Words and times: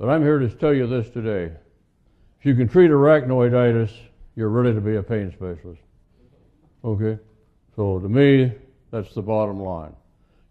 But 0.00 0.08
I'm 0.08 0.22
here 0.22 0.38
to 0.38 0.48
tell 0.48 0.72
you 0.72 0.86
this 0.86 1.10
today. 1.10 1.52
If 2.38 2.46
you 2.46 2.54
can 2.54 2.68
treat 2.68 2.90
arachnoiditis, 2.90 3.92
you're 4.34 4.48
ready 4.48 4.72
to 4.74 4.80
be 4.80 4.96
a 4.96 5.02
pain 5.02 5.30
specialist. 5.30 5.82
Okay? 6.82 7.18
So 7.76 7.98
to 7.98 8.08
me, 8.08 8.50
that's 8.90 9.12
the 9.12 9.20
bottom 9.20 9.60
line. 9.60 9.92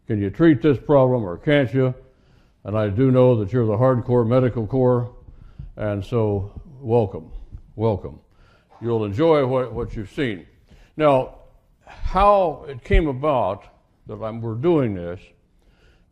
Can 0.06 0.22
you 0.22 0.30
treat 0.30 0.62
this 0.62 0.78
problem 0.78 1.24
or 1.24 1.36
can't 1.36 1.74
you? 1.74 1.96
And 2.64 2.78
I 2.78 2.90
do 2.90 3.10
know 3.10 3.38
that 3.38 3.52
you're 3.52 3.66
the 3.66 3.76
hardcore 3.76 4.28
medical 4.28 4.68
corps, 4.68 5.12
and 5.77 6.05
so 6.05 6.61
welcome, 6.79 7.31
welcome. 7.75 8.20
You'll 8.79 9.04
enjoy 9.04 9.47
what, 9.47 9.73
what 9.73 9.95
you've 9.95 10.11
seen. 10.11 10.45
Now, 10.95 11.39
how 11.88 12.66
it 12.70 12.84
came 12.84 13.07
about 13.07 13.63
that 14.05 14.21
I'm, 14.21 14.41
we're 14.41 14.54
doing 14.54 14.93
this 14.93 15.20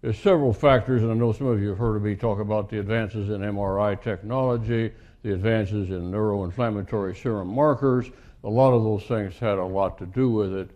is 0.04 0.18
several 0.18 0.54
factors, 0.54 1.02
and 1.02 1.12
I 1.12 1.16
know 1.16 1.32
some 1.32 1.48
of 1.48 1.62
you 1.62 1.70
have 1.70 1.78
heard 1.78 2.02
me 2.04 2.16
talk 2.16 2.40
about 2.40 2.70
the 2.70 2.80
advances 2.80 3.30
in 3.30 3.42
MRI 3.42 4.00
technology, 4.02 4.94
the 5.24 5.34
advances 5.34 5.90
in 5.90 6.12
neuroinflammatory 6.12 7.22
serum 7.22 7.48
markers. 7.48 8.10
A 8.44 8.50
lot 8.50 8.74
of 8.74 8.84
those 8.84 9.04
things 9.04 9.38
had 9.40 9.58
a 9.58 9.66
lot 9.66 9.98
to 9.98 10.06
do 10.06 10.30
with 10.30 10.54
it, 10.54 10.70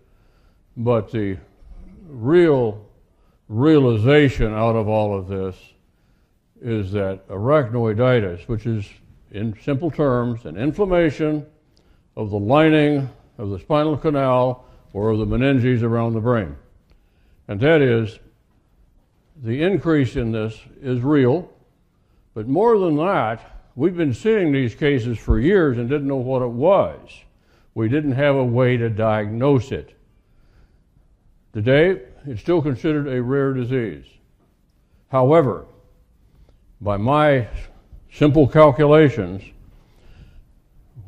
but 0.76 1.12
the 1.12 1.38
real 2.08 2.86
realization 3.48 4.54
out 4.54 4.76
of 4.76 4.88
all 4.88 5.18
of 5.18 5.28
this 5.28 5.56
is 6.62 6.92
that 6.92 7.28
arachnoiditis, 7.28 8.48
which 8.48 8.66
is 8.66 8.90
in 9.32 9.56
simple 9.62 9.92
terms 9.92 10.46
an 10.46 10.58
inflammation 10.58 11.46
of 12.16 12.30
the 12.30 12.40
lining 12.40 13.10
of 13.38 13.50
the 13.50 13.60
spinal 13.60 13.98
canal 13.98 14.66
or 14.94 15.12
of 15.12 15.20
the 15.20 15.26
meninges 15.26 15.84
around 15.84 16.14
the 16.14 16.20
brain. 16.20 16.56
And 17.48 17.60
that 17.60 17.82
is, 17.82 18.20
the 19.42 19.64
increase 19.64 20.16
in 20.16 20.32
this 20.32 20.60
is 20.82 21.02
real, 21.02 21.50
but 22.34 22.48
more 22.48 22.78
than 22.78 22.96
that, 22.98 23.70
we've 23.76 23.98
been 23.98 24.14
seeing 24.14 24.52
these 24.52 24.76
cases 24.76 25.18
for 25.18 25.40
years 25.40 25.78
and 25.78 25.90
didn't 25.90 26.08
know 26.08 26.16
what 26.18 26.42
it 26.42 26.52
was. 26.52 27.00
We 27.74 27.90
didn't 27.90 28.14
have 28.14 28.36
a 28.36 28.44
way 28.44 28.78
to 28.78 28.90
diagnose 28.90 29.72
it. 29.72 29.98
Today, 31.54 32.02
it's 32.26 32.42
still 32.42 32.62
considered 32.62 33.08
a 33.08 33.22
rare 33.22 33.54
disease. 33.54 34.06
However, 35.10 35.66
by 36.80 36.98
my 36.98 37.48
simple 38.14 38.48
calculations, 38.48 39.42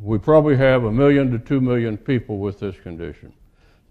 we 0.02 0.18
probably 0.18 0.58
have 0.58 0.84
a 0.84 0.92
million 0.92 1.32
to 1.32 1.40
two 1.40 1.62
million 1.62 1.98
people 1.98 2.40
with 2.40 2.60
this 2.60 2.78
condition. 2.80 3.32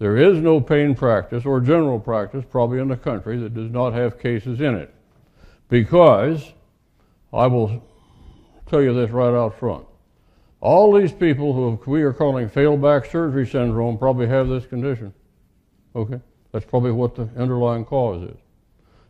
There 0.03 0.17
is 0.17 0.39
no 0.39 0.59
pain 0.59 0.95
practice 0.95 1.45
or 1.45 1.61
general 1.61 1.97
practice, 1.97 2.43
probably 2.51 2.79
in 2.79 2.89
the 2.89 2.97
country, 2.97 3.37
that 3.37 3.53
does 3.53 3.71
not 3.71 3.93
have 3.93 4.19
cases 4.19 4.59
in 4.59 4.75
it. 4.75 4.93
Because, 5.69 6.51
I 7.31 7.47
will 7.47 7.81
tell 8.65 8.81
you 8.81 8.93
this 8.93 9.11
right 9.11 9.33
out 9.33 9.57
front, 9.57 9.85
all 10.59 10.91
these 10.91 11.13
people 11.13 11.53
who 11.53 11.79
we 11.89 12.01
are 12.01 12.11
calling 12.11 12.49
failed 12.49 12.81
back 12.81 13.05
surgery 13.05 13.47
syndrome 13.47 13.97
probably 13.97 14.27
have 14.27 14.49
this 14.49 14.65
condition. 14.65 15.13
Okay? 15.95 16.19
That's 16.51 16.65
probably 16.65 16.91
what 16.91 17.15
the 17.15 17.29
underlying 17.37 17.85
cause 17.85 18.23
is. 18.23 18.37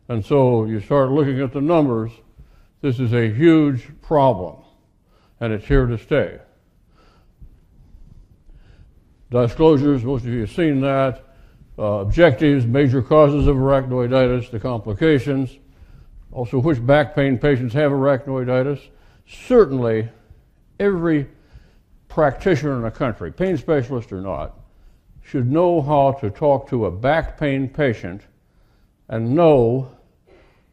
And 0.09 0.23
so 0.23 0.65
you 0.65 0.79
start 0.79 1.09
looking 1.09 1.41
at 1.41 1.53
the 1.53 1.61
numbers, 1.61 2.11
this 2.81 2.99
is 2.99 3.13
a 3.13 3.33
huge 3.33 3.89
problem, 4.03 4.57
and 5.39 5.53
it's 5.53 5.65
here 5.65 5.87
to 5.87 5.97
stay. 5.97 6.37
Disclosures, 9.33 10.03
most 10.03 10.25
of 10.25 10.29
you 10.29 10.41
have 10.41 10.51
seen 10.51 10.79
that. 10.81 11.25
Uh, 11.79 12.01
objectives, 12.01 12.67
major 12.67 13.01
causes 13.01 13.47
of 13.47 13.55
arachnoiditis, 13.55 14.51
the 14.51 14.59
complications. 14.59 15.57
Also, 16.31 16.59
which 16.59 16.85
back 16.85 17.15
pain 17.15 17.39
patients 17.39 17.73
have 17.73 17.91
arachnoiditis. 17.91 18.79
Certainly, 19.27 20.07
every 20.79 21.27
practitioner 22.09 22.75
in 22.75 22.83
the 22.83 22.91
country, 22.91 23.31
pain 23.31 23.57
specialist 23.57 24.11
or 24.11 24.21
not, 24.21 24.59
should 25.23 25.51
know 25.51 25.81
how 25.81 26.11
to 26.11 26.29
talk 26.29 26.69
to 26.69 26.85
a 26.85 26.91
back 26.91 27.39
pain 27.39 27.67
patient 27.67 28.21
and 29.09 29.33
know 29.33 29.89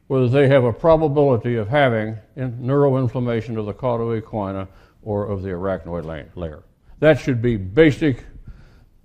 whether 0.09 0.29
they 0.29 0.49
have 0.49 0.65
a 0.65 0.73
probability 0.73 1.57
of 1.57 1.69
having 1.69 2.19
neuroinflammation 2.37 3.57
of 3.57 3.65
the 3.65 3.73
cauda 3.73 4.21
equina 4.21 4.69
or 5.03 5.25
of 5.27 5.41
the 5.41 5.49
arachnoid 5.49 6.05
layer. 6.37 6.63
That 6.99 7.19
should 7.19 7.41
be 7.41 7.57
basic 7.57 8.27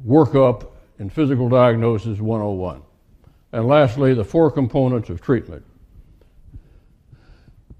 workup 0.03 0.67
in 0.99 1.09
physical 1.09 1.49
diagnosis 1.49 2.19
101. 2.19 2.81
And 3.51 3.67
lastly, 3.67 4.13
the 4.13 4.23
four 4.23 4.51
components 4.51 5.09
of 5.09 5.21
treatment. 5.21 5.63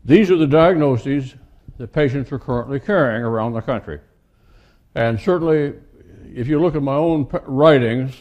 These 0.03 0.29
are 0.31 0.37
the 0.37 0.47
diagnoses 0.47 1.35
that 1.77 1.91
patients 1.91 2.31
are 2.31 2.39
currently 2.39 2.79
carrying 2.79 3.23
around 3.23 3.53
the 3.53 3.61
country. 3.61 3.99
And 4.93 5.19
certainly, 5.19 5.73
if 6.33 6.47
you 6.47 6.61
look 6.61 6.75
at 6.75 6.83
my 6.83 6.95
own 6.95 7.27
writings, 7.45 8.15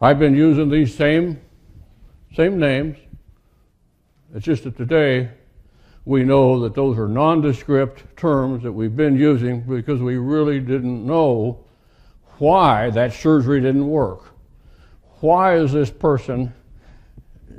I've 0.00 0.18
been 0.18 0.36
using 0.36 0.68
these 0.68 0.94
same, 0.94 1.40
same 2.34 2.58
names. 2.58 2.98
It's 4.34 4.44
just 4.44 4.64
that 4.64 4.76
today 4.76 5.30
we 6.04 6.22
know 6.22 6.60
that 6.60 6.74
those 6.74 6.98
are 6.98 7.08
nondescript 7.08 8.16
terms 8.16 8.62
that 8.62 8.72
we've 8.72 8.94
been 8.94 9.16
using 9.16 9.62
because 9.62 10.00
we 10.00 10.16
really 10.16 10.60
didn't 10.60 11.04
know 11.04 11.64
why 12.38 12.90
that 12.90 13.12
surgery 13.12 13.60
didn't 13.60 13.88
work. 13.88 14.32
Why 15.20 15.56
is 15.56 15.72
this 15.72 15.90
person 15.90 16.52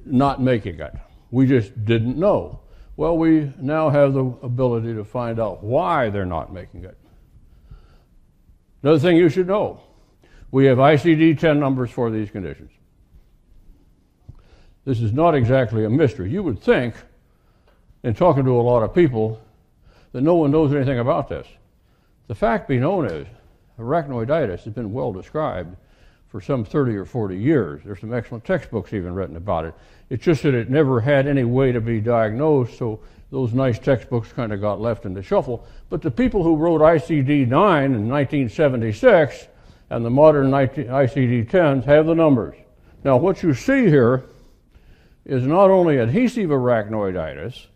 not 0.06 0.42
making 0.42 0.80
it? 0.80 0.94
We 1.32 1.48
just 1.48 1.86
didn't 1.86 2.18
know. 2.18 2.62
Well, 2.96 3.18
we 3.18 3.52
now 3.60 3.90
have 3.90 4.14
the 4.14 4.26
ability 4.42 4.94
to 4.94 5.04
find 5.04 5.40
out 5.40 5.64
why 5.64 6.10
they're 6.10 6.26
not 6.26 6.54
making 6.54 6.86
it. 6.86 6.98
Another 8.82 9.00
thing 9.00 9.18
you 9.18 9.30
should 9.30 9.48
know 9.48 9.82
we 10.52 10.66
have 10.66 10.78
ICD 10.78 11.40
10 11.40 11.60
numbers 11.60 11.92
for 11.92 12.10
these 12.10 12.32
conditions. 12.32 12.72
This 14.86 15.02
is 15.02 15.12
not 15.12 15.36
exactly 15.36 15.84
a 15.84 15.90
mystery. 15.90 16.32
You 16.32 16.42
would 16.44 16.62
think, 16.62 16.96
in 18.04 18.14
talking 18.14 18.46
to 18.46 18.52
a 18.58 18.62
lot 18.62 18.84
of 18.84 18.96
people, 18.96 19.42
that 20.14 20.22
no 20.22 20.36
one 20.36 20.52
knows 20.52 20.74
anything 20.74 21.00
about 21.00 21.28
this. 21.28 21.46
The 22.28 22.36
fact 22.36 22.70
be 22.70 22.80
known 22.80 23.06
is 23.06 23.28
arachnoiditis 23.80 24.64
has 24.64 24.74
been 24.74 24.92
well 24.92 25.14
described 25.14 25.76
for 26.30 26.42
some 26.42 26.66
30 26.66 26.96
or 26.96 27.06
40 27.06 27.38
years. 27.38 27.82
There's 27.86 28.02
some 28.02 28.14
excellent 28.14 28.44
textbooks 28.44 28.94
even 28.94 29.14
written 29.14 29.38
about 29.38 29.66
it. 29.66 29.74
It's 30.10 30.24
just 30.24 30.44
that 30.44 30.54
it 30.54 30.70
never 30.70 31.00
had 31.00 31.28
any 31.28 31.44
way 31.44 31.72
to 31.72 31.82
be 31.82 32.02
diagnosed, 32.02 32.78
so 32.78 33.00
those 33.32 33.54
nice 33.54 33.80
textbooks 33.80 34.32
kind 34.32 34.52
of 34.54 34.62
got 34.62 34.80
left 34.80 35.06
in 35.06 35.14
the 35.14 35.24
shuffle. 35.24 35.66
But 35.90 36.02
the 36.02 36.12
people 36.12 36.44
who 36.44 36.56
wrote 36.56 36.82
ICD 36.82 37.48
9 37.48 37.84
in 37.86 38.10
1976 38.10 39.48
and 39.90 40.06
the 40.06 40.10
modern 40.10 40.52
ICD 40.52 41.50
10s 41.50 41.86
have 41.86 42.06
the 42.06 42.16
numbers. 42.16 42.56
Now, 43.04 43.18
what 43.18 43.44
you 43.44 43.54
see 43.54 43.88
here 43.88 44.26
is 45.26 45.44
not 45.44 45.70
only 45.70 45.98
adhesive 45.98 46.50
arachnoiditis, 46.50 47.68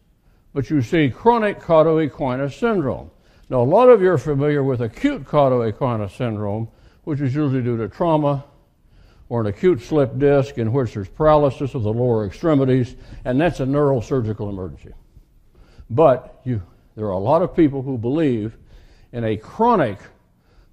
but 0.53 0.69
you 0.69 0.81
see 0.81 1.09
chronic 1.09 1.59
cauda 1.59 2.51
syndrome. 2.51 3.11
Now, 3.51 3.63
a 3.63 3.63
lot 3.63 3.89
of 3.89 4.01
you 4.01 4.09
are 4.09 4.17
familiar 4.17 4.63
with 4.63 4.79
acute 4.79 5.25
cauda 5.25 5.69
equina 5.69 6.09
syndrome, 6.09 6.69
which 7.03 7.19
is 7.19 7.35
usually 7.35 7.61
due 7.61 7.75
to 7.75 7.89
trauma 7.89 8.45
or 9.27 9.41
an 9.41 9.47
acute 9.47 9.81
slip 9.81 10.17
disc 10.17 10.57
in 10.57 10.71
which 10.71 10.93
there's 10.93 11.09
paralysis 11.09 11.75
of 11.75 11.83
the 11.83 11.91
lower 11.91 12.25
extremities, 12.25 12.95
and 13.25 13.41
that's 13.41 13.59
a 13.59 13.65
neurosurgical 13.65 14.47
emergency. 14.47 14.93
But 15.89 16.39
you, 16.45 16.63
there 16.95 17.07
are 17.07 17.11
a 17.11 17.19
lot 17.19 17.41
of 17.41 17.53
people 17.53 17.81
who 17.81 17.97
believe 17.97 18.55
in 19.11 19.25
a 19.25 19.35
chronic 19.35 19.99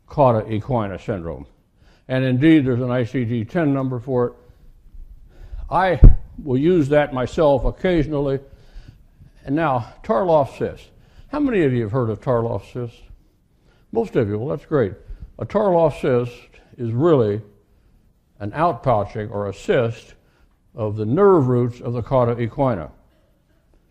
cauda 0.09 0.49
equina 0.49 1.05
syndrome. 1.05 1.47
And 2.07 2.25
indeed, 2.25 2.65
there's 2.65 2.81
an 2.81 2.91
ICD 2.91 3.51
10 3.51 3.75
number 3.75 3.99
for 3.99 4.27
it. 4.29 4.33
I 5.69 6.01
will 6.45 6.59
use 6.59 6.91
that 6.91 7.13
myself 7.13 7.65
occasionally. 7.65 8.39
And 9.45 9.57
now, 9.57 9.95
Tarlov 10.05 10.57
cyst. 10.57 10.91
How 11.29 11.41
many 11.41 11.63
of 11.65 11.75
you 11.75 11.83
have 11.83 11.93
heard 11.93 12.09
of 12.09 12.23
Tarlov 12.23 12.65
cyst? 12.73 13.03
Most 13.93 14.17
of 14.17 14.29
you. 14.29 14.39
Well, 14.39 14.57
that's 14.57 14.67
great. 14.67 14.95
A 15.39 15.45
Tarlov 15.45 16.01
cyst 16.01 16.49
is 16.79 16.93
really 16.93 17.43
an 18.41 18.51
outpouching 18.53 19.31
or 19.31 19.49
a 19.49 19.53
cyst 19.53 20.15
of 20.75 20.97
the 20.97 21.05
nerve 21.05 21.49
roots 21.49 21.83
of 21.83 21.93
the 21.93 22.03
cauda 22.03 22.37
equina. 22.37 22.91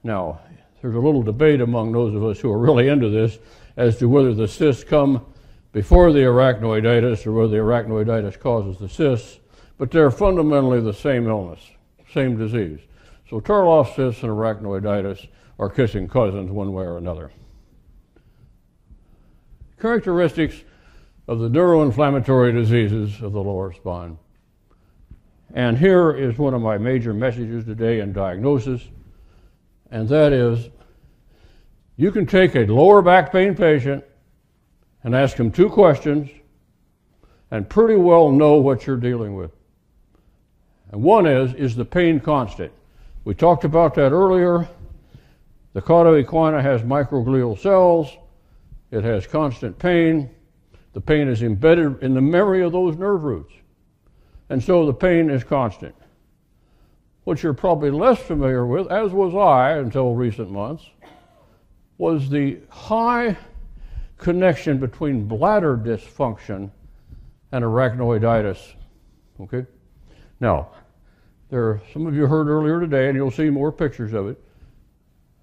Now, 0.04 0.40
there's 0.82 0.96
a 0.96 1.00
little 1.00 1.22
debate 1.22 1.62
among 1.62 1.92
those 1.92 2.16
of 2.16 2.24
us 2.24 2.40
who 2.40 2.52
are 2.52 2.58
really 2.58 2.88
into 2.88 3.10
this 3.10 3.38
as 3.76 3.98
to 3.98 4.10
whether 4.10 4.34
the 4.34 4.48
cysts 4.48 4.84
come 4.84 5.24
before 5.74 6.12
the 6.12 6.22
arachnoiditis 6.22 7.28
or 7.28 7.34
whether 7.34 7.50
the 7.50 7.58
arachnoiditis 7.58 8.40
causes 8.40 8.80
the 8.80 8.90
cysts, 8.90 9.40
but 9.78 9.92
they're 9.92 10.10
fundamentally 10.10 10.82
the 10.82 10.94
same 10.94 11.28
illness, 11.28 11.60
same 12.12 12.36
disease. 12.36 12.80
So 13.30 13.40
Tarlov 13.40 13.96
cysts 13.96 14.24
and 14.24 14.32
arachnoiditis 14.32 15.28
are 15.60 15.70
kissing 15.70 16.08
cousins 16.08 16.52
one 16.52 16.74
way 16.74 16.86
or 16.86 16.98
another. 16.98 17.32
Characteristics 19.80 20.64
of 21.28 21.40
the 21.40 21.50
neuroinflammatory 21.50 22.54
diseases 22.54 23.22
of 23.22 23.34
the 23.34 23.42
lower 23.42 23.74
spine. 23.74 24.18
And 25.54 25.78
here 25.78 26.12
is 26.12 26.38
one 26.38 26.54
of 26.54 26.62
my 26.62 26.78
major 26.78 27.14
messages 27.14 27.66
today 27.66 28.00
in 28.00 28.14
diagnosis, 28.14 28.82
and 29.92 30.08
that 30.10 30.34
is 30.34 30.70
You 32.00 32.12
can 32.12 32.28
take 32.28 32.56
a 32.56 32.66
lower 32.66 33.02
back 33.02 33.32
pain 33.32 33.56
patient 33.56 34.04
and 35.04 35.16
ask 35.16 35.36
him 35.36 35.52
two 35.52 35.70
questions 35.70 36.30
and 37.50 37.68
pretty 37.68 37.96
well 37.96 38.32
know 38.32 38.56
what 38.56 38.86
you're 38.86 38.98
dealing 38.98 39.36
with. 39.36 39.52
And 40.92 41.02
one 41.02 41.26
is, 41.26 41.54
is 41.56 41.76
the 41.76 41.86
pain 41.86 42.20
constant? 42.20 42.72
We 43.26 43.34
talked 43.34 43.64
about 43.64 43.96
that 43.96 44.12
earlier. 44.12 44.68
The 45.78 45.84
cauda 45.84 46.26
equina 46.26 46.60
has 46.60 46.82
microglial 46.82 47.56
cells. 47.56 48.18
It 48.90 49.04
has 49.04 49.28
constant 49.28 49.78
pain. 49.78 50.28
The 50.94 51.02
pain 51.02 51.28
is 51.28 51.44
embedded 51.44 52.02
in 52.02 52.16
the 52.16 52.22
memory 52.22 52.64
of 52.64 52.72
those 52.72 52.98
nerve 52.98 53.24
roots. 53.24 53.54
And 54.50 54.64
so 54.64 54.88
the 54.88 54.94
pain 54.96 55.30
is 55.30 55.44
constant. 55.44 55.94
What 57.26 57.44
you're 57.44 57.54
probably 57.54 57.92
less 57.92 58.18
familiar 58.18 58.66
with, 58.66 58.92
as 58.92 59.12
was 59.12 59.36
I 59.36 59.74
until 59.74 60.16
recent 60.16 60.50
months, 60.50 60.84
was 62.00 62.28
the 62.28 62.58
high 62.70 63.38
connection 64.18 64.80
between 64.80 65.28
bladder 65.28 65.78
dysfunction 65.78 66.72
and 67.52 67.64
arachnoiditis. 67.64 68.74
Okay? 69.42 69.64
Now, 70.40 70.70
there 71.52 71.80
some 71.94 72.08
of 72.08 72.16
you 72.16 72.26
heard 72.26 72.48
earlier 72.48 72.80
today, 72.80 73.10
and 73.10 73.16
you'll 73.16 73.30
see 73.30 73.52
more 73.52 73.72
pictures 73.72 74.14
of 74.14 74.28
it. 74.28 74.44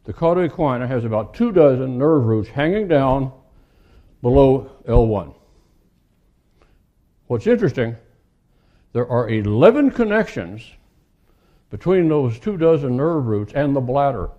The 0.04 0.12
cauda 0.12 0.48
equina 0.48 0.86
has 0.86 1.04
about 1.04 1.34
two 1.34 1.50
dozen 1.50 1.98
nerve 1.98 2.26
roots 2.26 2.48
hanging 2.48 2.88
down 2.88 3.32
below 4.20 4.70
L1. 4.86 5.34
What's 7.26 7.46
interesting, 7.46 7.96
there 8.92 9.08
are 9.08 9.30
11 9.30 9.90
connections 9.92 10.62
between 11.70 12.08
those 12.08 12.38
two 12.38 12.56
dozen 12.58 12.96
nerve 12.96 13.26
roots 13.26 13.54
and 13.54 13.74
the 13.74 13.80
bladder. 13.80 14.30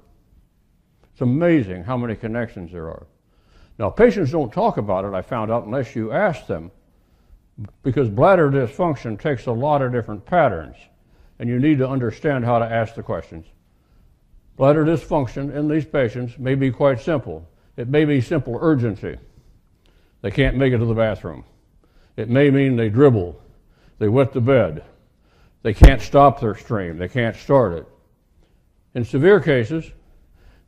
It's 1.12 1.22
amazing 1.22 1.84
how 1.84 1.98
many 1.98 2.16
connections 2.16 2.72
there 2.72 2.88
are. 2.88 3.08
Now, 3.80 3.90
patients 3.90 4.32
don't 4.32 4.54
talk 4.54 4.78
about 4.78 5.04
it, 5.04 5.14
I 5.14 5.22
found 5.22 5.52
out, 5.52 5.66
unless 5.66 5.96
you 5.96 6.12
ask 6.12 6.46
them, 6.46 6.72
because 7.84 8.08
bladder 8.10 8.50
dysfunction 8.52 9.20
takes 9.20 9.48
a 9.48 9.52
lot 9.52 9.82
of 9.82 9.92
different 9.92 10.26
patterns, 10.26 10.76
and 11.40 11.50
you 11.50 11.60
need 11.60 11.80
to 11.80 11.90
understand 11.90 12.46
how 12.46 12.60
to 12.60 12.66
ask 12.66 12.96
the 12.96 13.04
questions. 13.04 13.46
Bladder 14.57 14.86
dysfunction 14.86 15.54
in 15.54 15.68
these 15.68 15.86
patients 15.86 16.38
may 16.38 16.56
be 16.56 16.72
quite 16.72 17.02
simple. 17.02 17.48
It 17.75 17.90
may 17.90 18.06
be 18.06 18.22
simple 18.22 18.57
urgency. 18.62 19.18
They 20.22 20.31
can't 20.31 20.56
make 20.56 20.74
it 20.74 20.78
to 20.78 20.86
the 20.86 20.94
bathroom. 20.94 21.44
It 22.16 22.30
may 22.30 22.50
mean 22.50 22.78
they 22.78 22.90
dribble, 22.90 23.40
they 24.00 24.07
wet 24.07 24.31
the 24.31 24.42
bed, 24.42 24.84
they 25.63 25.74
can't 25.74 26.02
stop 26.02 26.40
their 26.40 26.56
stream, 26.56 26.98
they 26.98 27.10
can't 27.10 27.36
start 27.36 27.74
it. 27.74 27.88
In 28.94 29.04
severe 29.04 29.42
cases, 29.42 29.92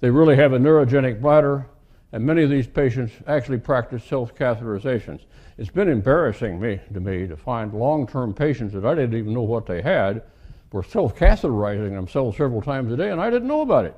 they 0.01 0.09
really 0.09 0.35
have 0.35 0.51
a 0.51 0.59
neurogenic 0.59 1.21
bladder, 1.21 1.65
and 2.11 2.25
many 2.25 2.43
of 2.43 2.49
these 2.49 2.67
patients 2.67 3.13
actually 3.25 3.59
practice 3.59 4.03
self 4.03 4.35
catheterizations. 4.35 5.21
It's 5.57 5.69
been 5.69 5.87
embarrassing 5.87 6.59
me, 6.59 6.81
to 6.93 6.99
me 6.99 7.25
to 7.27 7.37
find 7.37 7.73
long 7.73 8.05
term 8.05 8.33
patients 8.33 8.73
that 8.73 8.85
I 8.85 8.93
didn't 8.93 9.17
even 9.17 9.33
know 9.33 9.41
what 9.43 9.65
they 9.65 9.81
had 9.81 10.23
were 10.71 10.83
self 10.83 11.15
catheterizing 11.15 11.91
themselves 11.91 12.37
several 12.37 12.61
times 12.61 12.91
a 12.91 12.97
day, 12.97 13.11
and 13.11 13.21
I 13.21 13.29
didn't 13.29 13.47
know 13.47 13.61
about 13.61 13.85
it 13.85 13.95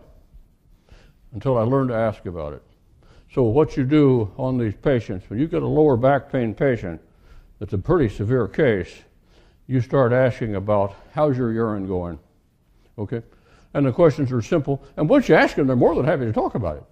until 1.34 1.58
I 1.58 1.62
learned 1.62 1.90
to 1.90 1.96
ask 1.96 2.26
about 2.26 2.54
it. 2.54 2.64
So, 3.34 3.44
what 3.44 3.78
you 3.78 3.84
do 3.84 4.32
on 4.38 4.58
these 4.58 4.76
patients, 4.76 5.30
when 5.30 5.40
you 5.40 5.48
get 5.48 5.62
a 5.62 5.68
lower 5.68 5.98
back 5.98 6.32
pain 6.32 6.54
patient 6.54 7.02
that's 7.60 7.74
a 7.74 7.78
pretty 7.78 8.14
severe 8.14 8.48
case, 8.48 9.04
you 9.68 9.82
start 9.82 10.12
asking 10.12 10.56
about 10.56 10.96
how's 11.14 11.38
your 11.38 11.52
urine 11.52 11.88
going? 11.88 12.18
Okay? 12.98 13.22
And 13.74 13.86
the 13.86 13.92
questions 13.92 14.32
are 14.32 14.42
simple. 14.42 14.84
And 14.98 15.08
once 15.08 15.30
you 15.30 15.36
ask 15.36 15.56
them, 15.56 15.68
they're 15.68 15.76
more 15.76 15.94
than 15.94 16.06
happy 16.06 16.26
to 16.26 16.34
talk 16.34 16.56
about 16.56 16.78
it. 16.78 16.84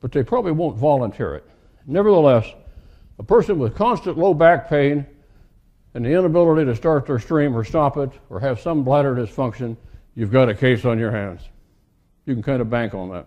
But 0.00 0.12
they 0.12 0.22
probably 0.22 0.52
won't 0.52 0.76
volunteer 0.76 1.34
it. 1.34 1.44
Nevertheless, 1.86 2.46
a 3.18 3.22
person 3.22 3.58
with 3.58 3.74
constant 3.74 4.18
low 4.18 4.34
back 4.34 4.68
pain 4.68 5.06
and 5.94 6.04
the 6.04 6.10
inability 6.10 6.64
to 6.64 6.76
start 6.76 7.06
their 7.06 7.18
stream 7.18 7.56
or 7.56 7.64
stop 7.64 7.96
it 7.96 8.10
or 8.28 8.40
have 8.40 8.60
some 8.60 8.84
bladder 8.84 9.14
dysfunction, 9.14 9.76
you've 10.14 10.30
got 10.30 10.48
a 10.48 10.54
case 10.54 10.84
on 10.84 10.98
your 10.98 11.10
hands. 11.10 11.40
You 12.26 12.34
can 12.34 12.42
kind 12.42 12.60
of 12.60 12.68
bank 12.68 12.94
on 12.94 13.10
that. 13.10 13.26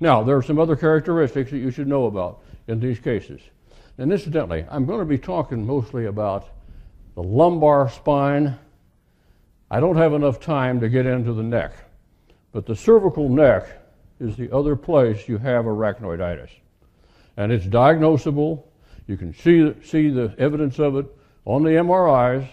Now, 0.00 0.22
there 0.22 0.36
are 0.36 0.42
some 0.42 0.60
other 0.60 0.76
characteristics 0.76 1.50
that 1.50 1.58
you 1.58 1.70
should 1.70 1.88
know 1.88 2.06
about 2.06 2.42
in 2.68 2.78
these 2.78 3.00
cases. 3.00 3.40
And 3.98 4.12
incidentally, 4.12 4.64
I'm 4.70 4.86
going 4.86 5.00
to 5.00 5.04
be 5.04 5.18
talking 5.18 5.66
mostly 5.66 6.06
about 6.06 6.48
the 7.16 7.22
lumbar 7.22 7.90
spine. 7.90 8.56
I 9.70 9.80
don't 9.80 9.96
have 9.96 10.12
enough 10.12 10.38
time 10.38 10.80
to 10.80 10.88
get 10.88 11.04
into 11.04 11.32
the 11.32 11.42
neck, 11.42 11.72
but 12.52 12.64
the 12.64 12.76
cervical 12.76 13.28
neck 13.28 13.66
is 14.20 14.36
the 14.36 14.54
other 14.54 14.76
place 14.76 15.28
you 15.28 15.38
have 15.38 15.64
arachnoiditis. 15.64 16.50
And 17.36 17.50
it's 17.50 17.66
diagnosable. 17.66 18.62
You 19.08 19.16
can 19.16 19.34
see, 19.34 19.74
see 19.82 20.10
the 20.10 20.34
evidence 20.38 20.78
of 20.78 20.96
it 20.96 21.06
on 21.48 21.62
the 21.62 21.70
MRIs, 21.70 22.46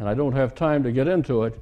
and 0.00 0.08
I 0.08 0.14
don't 0.14 0.32
have 0.32 0.56
time 0.56 0.82
to 0.82 0.90
get 0.90 1.06
into 1.06 1.44
it, 1.44 1.58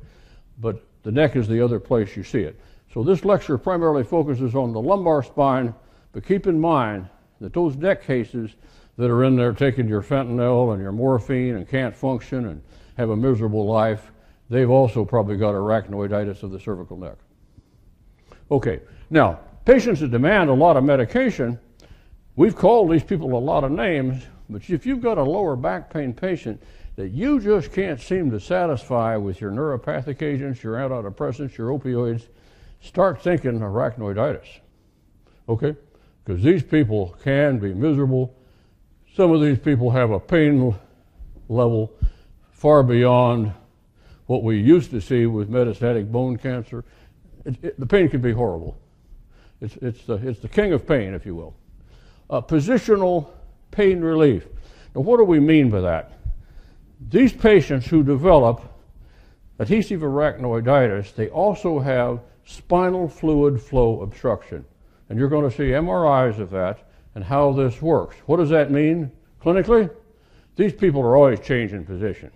but 0.59 0.83
the 1.03 1.13
neck 1.13 1.37
is 1.37 1.47
the 1.47 1.63
other 1.63 1.79
place 1.79 2.17
you 2.17 2.25
see 2.25 2.41
it. 2.41 2.59
So 2.95 3.03
this 3.03 3.27
lecture 3.27 3.59
primarily 3.59 4.03
focuses 4.03 4.55
on 4.55 4.73
the 4.73 4.81
lumbar 4.81 5.23
spine, 5.23 5.75
but 6.13 6.25
keep 6.25 6.47
in 6.47 6.59
mind 6.59 7.07
that 7.43 7.53
those 7.53 7.77
neck 7.77 8.03
cases 8.03 8.53
that 8.97 9.11
are 9.11 9.25
in 9.25 9.37
there 9.37 9.53
taking 9.53 9.87
your 9.87 10.03
fentanyl 10.03 10.73
and 10.73 10.83
your 10.83 10.93
morphine 10.93 11.57
and 11.57 11.69
can't 11.69 11.95
function 11.95 12.47
and 12.47 12.63
have 12.97 13.11
a 13.11 13.17
miserable 13.17 13.67
life, 13.67 14.11
they've 14.49 14.71
also 14.71 15.05
probably 15.05 15.37
got 15.37 15.55
arachnoiditis 15.55 16.43
of 16.43 16.51
the 16.51 16.59
cervical 16.59 16.97
neck. 16.97 17.19
Okay, 18.51 18.81
now, 19.11 19.41
patients 19.67 20.01
that 20.01 20.11
demand 20.11 20.49
a 20.49 20.55
lot 20.55 20.79
of 20.79 20.85
medication, 20.85 21.61
we've 22.35 22.57
called 22.57 22.91
these 22.91 23.05
people 23.05 23.37
a 23.37 23.39
lot 23.39 23.63
of 23.63 23.71
names, 23.71 24.25
but 24.49 24.71
if 24.71 24.87
you've 24.87 25.03
got 25.03 25.19
a 25.19 25.23
lower 25.23 25.55
back 25.55 25.93
pain 25.93 26.15
patient 26.15 26.63
that 26.99 27.13
you 27.13 27.39
just 27.39 27.71
can't 27.71 28.01
seem 28.01 28.29
to 28.29 28.41
satisfy 28.41 29.17
with 29.17 29.41
your 29.41 29.53
neuropathic 29.53 30.21
agents, 30.21 30.65
your 30.65 30.75
antidepressants, 30.75 31.57
your 31.57 31.71
opioids, 31.71 32.27
start 32.81 33.23
thinking 33.23 33.61
arachnoiditis. 33.61 34.59
Okay? 35.49 35.77
Because 36.25 36.43
these 36.43 36.65
people 36.65 37.17
can 37.23 37.61
be 37.61 37.73
miserable. 37.73 38.35
Some 39.15 39.31
of 39.31 39.41
these 39.41 39.61
people 39.61 39.93
have 39.93 40.11
a 40.11 40.19
pain 40.19 40.75
level 41.49 41.95
far 42.51 42.83
beyond 42.83 43.53
what 44.27 44.43
we 44.43 44.59
used 44.59 44.91
to 44.91 45.01
see 45.01 45.27
with 45.27 45.49
metastatic 45.49 46.11
bone 46.11 46.37
cancer. 46.37 46.85
It, 47.45 47.65
it, 47.65 47.79
the 47.79 47.87
pain 47.87 48.09
can 48.09 48.21
be 48.21 48.33
horrible. 48.33 48.77
It's, 49.61 49.77
it's, 49.77 50.03
the, 50.03 50.15
it's 50.15 50.41
the 50.41 50.49
king 50.49 50.73
of 50.73 50.85
pain, 50.85 51.15
if 51.15 51.25
you 51.25 51.37
will. 51.37 51.55
Uh, 52.29 52.41
positional 52.41 53.31
pain 53.71 54.01
relief. 54.01 54.49
Now, 54.97 55.03
what 55.03 55.19
do 55.19 55.23
we 55.23 55.39
mean 55.39 55.71
by 55.71 55.81
that? 55.83 56.18
These 57.01 57.33
patients 57.33 57.87
who 57.87 58.03
develop 58.03 58.63
adhesive 59.59 60.01
arachnoiditis, 60.01 61.15
they 61.15 61.29
also 61.29 61.79
have 61.79 62.21
spinal 62.45 63.09
fluid 63.09 63.61
flow 63.61 64.03
obstruction. 64.03 64.65
And 65.09 65.19
you're 65.19 65.29
going 65.29 65.49
to 65.49 65.57
see 65.57 65.65
MRIs 65.65 66.39
of 66.39 66.51
that 66.51 66.91
and 67.15 67.25
how 67.25 67.53
this 67.53 67.81
works. 67.81 68.17
What 68.27 68.39
does 68.39 68.51
that 68.51 68.71
mean 68.71 69.11
clinically? 69.43 69.91
These 70.57 70.73
people 70.73 71.01
are 71.03 71.17
always 71.17 71.41
changing 71.41 71.85
position. 71.85 72.31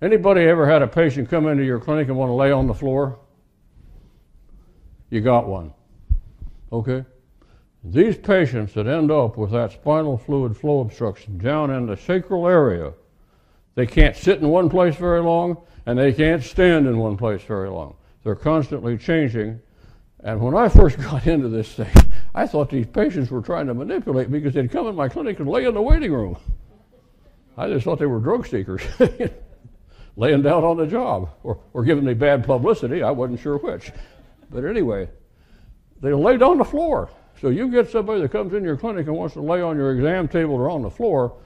Anybody 0.00 0.42
ever 0.42 0.68
had 0.68 0.82
a 0.82 0.86
patient 0.88 1.30
come 1.30 1.46
into 1.46 1.64
your 1.64 1.78
clinic 1.78 2.08
and 2.08 2.16
want 2.16 2.30
to 2.30 2.34
lay 2.34 2.50
on 2.50 2.66
the 2.66 2.74
floor? 2.74 3.20
You 5.10 5.20
got 5.20 5.46
one. 5.46 5.72
Okay? 6.72 7.04
These 7.84 8.16
patients 8.16 8.74
that 8.74 8.86
end 8.86 9.10
up 9.10 9.36
with 9.36 9.52
that 9.52 9.72
spinal 9.72 10.18
fluid 10.18 10.56
flow 10.56 10.80
obstruction 10.80 11.38
down 11.38 11.70
in 11.70 11.86
the 11.86 11.96
sacral 11.96 12.48
area, 12.48 12.92
they 13.74 13.86
can't 13.86 14.16
sit 14.16 14.40
in 14.40 14.48
one 14.48 14.68
place 14.68 14.96
very 14.96 15.20
long 15.20 15.56
and 15.86 15.98
they 15.98 16.12
can't 16.12 16.42
stand 16.42 16.86
in 16.86 16.98
one 16.98 17.16
place 17.16 17.42
very 17.42 17.68
long. 17.68 17.96
They're 18.24 18.34
constantly 18.34 18.96
changing. 18.98 19.60
And 20.20 20.40
when 20.40 20.54
I 20.54 20.68
first 20.68 20.98
got 21.02 21.26
into 21.26 21.48
this 21.48 21.74
thing, 21.74 21.92
I 22.34 22.46
thought 22.46 22.70
these 22.70 22.86
patients 22.86 23.30
were 23.30 23.42
trying 23.42 23.66
to 23.66 23.74
manipulate 23.74 24.30
me 24.30 24.38
because 24.38 24.54
they'd 24.54 24.70
come 24.70 24.86
in 24.86 24.94
my 24.94 25.08
clinic 25.08 25.40
and 25.40 25.48
lay 25.48 25.64
in 25.64 25.74
the 25.74 25.82
waiting 25.82 26.12
room. 26.12 26.36
I 27.56 27.68
just 27.68 27.84
thought 27.84 27.98
they 27.98 28.06
were 28.06 28.20
drug 28.20 28.46
seekers, 28.46 28.82
laying 30.16 30.42
down 30.42 30.64
on 30.64 30.78
the 30.78 30.86
job 30.86 31.30
or, 31.42 31.60
or 31.74 31.84
giving 31.84 32.04
me 32.04 32.14
bad 32.14 32.44
publicity. 32.44 33.02
I 33.02 33.10
wasn't 33.10 33.40
sure 33.40 33.58
which. 33.58 33.92
But 34.50 34.64
anyway, 34.64 35.08
they 36.00 36.10
down 36.10 36.42
on 36.42 36.58
the 36.58 36.64
floor. 36.64 37.10
So 37.40 37.48
you 37.48 37.68
get 37.68 37.90
somebody 37.90 38.20
that 38.22 38.30
comes 38.30 38.54
in 38.54 38.62
your 38.62 38.76
clinic 38.76 39.06
and 39.06 39.16
wants 39.16 39.34
to 39.34 39.40
lay 39.40 39.60
on 39.60 39.76
your 39.76 39.92
exam 39.92 40.28
table 40.28 40.54
or 40.54 40.70
on 40.70 40.82
the 40.82 40.90
floor, 40.90 41.36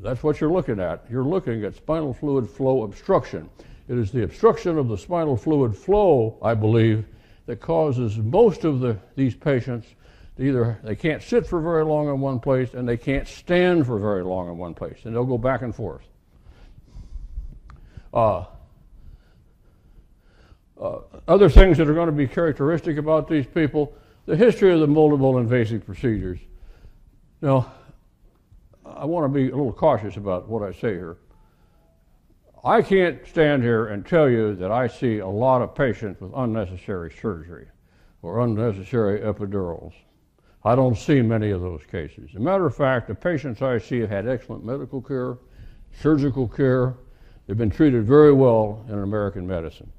that's 0.00 0.22
what 0.22 0.40
you're 0.40 0.52
looking 0.52 0.80
at. 0.80 1.04
You're 1.10 1.24
looking 1.24 1.64
at 1.64 1.74
spinal 1.74 2.14
fluid 2.14 2.48
flow 2.48 2.84
obstruction. 2.84 3.48
It 3.88 3.98
is 3.98 4.10
the 4.10 4.22
obstruction 4.22 4.78
of 4.78 4.88
the 4.88 4.98
spinal 4.98 5.36
fluid 5.36 5.76
flow, 5.76 6.38
I 6.42 6.54
believe, 6.54 7.04
that 7.46 7.60
causes 7.60 8.16
most 8.18 8.64
of 8.64 8.80
the, 8.80 8.98
these 9.16 9.34
patients 9.34 9.86
to 10.36 10.42
either 10.44 10.78
they 10.84 10.94
can't 10.94 11.22
sit 11.22 11.46
for 11.46 11.60
very 11.60 11.84
long 11.84 12.08
in 12.08 12.20
one 12.20 12.38
place 12.38 12.74
and 12.74 12.88
they 12.88 12.96
can't 12.96 13.26
stand 13.26 13.86
for 13.86 13.98
very 13.98 14.22
long 14.22 14.48
in 14.48 14.58
one 14.58 14.74
place, 14.74 14.98
and 15.04 15.14
they'll 15.14 15.24
go 15.24 15.38
back 15.38 15.62
and 15.62 15.74
forth. 15.74 16.04
Uh, 18.12 18.44
uh, 20.80 21.00
other 21.26 21.48
things 21.48 21.76
that 21.78 21.88
are 21.88 21.94
going 21.94 22.06
to 22.06 22.12
be 22.12 22.26
characteristic 22.26 22.98
about 22.98 23.28
these 23.28 23.46
people 23.46 23.92
the 24.28 24.36
history 24.36 24.72
of 24.74 24.80
the 24.80 24.86
multiple 24.86 25.38
invasive 25.38 25.86
procedures. 25.86 26.38
Now, 27.40 27.72
I 28.96 29.04
want 29.04 29.24
to 29.24 29.28
be 29.28 29.48
a 29.50 29.56
little 29.56 29.72
cautious 29.72 30.16
about 30.16 30.48
what 30.48 30.62
I 30.62 30.72
say 30.72 30.94
here. 30.94 31.18
I 32.64 32.82
can't 32.82 33.26
stand 33.26 33.62
here 33.62 33.86
and 33.86 34.04
tell 34.04 34.28
you 34.28 34.54
that 34.56 34.70
I 34.70 34.88
see 34.88 35.18
a 35.18 35.28
lot 35.28 35.62
of 35.62 35.74
patients 35.74 36.20
with 36.20 36.32
unnecessary 36.34 37.12
surgery 37.20 37.66
or 38.22 38.40
unnecessary 38.40 39.20
epidurals. 39.20 39.92
I 40.64 40.74
don't 40.74 40.96
see 40.96 41.22
many 41.22 41.50
of 41.50 41.60
those 41.60 41.82
cases. 41.90 42.30
As 42.30 42.36
a 42.36 42.40
matter 42.40 42.66
of 42.66 42.74
fact, 42.74 43.08
the 43.08 43.14
patients 43.14 43.62
I 43.62 43.78
see 43.78 44.00
have 44.00 44.10
had 44.10 44.28
excellent 44.28 44.64
medical 44.64 45.00
care, 45.00 45.38
surgical 46.00 46.48
care. 46.48 46.94
They've 47.46 47.56
been 47.56 47.70
treated 47.70 48.04
very 48.04 48.32
well 48.32 48.84
in 48.88 48.98
American 48.98 49.46
medicine. 49.46 49.90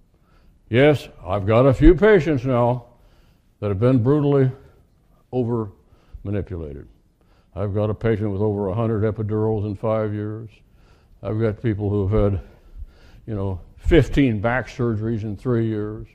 Yes, 0.69 1.07
I've 1.25 1.47
got 1.47 1.65
a 1.65 1.73
few 1.73 1.95
patients 1.95 2.45
now 2.45 2.85
that 3.59 3.69
have 3.69 3.79
been 3.79 4.03
brutally 4.03 4.51
over 5.31 5.71
manipulated. 6.23 6.87
I've 7.55 7.73
got 7.73 7.89
a 7.89 7.93
patient 7.93 8.31
with 8.31 8.41
over 8.41 8.67
100 8.67 9.03
epidurals 9.03 9.65
in 9.65 9.75
five 9.75 10.13
years. 10.13 10.49
I've 11.21 11.39
got 11.39 11.61
people 11.61 11.89
who 11.89 12.07
have 12.07 12.33
had, 12.33 12.41
you 13.25 13.35
know, 13.35 13.59
15 13.77 14.39
back 14.39 14.67
surgeries 14.67 15.23
in 15.23 15.35
three 15.35 15.67
years. 15.67 16.07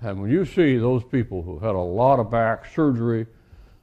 And 0.00 0.20
when 0.20 0.30
you 0.30 0.44
see 0.44 0.78
those 0.78 1.04
people 1.04 1.42
who 1.42 1.58
had 1.58 1.74
a 1.74 1.78
lot 1.78 2.18
of 2.18 2.30
back 2.30 2.66
surgery, 2.74 3.26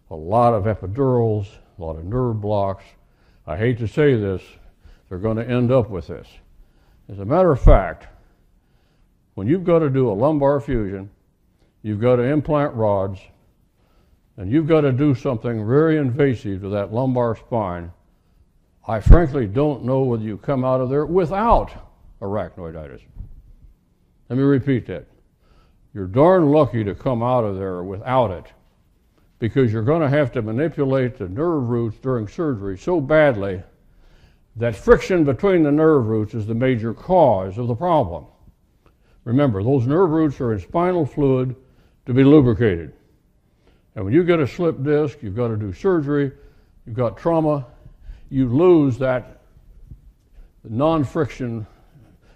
a 0.10 0.16
lot 0.16 0.54
of 0.54 0.66
epidurals, 0.66 1.48
a 1.78 1.82
lot 1.82 1.96
of 1.96 2.04
nerve 2.04 2.42
blocks, 2.42 2.84
I 3.48 3.56
hate 3.56 3.78
to 3.80 3.88
say 3.88 4.16
this, 4.16 4.42
they're 5.08 5.18
going 5.18 5.38
to 5.38 5.48
end 5.48 5.72
up 5.72 5.89
with 5.89 6.08
this. 6.08 6.28
As 7.08 7.20
a 7.20 7.25
matter 7.25 7.51
of 7.51 7.62
fact, 7.62 8.08
when 9.36 9.48
you've 9.48 9.63
got 9.63 9.80
to 9.80 9.89
do 9.89 10.12
a 10.12 10.13
lumbar 10.13 10.60
fusion, 10.60 11.10
you've 11.82 12.01
got 12.01 12.18
to 12.18 12.24
implant 12.24 12.74
rods, 12.74 13.20
and 14.39 14.50
you've 14.50 14.67
got 14.67 14.81
to 14.81 14.93
do 14.93 15.13
something 15.13 15.67
very 15.67 15.98
invasive 15.98 16.62
to 16.62 16.69
that 16.69 16.93
lumbar 16.93 17.36
spine, 17.36 17.91
I 18.88 19.01
frankly 19.01 19.46
don't 19.46 19.84
know 19.84 20.03
whether 20.03 20.24
you 20.24 20.38
come 20.38 20.63
out 20.63 20.79
of 20.79 20.89
there 20.89 21.05
without 21.05 21.72
arachnoiditis. 22.22 23.01
Let 24.29 24.38
me 24.38 24.43
repeat 24.43 24.88
that. 24.88 25.08
You're 25.93 26.08
darn 26.08 26.51
lucky 26.51 26.86
to 26.86 26.96
come 26.96 27.22
out 27.22 27.43
of 27.43 27.58
there 27.58 27.84
without 27.84 28.31
it 28.31 28.46
because 29.39 29.74
you're 29.74 29.84
going 29.84 30.01
to 30.01 30.10
have 30.10 30.31
to 30.31 30.41
manipulate 30.41 31.17
the 31.17 31.27
nerve 31.27 31.67
roots 31.67 31.98
during 31.98 32.25
surgery 32.25 32.77
so 32.77 33.01
badly 33.01 33.62
that 34.55 34.74
friction 34.74 35.25
between 35.25 35.63
the 35.63 35.72
nerve 35.72 36.08
roots 36.08 36.34
is 36.34 36.48
the 36.48 36.55
major 36.55 36.93
cause 36.93 37.58
of 37.58 37.67
the 37.67 37.75
problem. 37.75 38.25
Remember, 39.25 39.62
those 39.62 39.86
nerve 39.86 40.12
roots 40.12 40.39
are 40.39 40.53
in 40.53 40.60
spinal 40.60 41.05
fluid 41.05 41.58
to 42.05 42.13
be 42.13 42.24
lubricated. 42.24 42.93
And 43.96 44.05
when 44.05 44.13
you 44.13 44.24
get 44.24 44.39
a 44.39 44.48
slip 44.48 44.81
disc, 44.84 45.19
you've 45.22 45.36
got 45.36 45.50
to 45.50 45.58
do 45.58 45.74
surgery, 45.74 46.31
you've 46.86 46.96
got 46.96 47.17
trauma, 47.17 47.65
you 48.29 48.48
lose 48.48 48.98
that 49.00 49.41
non 50.63 51.03
friction 51.03 51.65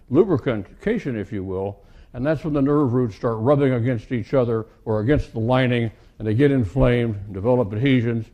lubrication, 0.09 1.17
if 1.17 1.31
you 1.31 1.43
will, 1.43 1.83
and 2.13 2.25
that's 2.25 2.43
when 2.43 2.53
the 2.53 2.61
nerve 2.61 2.93
roots 2.93 3.15
start 3.15 3.37
rubbing 3.39 3.73
against 3.73 4.11
each 4.11 4.33
other 4.33 4.65
or 4.85 4.99
against 4.99 5.33
the 5.33 5.39
lining, 5.39 5.91
and 6.19 6.27
they 6.27 6.33
get 6.33 6.51
inflamed, 6.51 7.33
develop 7.33 7.73
adhesions, 7.73 8.27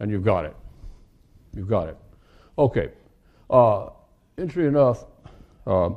and 0.00 0.10
you've 0.10 0.24
got 0.24 0.44
it. 0.44 0.56
You've 1.54 1.68
got 1.68 1.88
it. 1.88 1.96
Okay. 2.58 2.90
Uh, 3.48 3.90
interesting 4.36 4.66
enough, 4.66 5.04
uh, 5.66 5.90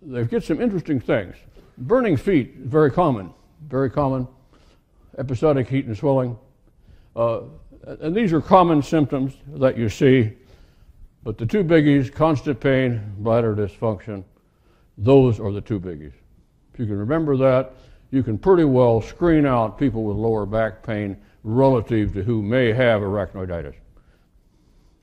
they 0.00 0.24
get 0.24 0.42
some 0.42 0.60
interesting 0.60 1.00
things. 1.00 1.36
Burning 1.78 2.16
feet 2.16 2.56
very 2.56 2.90
common, 2.90 3.32
very 3.68 3.90
common. 3.90 4.26
Episodic 5.18 5.68
heat 5.68 5.86
and 5.86 5.96
swelling. 5.96 6.38
Uh, 7.14 7.42
and 8.00 8.14
these 8.14 8.32
are 8.32 8.40
common 8.40 8.82
symptoms 8.82 9.34
that 9.54 9.76
you 9.76 9.88
see, 9.88 10.32
but 11.22 11.38
the 11.38 11.46
two 11.46 11.62
biggies 11.62 12.12
constant 12.12 12.60
pain, 12.60 13.14
bladder 13.18 13.54
dysfunction, 13.54 14.24
those 14.98 15.40
are 15.40 15.52
the 15.52 15.60
two 15.60 15.80
biggies. 15.80 16.12
If 16.72 16.80
you 16.80 16.86
can 16.86 16.96
remember 16.96 17.36
that, 17.38 17.74
you 18.10 18.22
can 18.22 18.38
pretty 18.38 18.64
well 18.64 19.00
screen 19.00 19.46
out 19.46 19.78
people 19.78 20.04
with 20.04 20.16
lower 20.16 20.46
back 20.46 20.82
pain 20.82 21.16
relative 21.44 22.12
to 22.14 22.22
who 22.22 22.42
may 22.42 22.72
have 22.72 23.00
arachnoiditis. 23.00 23.74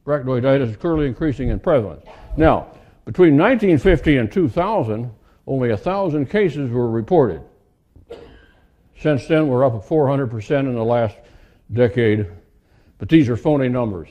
Arachnoiditis 0.06 0.72
is 0.72 0.78
clearly 0.78 1.08
increasing 1.08 1.50
in 1.50 1.60
prevalence. 1.60 2.06
Now, 2.38 2.68
between 3.06 3.38
1950 3.38 4.18
and 4.18 4.32
2000, 4.32 5.12
only 5.48 5.70
1,000 5.70 6.30
cases 6.30 6.70
were 6.72 6.90
reported. 6.90 7.42
Since 9.00 9.28
then, 9.28 9.48
we're 9.48 9.66
up 9.66 9.74
400% 9.88 10.60
in 10.60 10.76
the 10.76 10.84
last 10.84 11.16
decade, 11.72 12.28
but 12.98 13.08
these 13.08 13.30
are 13.30 13.38
phony 13.38 13.70
numbers. 13.70 14.10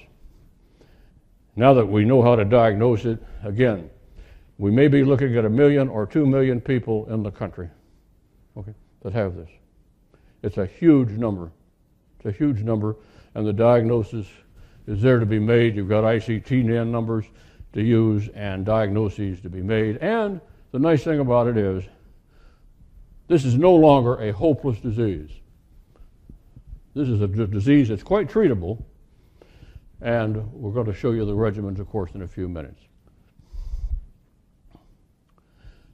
Now 1.57 1.75
that 1.75 1.85
we 1.85 2.07
know 2.07 2.23
how 2.23 2.37
to 2.37 2.45
diagnose 2.45 3.05
it, 3.05 3.23
again, 3.45 3.91
we 4.57 4.71
may 4.71 4.89
be 4.89 5.05
looking 5.05 5.37
at 5.37 5.45
a 5.45 5.51
million 5.51 5.89
or 5.89 6.07
two 6.07 6.25
million 6.25 6.61
people 6.61 7.07
in 7.13 7.23
the 7.23 7.31
country 7.31 7.69
okay, 8.57 8.73
that 9.03 9.13
have 9.13 9.37
this. 9.37 9.51
It's 10.43 10.57
a 10.57 10.67
huge 10.67 11.11
number. 11.11 11.51
It's 12.17 12.35
a 12.35 12.39
huge 12.39 12.63
number, 12.63 12.97
and 13.35 13.47
the 13.47 13.53
diagnosis 13.53 14.27
is 14.87 15.03
there 15.03 15.19
to 15.19 15.27
be 15.27 15.39
made. 15.39 15.77
You've 15.77 15.89
got 15.89 16.05
ICD-10 16.05 16.87
numbers 16.87 17.27
to 17.75 17.83
use 17.83 18.29
and 18.35 18.65
diagnoses 18.65 19.43
to 19.43 19.51
be 19.51 19.61
made. 19.61 19.99
And 19.99 20.41
the 20.73 20.79
nice 20.79 21.05
thing 21.05 21.21
about 21.21 21.47
it 21.47 21.59
is, 21.59 21.85
this 23.29 23.45
is 23.45 23.57
no 23.57 23.75
longer 23.75 24.17
a 24.17 24.33
hopeless 24.33 24.79
disease. 24.81 25.31
This 26.95 27.09
is 27.09 27.21
a 27.21 27.29
d- 27.29 27.47
disease 27.47 27.89
that's 27.89 28.03
quite 28.03 28.29
treatable, 28.29 28.83
and 30.01 30.53
we're 30.53 30.73
going 30.73 30.87
to 30.87 30.95
show 30.95 31.13
you 31.13 31.25
the 31.25 31.35
regimens, 31.35 31.79
of 31.79 31.89
course, 31.89 32.11
in 32.15 32.23
a 32.23 32.27
few 32.27 32.49
minutes. 32.49 32.81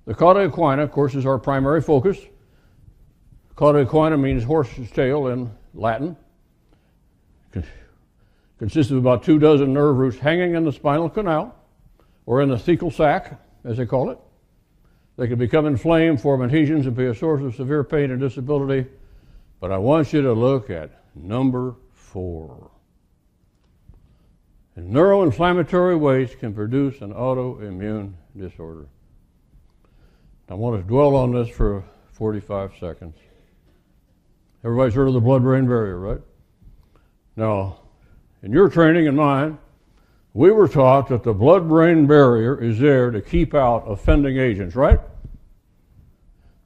The 0.06 0.14
cauda 0.14 0.48
equina, 0.48 0.82
of 0.82 0.92
course, 0.92 1.14
is 1.14 1.26
our 1.26 1.38
primary 1.38 1.80
focus. 1.80 2.18
Cauda 3.56 3.84
equina 3.84 4.20
means 4.20 4.44
horse's 4.44 4.90
tail 4.90 5.28
in 5.28 5.50
Latin. 5.74 6.16
Consists 8.58 8.92
of 8.92 8.98
about 8.98 9.24
two 9.24 9.38
dozen 9.38 9.72
nerve 9.72 9.96
roots 9.96 10.18
hanging 10.18 10.54
in 10.54 10.64
the 10.64 10.72
spinal 10.72 11.10
canal 11.10 11.54
or 12.26 12.40
in 12.42 12.48
the 12.48 12.56
thecal 12.56 12.92
sac, 12.92 13.40
as 13.64 13.76
they 13.76 13.86
call 13.86 14.10
it. 14.10 14.18
They 15.16 15.28
can 15.28 15.38
become 15.38 15.66
inflamed, 15.66 16.20
form 16.20 16.42
adhesions, 16.42 16.86
and 16.86 16.96
be 16.96 17.06
a 17.06 17.14
source 17.14 17.42
of 17.42 17.54
severe 17.54 17.84
pain 17.84 18.10
and 18.10 18.20
disability. 18.20 18.88
But 19.60 19.70
I 19.70 19.78
want 19.78 20.12
you 20.12 20.22
to 20.22 20.32
look 20.32 20.70
at 20.70 20.90
number 21.14 21.76
four. 21.92 22.70
And 24.76 24.92
neuroinflammatory 24.92 25.98
waste 25.98 26.40
can 26.40 26.52
produce 26.52 27.00
an 27.00 27.12
autoimmune 27.14 28.14
disorder. 28.36 28.88
I 30.48 30.54
want 30.54 30.82
to 30.82 30.86
dwell 30.86 31.14
on 31.14 31.32
this 31.32 31.48
for 31.48 31.84
45 32.12 32.72
seconds. 32.80 33.16
Everybody's 34.64 34.94
heard 34.94 35.08
of 35.08 35.14
the 35.14 35.20
blood 35.20 35.42
brain 35.42 35.66
barrier, 35.66 35.98
right? 35.98 36.20
Now, 37.36 37.80
in 38.42 38.52
your 38.52 38.68
training 38.68 39.06
and 39.06 39.16
mine, 39.16 39.58
we 40.34 40.50
were 40.50 40.66
taught 40.66 41.08
that 41.08 41.22
the 41.22 41.32
blood 41.32 41.68
brain 41.68 42.06
barrier 42.06 42.60
is 42.60 42.80
there 42.80 43.12
to 43.12 43.20
keep 43.20 43.54
out 43.54 43.84
offending 43.86 44.36
agents, 44.36 44.74
right? 44.74 44.98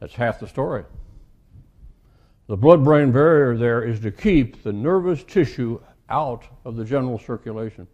That's 0.00 0.14
half 0.14 0.40
the 0.40 0.48
story. 0.48 0.84
The 2.46 2.56
blood 2.56 2.82
brain 2.82 3.12
barrier 3.12 3.58
there 3.58 3.82
is 3.82 4.00
to 4.00 4.10
keep 4.10 4.62
the 4.62 4.72
nervous 4.72 5.22
tissue 5.22 5.80
out 6.08 6.44
of 6.64 6.76
the 6.76 6.84
general 6.84 7.18
circulation. 7.18 7.86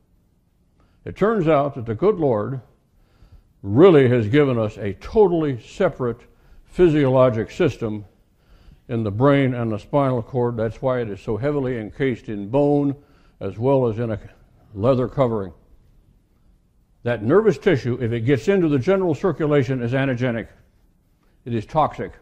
It 1.04 1.16
turns 1.16 1.48
out 1.48 1.74
that 1.74 1.86
the 1.86 1.94
good 1.96 2.18
Lord 2.18 2.60
really 3.62 4.08
has 4.08 4.28
given 4.28 4.56
us 4.56 4.76
a 4.76 4.92
totally 4.94 5.60
separate 5.60 6.20
physiologic 6.66 7.50
system 7.50 8.04
in 8.88 9.02
the 9.02 9.10
brain 9.10 9.54
and 9.54 9.72
the 9.72 9.78
spinal 9.78 10.22
cord. 10.22 10.56
That's 10.56 10.80
why 10.80 11.00
it 11.00 11.10
is 11.10 11.20
so 11.20 11.36
heavily 11.36 11.78
encased 11.78 12.28
in 12.28 12.48
bone 12.48 12.94
as 13.40 13.58
well 13.58 13.88
as 13.88 13.98
in 13.98 14.12
a 14.12 14.20
leather 14.72 15.08
covering. 15.08 15.52
That 17.04 17.22
nervous 17.22 17.58
tissue, 17.58 17.98
if 18.00 18.12
it 18.12 18.22
gets 18.22 18.48
into 18.48 18.68
the 18.68 18.78
general 18.78 19.14
circulation, 19.14 19.82
is 19.82 19.92
antigenic. 19.92 20.48
It 21.44 21.54
is 21.54 21.66
toxic. 21.66 22.12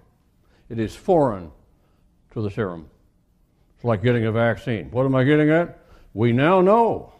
It 0.69 0.79
is 0.79 0.95
foreign 0.95 1.51
to 2.33 2.43
the 2.43 2.51
serum. 2.51 2.91
It's 3.77 3.85
like 3.85 4.03
getting 4.03 4.27
a 4.27 4.33
vaccine. 4.33 4.91
What 4.91 5.07
am 5.07 5.15
I 5.15 5.25
getting 5.25 5.51
at? 5.51 5.79
We 6.15 6.33
now 6.33 6.61
know 6.61 7.12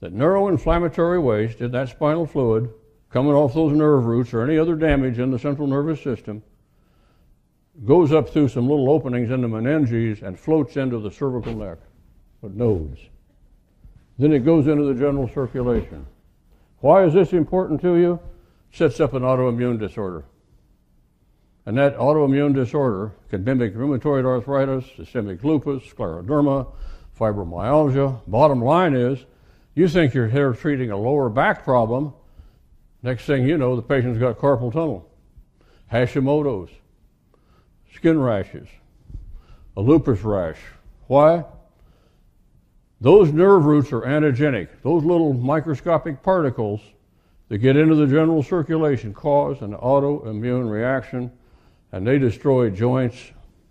that 0.00 0.14
neuroinflammatory 0.14 1.22
waste 1.22 1.60
in 1.60 1.72
that 1.72 1.88
spinal 1.88 2.26
fluid 2.26 2.70
coming 3.10 3.32
off 3.32 3.54
those 3.54 3.72
nerve 3.72 4.04
roots 4.04 4.34
or 4.34 4.42
any 4.42 4.58
other 4.58 4.76
damage 4.76 5.18
in 5.18 5.30
the 5.30 5.38
central 5.38 5.66
nervous 5.66 6.00
system 6.02 6.42
goes 7.84 8.12
up 8.12 8.28
through 8.28 8.48
some 8.48 8.68
little 8.68 8.90
openings 8.90 9.30
in 9.30 9.40
the 9.40 9.48
meninges 9.48 10.22
and 10.22 10.38
floats 10.38 10.76
into 10.76 10.98
the 10.98 11.10
cervical 11.10 11.54
neck, 11.54 11.78
or 12.42 12.50
nodes. 12.50 13.00
Then 14.18 14.32
it 14.32 14.44
goes 14.44 14.66
into 14.66 14.84
the 14.92 14.98
general 14.98 15.28
circulation. 15.28 16.04
Why 16.80 17.04
is 17.04 17.14
this 17.14 17.32
important 17.32 17.80
to 17.82 17.96
you? 17.96 18.20
Sets 18.72 19.00
up 19.00 19.14
an 19.14 19.22
autoimmune 19.22 19.78
disorder. 19.78 20.24
And 21.66 21.76
that 21.76 21.98
autoimmune 21.98 22.54
disorder 22.54 23.12
can 23.30 23.44
mimic 23.44 23.74
rheumatoid 23.74 24.24
arthritis, 24.24 24.84
systemic 24.96 25.42
lupus, 25.44 25.82
scleroderma, 25.82 26.66
fibromyalgia. 27.18 28.20
Bottom 28.26 28.62
line 28.62 28.94
is, 28.94 29.24
you 29.74 29.88
think 29.88 30.14
you're 30.14 30.28
here 30.28 30.52
treating 30.52 30.90
a 30.90 30.96
lower 30.96 31.28
back 31.28 31.64
problem. 31.64 32.14
Next 33.02 33.26
thing 33.26 33.46
you 33.46 33.58
know, 33.58 33.76
the 33.76 33.82
patient's 33.82 34.18
got 34.18 34.38
carpal 34.38 34.72
tunnel, 34.72 35.08
Hashimoto's, 35.92 36.70
skin 37.94 38.18
rashes, 38.20 38.68
a 39.76 39.80
lupus 39.80 40.22
rash. 40.22 40.58
Why? 41.06 41.44
Those 43.00 43.32
nerve 43.32 43.64
roots 43.64 43.92
are 43.92 44.00
antigenic. 44.02 44.68
Those 44.82 45.04
little 45.04 45.32
microscopic 45.32 46.22
particles 46.22 46.80
that 47.48 47.58
get 47.58 47.76
into 47.76 47.94
the 47.94 48.06
general 48.06 48.42
circulation 48.42 49.14
cause 49.14 49.62
an 49.62 49.74
autoimmune 49.74 50.68
reaction 50.70 51.30
and 51.92 52.06
they 52.06 52.18
destroy 52.18 52.70
joints 52.70 53.16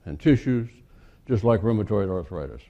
and 0.05 0.19
tissues 0.19 0.69
just 1.27 1.43
like 1.43 1.62
rheumatoid 1.62 2.10
arthritis. 2.10 2.62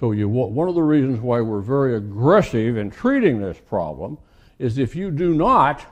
So 0.00 0.12
you, 0.12 0.28
one 0.28 0.68
of 0.68 0.74
the 0.74 0.82
reasons 0.82 1.20
why 1.20 1.40
we're 1.40 1.60
very 1.60 1.96
aggressive 1.96 2.76
in 2.76 2.90
treating 2.90 3.40
this 3.40 3.58
problem 3.58 4.18
is 4.58 4.78
if 4.78 4.96
you 4.96 5.10
do 5.10 5.34
not, 5.34 5.84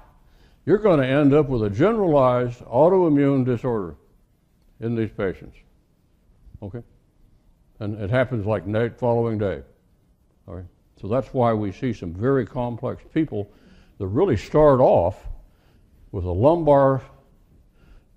you're 0.67 0.79
going 0.79 1.00
to 1.00 1.07
end 1.07 1.35
up 1.35 1.49
with 1.49 1.62
a 1.62 1.71
generalized 1.71 2.61
autoimmune 2.61 3.45
disorder 3.45 3.97
in 4.81 4.95
these 4.95 5.11
patients. 5.11 5.57
Okay? 6.62 6.83
And 7.81 8.00
it 8.00 8.11
happens 8.11 8.47
like 8.47 8.67
night 8.67 8.99
following 8.99 9.38
day. 9.38 9.62
All 10.47 10.55
right? 10.55 10.65
So 11.01 11.09
that's 11.09 11.29
why 11.35 11.53
we 11.53 11.73
see 11.73 11.93
some 11.93 12.15
very 12.15 12.47
complex 12.47 13.03
people 13.13 13.51
that 13.99 14.07
really 14.07 14.37
start 14.37 14.81
off 14.81 15.27
with 16.13 16.25
a 16.25 16.33
lumbar 16.33 17.03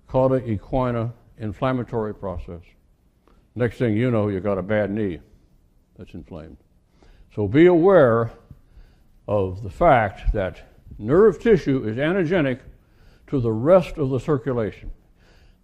cauda 0.08 0.40
equina 0.40 1.12
inflammatory 1.38 2.14
process. 2.14 2.62
Next 3.54 3.78
thing 3.78 3.96
you 3.96 4.10
know, 4.10 4.28
you've 4.28 4.44
got 4.44 4.58
a 4.58 4.62
bad 4.62 4.90
knee 4.90 5.20
that's 5.96 6.14
inflamed. 6.14 6.56
So 7.34 7.46
be 7.46 7.66
aware 7.66 8.30
of 9.26 9.62
the 9.62 9.70
fact 9.70 10.32
that 10.32 10.62
nerve 10.98 11.40
tissue 11.40 11.84
is 11.84 11.96
antigenic 11.96 12.60
to 13.26 13.40
the 13.40 13.52
rest 13.52 13.98
of 13.98 14.10
the 14.10 14.18
circulation. 14.18 14.90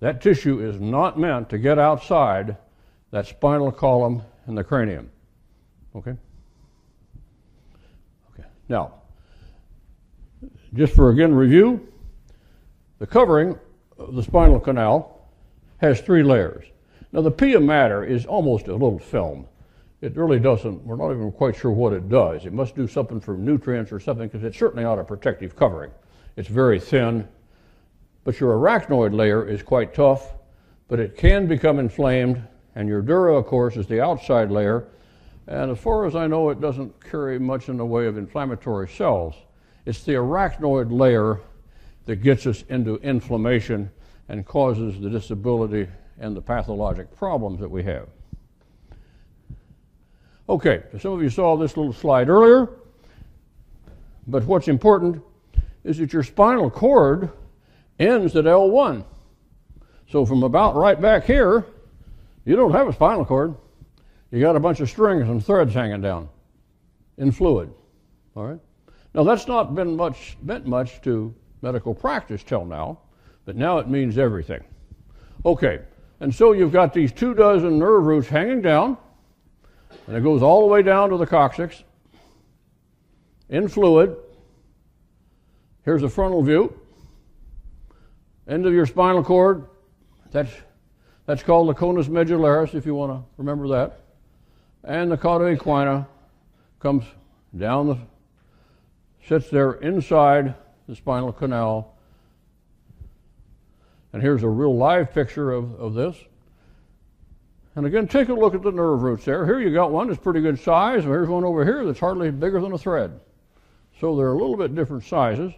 That 0.01 0.21
tissue 0.21 0.61
is 0.61 0.81
not 0.81 1.19
meant 1.19 1.49
to 1.51 1.59
get 1.59 1.79
outside 1.79 2.57
that 3.11 3.27
spinal 3.27 3.73
column 3.73 4.23
and 4.47 4.59
the 4.59 4.65
cranium. 4.65 5.11
Okay? 5.97 6.17
Now, 8.69 8.95
just 10.73 10.95
for 10.95 11.11
again 11.11 11.35
review, 11.35 11.87
the 12.99 13.07
covering 13.07 13.59
of 13.99 14.15
the 14.15 14.23
spinal 14.23 14.61
canal 14.61 15.29
has 15.79 16.01
three 16.01 16.23
layers. 16.23 16.65
Now, 17.13 17.21
the 17.21 17.31
pia 17.31 17.61
mater 17.61 18.05
is 18.05 18.27
almost 18.27 18.67
a 18.67 18.73
little 18.73 18.99
film. 18.99 19.47
It 20.01 20.17
really 20.17 20.41
doesn't, 20.41 20.85
we're 20.85 20.97
not 20.97 21.13
even 21.13 21.31
quite 21.33 21.57
sure 21.57 21.71
what 21.71 21.93
it 21.93 22.09
does. 22.09 22.45
It 22.45 22.53
must 22.53 22.75
do 22.75 22.89
something 22.89 23.21
for 23.21 23.37
nutrients 23.37 23.93
or 23.93 24.01
something 24.01 24.29
because 24.29 24.45
it's 24.45 24.59
certainly 24.59 24.85
not 24.85 24.99
a 24.99 25.05
protective 25.05 25.55
covering. 25.55 25.93
It's 26.37 26.49
very 26.49 26.81
thin. 26.81 27.29
But 28.25 28.41
your 28.41 28.55
arachnoid 28.57 29.15
layer 29.15 29.47
is 29.47 29.63
quite 29.63 29.95
tough, 29.95 30.33
but 30.89 30.99
it 30.99 31.17
can 31.17 31.47
become 31.47 31.79
inflamed. 31.79 32.43
And 32.75 32.89
your 32.89 33.03
dura, 33.03 33.37
of 33.37 33.47
course, 33.47 33.77
is 33.77 33.87
the 33.87 34.01
outside 34.01 34.51
layer. 34.51 34.89
And 35.47 35.71
as 35.71 35.79
far 35.79 36.07
as 36.07 36.17
I 36.17 36.27
know, 36.27 36.51
it 36.51 36.61
doesn't 36.61 37.05
carry 37.05 37.39
much 37.39 37.69
in 37.69 37.77
the 37.77 37.85
way 37.85 38.07
of 38.07 38.17
inflammatory 38.17 38.89
cells. 38.89 39.35
It's 39.85 40.03
the 40.03 40.13
arachnoid 40.13 40.91
layer 40.91 41.41
that 42.07 42.17
gets 42.17 42.47
us 42.47 42.65
into 42.69 42.97
inflammation 42.97 43.91
and 44.29 44.47
causes 44.47 45.01
the 45.01 45.11
disability 45.11 45.89
and 46.19 46.35
the 46.35 46.41
pathologic 46.41 47.15
problems 47.17 47.61
that 47.61 47.71
we 47.71 47.83
have. 47.83 48.09
Okay, 50.49 50.83
some 50.99 51.13
of 51.13 51.23
you 51.23 51.31
saw 51.31 51.57
this 51.57 51.77
little 51.77 51.93
slide 51.93 52.29
earlier, 52.29 52.69
but 54.27 54.45
what's 54.45 54.69
important 54.69 55.23
is 55.85 55.99
that 55.99 56.13
your 56.13 56.23
spinal 56.23 56.71
cord 56.71 57.31
ends 57.99 58.37
at 58.37 58.45
L1. 58.45 59.05
So 60.11 60.25
from 60.25 60.43
about 60.43 60.77
right 60.77 61.01
back 61.01 61.25
here, 61.25 61.65
you 62.45 62.57
don't 62.57 62.73
have 62.73 62.89
a 62.89 62.93
spinal 62.93 63.25
cord. 63.25 63.55
You 64.35 64.41
got 64.41 64.57
a 64.57 64.61
bunch 64.61 64.81
of 64.81 64.91
strings 64.91 65.29
and 65.29 65.47
threads 65.47 65.75
hanging 65.75 66.01
down 66.01 66.29
in 67.19 67.31
fluid. 67.31 67.73
All 68.35 68.45
right? 68.45 68.59
Now 69.15 69.23
that's 69.23 69.47
not 69.47 69.77
been 69.77 69.95
much 69.95 70.37
meant 70.43 70.67
much 70.67 71.01
to 71.03 71.33
medical 71.63 71.95
practice 71.95 72.43
till 72.43 72.65
now, 72.65 72.99
but 73.45 73.55
now 73.55 73.79
it 73.79 73.89
means 73.89 74.19
everything. 74.19 74.65
Okay, 75.47 75.83
and 76.19 76.35
so 76.35 76.51
you've 76.51 76.73
got 76.73 76.93
these 76.93 77.13
two 77.13 77.33
dozen 77.33 77.79
nerve 77.79 78.07
roots 78.07 78.27
hanging 78.27 78.61
down, 78.61 78.99
and 80.09 80.17
it 80.17 80.25
goes 80.25 80.43
all 80.43 80.63
the 80.63 80.67
way 80.67 80.83
down 80.83 81.11
to 81.11 81.17
the 81.17 81.27
coccyx 81.27 81.85
in 83.51 83.69
fluid. 83.69 84.17
Here's 85.85 86.03
a 86.03 86.09
frontal 86.09 86.43
view. 86.43 86.77
End 88.49 88.67
of 88.67 88.73
your 88.73 88.87
spinal 88.87 89.23
cord. 89.23 89.69
That's, 90.33 90.51
that's 91.25 91.45
called 91.45 91.69
the 91.69 91.75
conus 91.75 92.09
medullaris, 92.09 92.75
if 92.75 92.85
you 92.85 92.97
want 92.97 93.13
to 93.13 93.23
remember 93.37 93.69
that. 93.69 94.01
And 94.85 95.11
the 95.11 95.17
cauda 95.17 95.57
equina 95.57 96.07
comes 96.79 97.05
down 97.57 97.87
the, 97.87 97.99
sits 99.27 99.49
there 99.49 99.73
inside 99.75 100.55
the 100.87 100.95
spinal 100.95 101.33
canal. 101.33 101.95
And 104.13 104.23
here's 104.23 104.43
a 104.43 104.49
real 104.49 104.77
live 104.77 105.13
picture 105.13 105.53
of, 105.53 105.75
of 105.81 105.95
this. 105.95 106.17
And 107.77 107.87
again, 107.87 108.07
take 108.07 108.29
a 108.29 108.35
look 108.35 108.55
at 108.55 108.63
the 108.63 108.71
nerve 108.71 109.03
roots 109.03 109.25
there. 109.25 109.45
Here 109.47 109.59
you 109.59 109.73
got 109.73 109.91
one 109.91 110.07
that's 110.07 110.21
pretty 110.21 110.41
good 110.41 110.61
size, 110.61 111.05
and 111.05 111.13
here's 111.13 111.29
one 111.29 111.45
over 111.45 111.65
here 111.65 111.85
that's 111.85 111.99
hardly 111.99 112.31
bigger 112.31 112.61
than 112.61 112.73
a 112.73 112.79
thread. 112.79 113.19
So 114.01 114.15
they're 114.17 114.33
a 114.33 114.39
little 114.39 114.57
bit 114.57 114.75
different 114.75 115.05
sizes. 115.05 115.53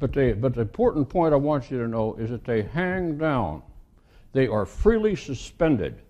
But, 0.00 0.12
they, 0.12 0.32
but 0.32 0.54
the 0.54 0.62
important 0.62 1.08
point 1.08 1.32
I 1.32 1.36
want 1.36 1.70
you 1.70 1.78
to 1.78 1.88
know 1.88 2.14
is 2.16 2.28
that 2.30 2.44
they 2.44 2.62
hang 2.62 3.16
down. 3.16 3.62
They 4.32 4.48
are 4.48 4.66
freely 4.66 5.16
suspended. 5.16 6.00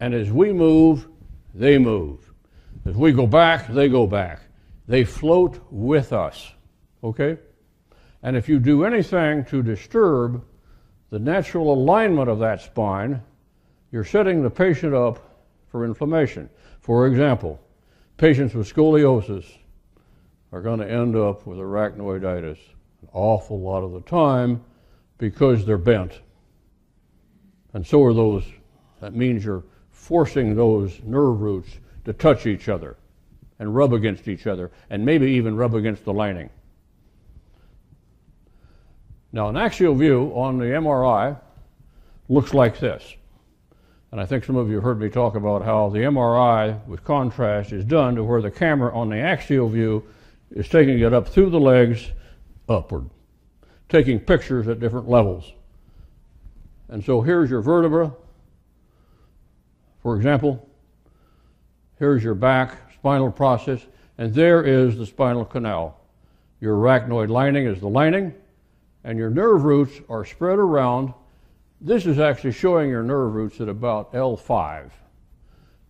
And 0.00 0.14
as 0.14 0.30
we 0.30 0.52
move, 0.52 1.08
they 1.54 1.78
move. 1.78 2.32
As 2.84 2.94
we 2.94 3.12
go 3.12 3.26
back, 3.26 3.68
they 3.68 3.88
go 3.88 4.06
back. 4.06 4.40
They 4.86 5.04
float 5.04 5.60
with 5.70 6.12
us. 6.12 6.52
Okay? 7.02 7.38
And 8.22 8.36
if 8.36 8.48
you 8.48 8.58
do 8.58 8.84
anything 8.84 9.44
to 9.46 9.62
disturb 9.62 10.44
the 11.10 11.18
natural 11.18 11.72
alignment 11.72 12.28
of 12.28 12.38
that 12.40 12.60
spine, 12.60 13.22
you're 13.90 14.04
setting 14.04 14.42
the 14.42 14.50
patient 14.50 14.94
up 14.94 15.44
for 15.68 15.84
inflammation. 15.84 16.50
For 16.80 17.06
example, 17.06 17.60
patients 18.16 18.54
with 18.54 18.72
scoliosis 18.72 19.46
are 20.52 20.60
going 20.60 20.80
to 20.80 20.90
end 20.90 21.16
up 21.16 21.46
with 21.46 21.58
arachnoiditis 21.58 22.58
an 23.02 23.08
awful 23.12 23.60
lot 23.60 23.82
of 23.82 23.92
the 23.92 24.00
time 24.02 24.62
because 25.18 25.64
they're 25.64 25.78
bent. 25.78 26.20
And 27.74 27.86
so 27.86 28.02
are 28.02 28.14
those, 28.14 28.44
that 29.00 29.14
means 29.14 29.44
you're 29.44 29.64
forcing 30.06 30.54
those 30.54 31.00
nerve 31.02 31.40
roots 31.40 31.80
to 32.04 32.12
touch 32.12 32.46
each 32.46 32.68
other 32.68 32.96
and 33.58 33.74
rub 33.74 33.92
against 33.92 34.28
each 34.28 34.46
other, 34.46 34.70
and 34.88 35.04
maybe 35.04 35.26
even 35.32 35.56
rub 35.56 35.74
against 35.74 36.04
the 36.04 36.12
lining. 36.12 36.48
Now, 39.32 39.48
an 39.48 39.56
axial 39.56 39.96
view 39.96 40.30
on 40.36 40.58
the 40.58 40.66
MRI 40.66 41.36
looks 42.28 42.54
like 42.54 42.78
this. 42.78 43.16
And 44.12 44.20
I 44.20 44.26
think 44.26 44.44
some 44.44 44.54
of 44.54 44.70
you 44.70 44.80
heard 44.80 45.00
me 45.00 45.08
talk 45.08 45.34
about 45.34 45.64
how 45.64 45.88
the 45.88 45.98
MRI 45.98 46.86
with 46.86 47.02
contrast 47.02 47.72
is 47.72 47.84
done 47.84 48.14
to 48.14 48.22
where 48.22 48.40
the 48.40 48.50
camera 48.50 48.96
on 48.96 49.08
the 49.08 49.16
axial 49.16 49.68
view 49.68 50.04
is 50.52 50.68
taking 50.68 51.00
it 51.00 51.12
up 51.12 51.26
through 51.26 51.50
the 51.50 51.58
legs 51.58 52.12
upward, 52.68 53.10
taking 53.88 54.20
pictures 54.20 54.68
at 54.68 54.78
different 54.78 55.08
levels. 55.08 55.52
And 56.88 57.04
so 57.04 57.22
here's 57.22 57.50
your 57.50 57.62
vertebra, 57.62 58.14
for 60.06 60.14
example. 60.14 60.64
Here's 61.98 62.22
your 62.22 62.36
back, 62.36 62.92
spinal 62.94 63.32
process, 63.32 63.84
and 64.18 64.32
there 64.32 64.62
is 64.62 64.96
the 64.96 65.04
spinal 65.04 65.44
canal. 65.44 66.00
Your 66.60 66.76
arachnoid 66.76 67.28
lining 67.28 67.66
is 67.66 67.80
the 67.80 67.88
lining, 67.88 68.32
and 69.02 69.18
your 69.18 69.30
nerve 69.30 69.64
roots 69.64 70.00
are 70.08 70.24
spread 70.24 70.60
around. 70.60 71.12
This 71.80 72.06
is 72.06 72.20
actually 72.20 72.52
showing 72.52 72.88
your 72.88 73.02
nerve 73.02 73.34
roots 73.34 73.60
at 73.60 73.68
about 73.68 74.12
L5. 74.12 74.92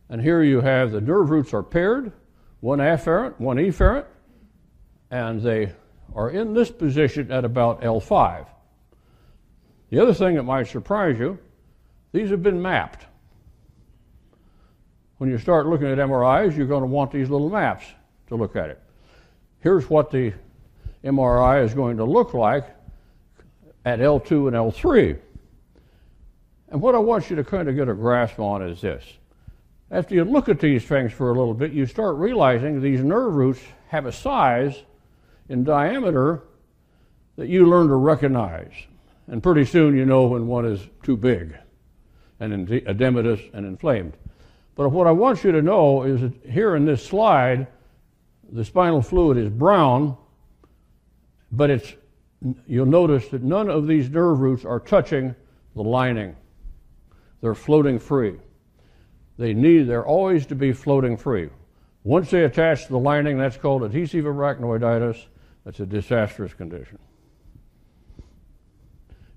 And 0.08 0.22
here 0.22 0.42
you 0.42 0.62
have 0.62 0.92
the 0.92 1.02
nerve 1.02 1.28
roots 1.28 1.52
are 1.52 1.62
paired, 1.62 2.10
one 2.60 2.78
afferent, 2.78 3.38
one 3.38 3.58
efferent, 3.58 4.06
and 5.10 5.42
they 5.42 5.74
are 6.14 6.30
in 6.30 6.54
this 6.54 6.70
position 6.70 7.30
at 7.30 7.44
about 7.44 7.82
L5. 7.82 8.46
The 9.90 10.00
other 10.00 10.14
thing 10.14 10.36
that 10.36 10.44
might 10.44 10.68
surprise 10.68 11.18
you, 11.18 11.38
these 12.12 12.30
have 12.30 12.42
been 12.42 12.62
mapped 12.62 13.04
when 15.18 15.30
you 15.30 15.38
start 15.38 15.66
looking 15.66 15.86
at 15.86 15.98
MRIs, 15.98 16.56
you're 16.56 16.66
going 16.66 16.82
to 16.82 16.88
want 16.88 17.10
these 17.10 17.30
little 17.30 17.48
maps 17.48 17.86
to 18.28 18.34
look 18.34 18.56
at 18.56 18.70
it. 18.70 18.80
Here's 19.60 19.88
what 19.88 20.10
the 20.10 20.32
MRI 21.04 21.64
is 21.64 21.74
going 21.74 21.96
to 21.96 22.04
look 22.04 22.34
like 22.34 22.64
at 23.84 24.00
L2 24.00 24.48
and 24.48 24.56
L3. 24.56 25.18
And 26.68 26.80
what 26.80 26.94
I 26.94 26.98
want 26.98 27.30
you 27.30 27.36
to 27.36 27.44
kind 27.44 27.68
of 27.68 27.76
get 27.76 27.88
a 27.88 27.94
grasp 27.94 28.38
on 28.38 28.62
is 28.62 28.80
this. 28.80 29.04
After 29.90 30.14
you 30.16 30.24
look 30.24 30.48
at 30.48 30.58
these 30.58 30.84
things 30.84 31.12
for 31.12 31.30
a 31.30 31.38
little 31.38 31.54
bit, 31.54 31.72
you 31.72 31.86
start 31.86 32.16
realizing 32.16 32.80
these 32.80 33.02
nerve 33.02 33.34
roots 33.34 33.60
have 33.88 34.04
a 34.04 34.12
size 34.12 34.82
in 35.48 35.62
diameter 35.62 36.42
that 37.36 37.48
you 37.48 37.66
learn 37.66 37.86
to 37.88 37.94
recognize. 37.94 38.72
And 39.28 39.42
pretty 39.42 39.64
soon 39.64 39.96
you 39.96 40.04
know 40.04 40.26
when 40.26 40.48
one 40.48 40.66
is 40.66 40.80
too 41.02 41.16
big 41.16 41.56
and 42.40 42.68
edematous 42.68 43.54
and 43.54 43.64
inflamed. 43.64 44.16
But 44.76 44.90
what 44.90 45.06
I 45.06 45.10
want 45.10 45.42
you 45.42 45.52
to 45.52 45.62
know 45.62 46.02
is 46.02 46.20
that 46.20 46.32
here 46.48 46.76
in 46.76 46.84
this 46.84 47.04
slide, 47.04 47.66
the 48.52 48.64
spinal 48.64 49.02
fluid 49.02 49.38
is 49.38 49.48
brown, 49.48 50.16
but 51.50 51.70
it's, 51.70 51.94
you'll 52.68 52.86
notice 52.86 53.26
that 53.28 53.42
none 53.42 53.70
of 53.70 53.86
these 53.86 54.10
nerve 54.10 54.38
roots 54.38 54.64
are 54.64 54.78
touching 54.78 55.34
the 55.74 55.82
lining. 55.82 56.36
They're 57.40 57.54
floating 57.54 57.98
free. 57.98 58.36
They 59.38 59.54
need, 59.54 59.84
they're 59.84 60.06
always 60.06 60.46
to 60.46 60.54
be 60.54 60.72
floating 60.72 61.16
free. 61.16 61.48
Once 62.04 62.30
they 62.30 62.44
attach 62.44 62.84
to 62.86 62.92
the 62.92 62.98
lining, 62.98 63.38
that's 63.38 63.56
called 63.56 63.82
adhesive 63.82 64.24
arachnoiditis. 64.24 65.24
That's 65.64 65.80
a 65.80 65.86
disastrous 65.86 66.54
condition. 66.54 66.98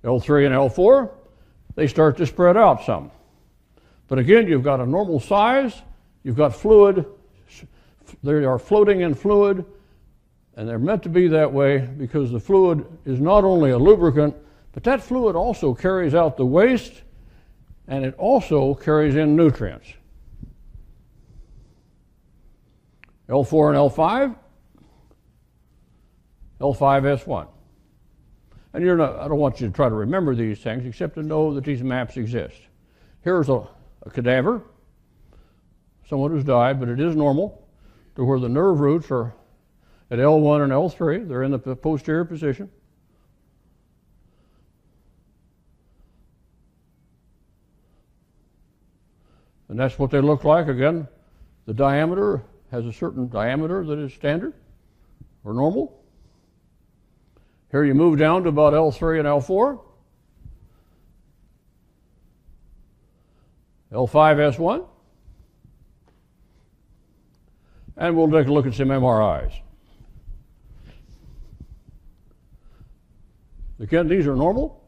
L3 0.03 0.45
and 0.45 0.55
L4, 0.55 1.09
they 1.75 1.87
start 1.87 2.17
to 2.17 2.25
spread 2.25 2.55
out 2.55 2.83
some. 2.83 3.11
But 4.09 4.17
again, 4.17 4.47
you've 4.47 4.63
got 4.63 4.81
a 4.81 4.85
normal 4.85 5.19
size, 5.19 5.81
you've 6.23 6.35
got 6.35 6.53
fluid, 6.53 7.05
they 8.23 8.43
are 8.43 8.59
floating 8.59 9.01
in 9.01 9.13
fluid, 9.13 9.63
and 10.57 10.67
they're 10.67 10.79
meant 10.79 11.03
to 11.03 11.09
be 11.09 11.27
that 11.29 11.53
way 11.53 11.77
because 11.77 12.31
the 12.31 12.39
fluid 12.39 12.85
is 13.05 13.21
not 13.21 13.43
only 13.43 13.69
a 13.69 13.77
lubricant, 13.77 14.35
but 14.73 14.83
that 14.83 15.01
fluid 15.01 15.35
also 15.35 15.73
carries 15.73 16.15
out 16.15 16.35
the 16.35 16.45
waste 16.45 17.03
and 17.87 18.03
it 18.03 18.15
also 18.17 18.73
carries 18.73 19.15
in 19.15 19.35
nutrients. 19.35 19.93
L4 23.29 23.69
and 23.69 23.77
L5, 23.77 24.35
L5S1. 26.59 27.47
And 28.73 28.83
you're 28.83 28.97
not, 28.97 29.17
I 29.19 29.27
don't 29.27 29.37
want 29.37 29.61
you 29.61 29.67
to 29.67 29.73
try 29.73 29.87
to 29.87 29.95
remember 29.95 30.33
these 30.33 30.59
things 30.59 30.85
except 30.85 31.15
to 31.15 31.23
know 31.23 31.53
that 31.53 31.63
these 31.63 31.83
maps 31.83 32.17
exist. 32.17 32.57
Here's 33.21 33.49
a, 33.49 33.67
a 34.03 34.09
cadaver, 34.09 34.61
someone 36.07 36.31
who's 36.31 36.43
died, 36.43 36.79
but 36.79 36.89
it 36.89 36.99
is 36.99 37.15
normal 37.15 37.67
to 38.15 38.23
where 38.23 38.39
the 38.39 38.49
nerve 38.49 38.79
roots 38.79 39.11
are 39.11 39.33
at 40.11 40.19
L1 40.19 40.63
and 40.63 40.71
L3. 40.71 41.27
They're 41.27 41.43
in 41.43 41.51
the 41.51 41.59
posterior 41.59 42.25
position. 42.25 42.69
And 49.67 49.79
that's 49.79 49.99
what 49.99 50.09
they 50.09 50.19
look 50.19 50.43
like. 50.43 50.67
Again, 50.67 51.07
the 51.67 51.73
diameter 51.73 52.41
has 52.71 52.85
a 52.85 52.93
certain 52.93 53.29
diameter 53.29 53.85
that 53.85 53.99
is 53.99 54.13
standard 54.13 54.53
or 55.43 55.53
normal. 55.53 56.03
Here 57.69 57.83
you 57.83 57.93
move 57.93 58.17
down 58.17 58.43
to 58.43 58.49
about 58.49 58.73
L3 58.73 59.19
and 59.19 59.27
L4. 59.27 59.79
L5S1. 63.91 64.85
And 67.97 68.15
we'll 68.15 68.31
take 68.31 68.47
a 68.47 68.51
look 68.51 68.65
at 68.65 68.73
some 68.73 68.89
MRIs. 68.89 69.53
Again, 73.79 74.07
these 74.07 74.27
are 74.27 74.35
normal. 74.35 74.83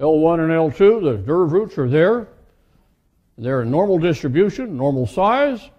L1 0.00 0.40
and 0.40 0.50
L2, 0.50 1.02
the 1.02 1.26
nerve 1.26 1.52
roots 1.52 1.78
are 1.78 1.88
there. 1.88 2.28
They're 3.38 3.62
in 3.62 3.70
normal 3.70 3.98
distribution, 3.98 4.76
normal 4.76 5.06
size, 5.06 5.70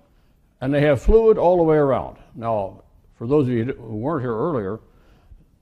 and 0.61 0.73
they 0.73 0.81
have 0.81 1.01
fluid 1.01 1.37
all 1.37 1.57
the 1.57 1.63
way 1.63 1.77
around. 1.77 2.17
Now, 2.35 2.83
for 3.17 3.27
those 3.27 3.47
of 3.47 3.53
you 3.53 3.65
who 3.65 3.95
weren't 3.97 4.21
here 4.21 4.35
earlier, 4.35 4.79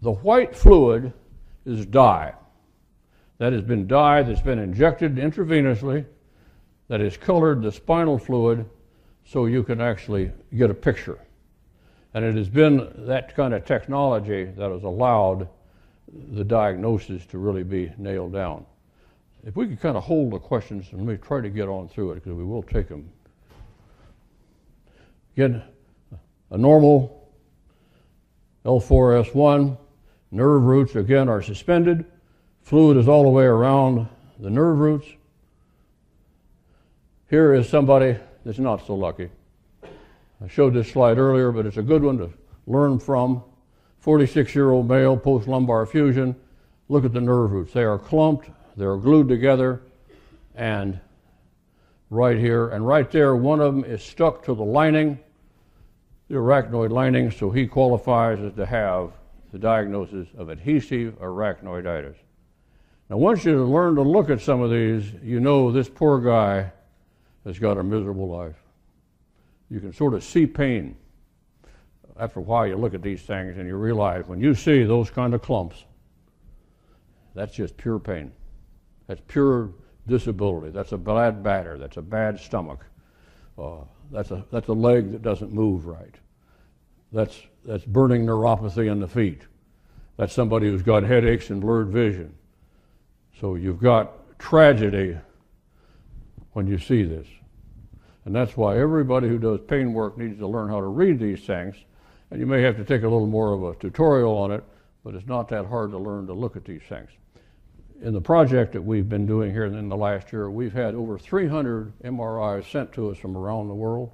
the 0.01 0.12
white 0.12 0.56
fluid 0.56 1.13
is 1.65 1.86
dye. 1.86 2.34
That 3.38 3.53
has 3.53 3.62
been 3.63 3.88
dye 3.88 4.23
that's 4.23 4.41
been 4.41 4.60
injected 4.60 5.15
intravenously, 5.15 6.06
that 6.93 7.01
has 7.01 7.17
colored 7.17 7.63
the 7.63 7.71
spinal 7.71 8.19
fluid 8.19 8.63
so 9.25 9.47
you 9.47 9.63
can 9.63 9.82
actually 9.82 10.32
get 10.56 10.69
a 10.69 10.75
picture. 10.75 11.17
And 12.13 12.23
it 12.23 12.36
has 12.36 12.47
been 12.47 12.88
that 13.08 13.36
kind 13.36 13.56
of 13.56 13.65
technology 13.65 14.43
that 14.43 14.69
has 14.69 14.84
allowed 14.84 15.49
the 16.34 16.43
diagnosis 16.43 17.25
to 17.25 17.39
really 17.39 17.63
be 17.63 17.91
nailed 17.97 18.34
down. 18.34 18.63
If 19.43 19.56
we 19.56 19.65
could 19.65 19.82
kind 19.82 19.97
of 19.97 20.03
hold 20.03 20.34
the 20.34 20.38
questions 20.38 20.86
and 20.91 20.99
let 20.99 21.08
me 21.08 21.17
try 21.17 21.41
to 21.41 21.49
get 21.49 21.67
on 21.67 21.88
through 21.88 22.12
it 22.12 22.15
because 22.17 22.34
we 22.34 22.43
will 22.43 22.62
take 22.62 22.89
them. 22.89 23.10
Again, 25.36 25.63
a 26.51 26.58
normal 26.60 27.27
L4S1, 28.65 29.79
nerve 30.29 30.62
roots 30.62 30.95
again 30.95 31.27
are 31.27 31.41
suspended. 31.41 32.06
Fluid 32.62 32.97
is 32.97 33.08
all 33.08 33.23
the 33.23 33.29
way 33.29 33.45
around 33.45 34.08
the 34.38 34.51
nerve 34.51 34.77
roots. 34.77 35.08
Here 37.34 37.56
is 37.56 37.67
somebody 37.67 38.15
that's 38.46 38.60
not 38.60 38.86
so 38.86 38.93
lucky. 38.93 39.28
I 39.84 40.48
showed 40.48 40.76
this 40.76 40.91
slide 40.91 41.17
earlier, 41.17 41.52
but 41.52 41.65
it's 41.65 41.78
a 41.78 41.82
good 41.82 42.04
one 42.04 42.19
to 42.19 42.30
learn 42.67 43.00
from. 43.00 43.43
46 44.02 44.54
year 44.54 44.69
old 44.69 44.88
male, 44.88 45.17
post 45.17 45.48
lumbar 45.48 45.88
fusion. 45.88 46.36
Look 46.89 47.06
at 47.06 47.12
the 47.12 47.22
nerve 47.22 47.52
roots. 47.52 47.74
They 47.74 47.86
are 47.86 47.98
clumped, 47.98 48.52
they're 48.78 48.98
glued 48.98 49.30
together, 49.30 49.82
and 50.54 51.00
right 52.12 52.38
here 52.38 52.69
and 52.69 52.86
right 52.86 53.10
there, 53.10 53.36
one 53.36 53.62
of 53.62 53.74
them 53.74 53.84
is 53.84 54.04
stuck 54.04 54.43
to 54.43 54.54
the 54.54 54.63
lining, 54.63 55.17
the 56.28 56.36
arachnoid 56.36 56.91
lining, 56.91 57.32
so 57.32 57.50
he 57.50 57.65
qualifies 57.65 58.39
as 58.41 58.54
to 58.54 58.65
have 58.67 59.12
the 59.52 59.58
diagnosis 59.58 60.28
of 60.38 60.50
adhesive 60.50 61.19
arachnoiditis. 61.19 62.17
Now, 63.10 63.17
once 63.17 63.43
you 63.43 63.63
learn 63.63 63.96
to 63.96 64.04
look 64.04 64.30
at 64.30 64.39
some 64.39 64.62
of 64.62 64.69
these, 64.69 65.12
you 65.24 65.39
know 65.39 65.72
this 65.72 65.89
poor 65.89 66.19
guy 66.19 66.72
has 67.45 67.60
got 67.60 67.77
a 67.77 67.84
miserable 67.84 68.29
life. 68.29 68.56
You 69.69 69.79
can 69.79 69.93
sort 69.93 70.13
of 70.13 70.23
see 70.23 70.45
pain. 70.45 70.95
After 72.19 72.39
a 72.39 72.43
while, 72.43 72.67
you 72.67 72.75
look 72.75 72.93
at 72.93 73.01
these 73.01 73.21
things 73.21 73.58
and 73.58 73.67
you 73.67 73.75
realize 73.75 74.27
when 74.27 74.39
you 74.39 74.53
see 74.53 74.84
those 74.84 75.10
kind 75.10 75.34
of 75.34 75.41
clumps, 75.41 75.84
that's 77.34 77.53
just 77.56 77.75
pure 77.77 77.99
pain. 77.99 78.32
That's 79.08 79.21
pure 79.27 79.71
disability. 80.08 80.69
That's 80.69 80.91
a 80.91 80.97
bad 80.97 81.43
batter. 81.43 81.77
That's 81.77 81.97
a 81.97 82.01
bad 82.01 82.39
stomach. 82.39 82.86
Uh, 83.58 83.77
that's, 84.12 84.32
a, 84.32 84.45
that's 84.51 84.67
a 84.67 84.73
leg 84.73 85.12
that 85.12 85.21
doesn't 85.21 85.51
move 85.51 85.86
right. 85.86 86.15
That's, 87.12 87.41
that's 87.65 87.86
burning 87.86 88.25
neuropathy 88.25 88.91
in 88.91 88.99
the 88.99 89.08
feet. 89.08 89.41
That's 90.17 90.34
somebody 90.34 90.67
who's 90.67 90.84
got 90.84 91.03
headaches 91.03 91.49
and 91.49 91.60
blurred 91.60 91.89
vision. 91.89 92.36
So 93.39 93.56
you've 93.56 93.79
got 93.79 94.39
tragedy 94.39 95.17
when 96.54 96.68
you 96.68 96.78
see 96.78 97.04
this. 97.04 97.28
And 98.26 98.34
that's 98.34 98.56
why 98.56 98.78
everybody 98.78 99.28
who 99.28 99.38
does 99.38 99.60
pain 99.68 99.94
work 99.94 100.18
needs 100.18 100.39
to 100.39 100.48
learn 100.48 100.70
how 100.70 100.80
to 100.80 100.88
read 100.88 101.20
these 101.20 101.42
things. 101.42 101.76
And 102.32 102.39
you 102.39 102.46
may 102.46 102.62
have 102.62 102.78
to 102.78 102.86
take 102.86 103.02
a 103.04 103.08
little 103.08 103.28
more 103.28 103.54
of 103.54 103.63
a 103.63 103.76
tutorial 103.80 104.36
on 104.38 104.52
it, 104.52 104.63
but 105.04 105.13
it's 105.13 105.28
not 105.28 105.50
that 105.50 105.66
hard 105.66 105.92
to 105.92 105.98
learn 105.98 106.28
to 106.28 106.34
look 106.34 106.56
at 106.56 106.66
these 106.66 106.82
things 106.88 107.10
in 108.04 108.13
the 108.13 108.22
project 108.22 108.74
that 108.74 108.82
we've 108.82 109.08
been 109.08 109.26
doing 109.26 109.52
here 109.52 109.66
in 109.66 109.88
the 109.88 109.96
last 109.96 110.34
year, 110.34 110.52
we've 110.52 110.74
had 110.74 110.94
over 110.94 111.18
300 111.18 111.94
MRIs 112.04 112.70
sent 112.70 112.92
to 112.94 113.10
us 113.10 113.18
from 113.18 113.38
around 113.38 113.70
the 113.70 113.74
world. 113.74 114.12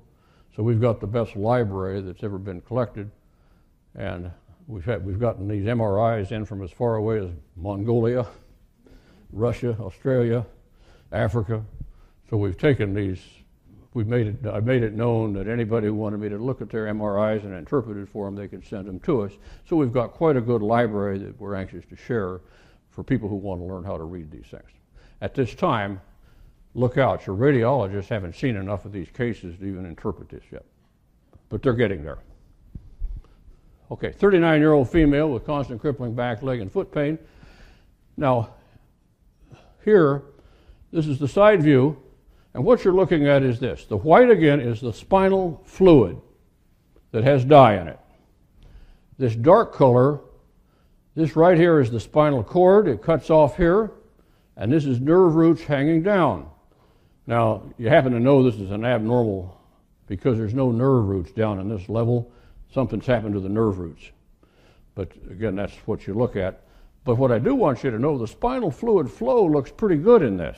So 0.56 0.62
we've 0.62 0.80
got 0.80 1.00
the 1.00 1.08
best 1.08 1.36
library 1.36 2.02
that's 2.02 2.24
ever 2.24 2.38
been 2.38 2.62
collected, 2.62 3.10
and 3.96 4.30
we've 4.68 4.86
had 4.86 5.04
we've 5.04 5.20
gotten 5.20 5.48
these 5.48 5.66
MRIs 5.66 6.32
in 6.32 6.46
from 6.46 6.62
as 6.64 6.72
far 6.72 6.96
away 6.96 7.20
as 7.20 7.30
Mongolia, 7.56 8.28
Russia, 9.32 9.76
Australia, 9.80 10.46
Africa. 11.12 11.64
So 12.30 12.38
we've 12.38 12.58
taken 12.58 12.94
these. 12.94 13.20
We've 13.94 14.08
made 14.08 14.28
it. 14.28 14.48
I 14.48 14.60
made 14.60 14.84
it 14.84 14.94
known 14.94 15.34
that 15.34 15.48
anybody 15.48 15.88
who 15.88 15.96
wanted 15.96 16.20
me 16.20 16.30
to 16.30 16.38
look 16.38 16.62
at 16.62 16.70
their 16.70 16.86
MRIs 16.86 17.44
and 17.44 17.54
interpret 17.56 17.98
it 17.98 18.08
for 18.08 18.26
them, 18.26 18.36
they 18.36 18.48
could 18.48 18.66
send 18.66 18.86
them 18.86 19.00
to 19.02 19.22
us. 19.22 19.34
So 19.68 19.76
we've 19.76 19.92
got 19.92 20.12
quite 20.12 20.38
a 20.38 20.42
good 20.42 20.62
library 20.62 21.18
that 21.20 21.40
we're 21.40 21.56
anxious 21.56 21.86
to 21.90 21.96
share 21.96 22.42
for 22.92 23.04
people 23.04 23.28
who 23.28 23.36
want 23.36 23.62
to 23.62 23.66
learn 23.66 23.84
how 23.84 23.98
to 23.98 24.04
read 24.04 24.30
these 24.30 24.46
things. 24.46 24.70
At 25.22 25.34
this 25.34 25.56
time, 25.56 26.00
look 26.76 27.00
out. 27.00 27.26
Your 27.26 27.36
radiologists 27.36 28.10
haven't 28.10 28.36
seen 28.36 28.56
enough 28.58 28.86
of 28.86 28.92
these 28.92 29.10
cases 29.10 29.58
to 29.58 29.66
even 29.66 29.86
interpret 29.86 30.30
this 30.30 30.44
yet. 30.52 30.66
But 31.50 31.64
they're 31.64 31.74
getting 31.74 32.04
there. 32.04 32.20
Okay, 33.90 34.12
39 34.12 34.60
year 34.60 34.74
old 34.74 34.88
female 34.88 35.32
with 35.32 35.48
constant 35.48 35.82
crippling 35.82 36.14
back, 36.14 36.44
leg, 36.44 36.62
and 36.62 36.72
foot 36.72 36.92
pain. 36.92 37.18
Now, 38.18 38.54
here, 39.84 40.22
this 40.92 41.08
is 41.08 41.18
the 41.18 41.28
side 41.28 41.64
view, 41.64 41.98
and 42.54 42.64
what 42.64 42.84
you're 42.84 42.94
looking 42.94 43.28
at 43.28 43.44
is 43.44 43.60
this. 43.60 43.86
The 43.86 43.98
white, 43.98 44.30
again, 44.30 44.60
is 44.60 44.82
the 44.82 44.94
spinal 44.94 45.62
fluid 45.66 46.20
that 47.12 47.24
has 47.24 47.46
dye 47.46 47.76
in 47.76 47.88
it. 47.88 48.00
This 49.18 49.36
dark 49.36 49.74
color 49.74 50.22
This 51.20 51.36
right 51.36 51.58
here 51.58 51.82
is 51.82 51.92
the 51.92 52.00
spinal 52.00 52.44
cord. 52.46 52.88
It 52.88 53.02
cuts 53.02 53.30
off 53.30 53.58
here, 53.58 53.92
and 54.56 54.72
this 54.72 54.86
is 54.86 55.02
nerve 55.02 55.36
roots 55.36 55.62
hanging 55.62 56.02
down. 56.02 56.50
Now, 57.28 57.64
you 57.78 57.90
happen 57.90 58.14
to 58.14 58.20
know 58.22 58.42
this 58.42 58.56
is 58.56 58.72
an 58.72 58.86
abnormal 58.86 59.60
because 60.08 60.38
there's 60.38 60.54
no 60.54 60.72
nerve 60.72 61.10
roots 61.10 61.32
down 61.32 61.60
in 61.60 61.68
this 61.68 61.90
level. 61.90 62.32
Something's 62.74 63.06
happened 63.06 63.34
to 63.34 63.42
the 63.42 63.50
nerve 63.50 63.80
roots. 63.80 64.12
But 64.96 65.12
again, 65.30 65.58
that's 65.58 65.76
what 65.86 66.08
you 66.08 66.14
look 66.14 66.38
at. 66.38 66.64
But 67.04 67.16
what 67.16 67.34
I 67.34 67.40
do 67.40 67.54
want 67.54 67.84
you 67.84 67.92
to 67.92 68.00
know, 68.00 68.18
the 68.18 68.26
spinal 68.26 68.72
fluid 68.72 69.12
flow 69.12 69.46
looks 69.46 69.72
pretty 69.72 69.98
good 69.98 70.22
in 70.22 70.38
this. 70.38 70.58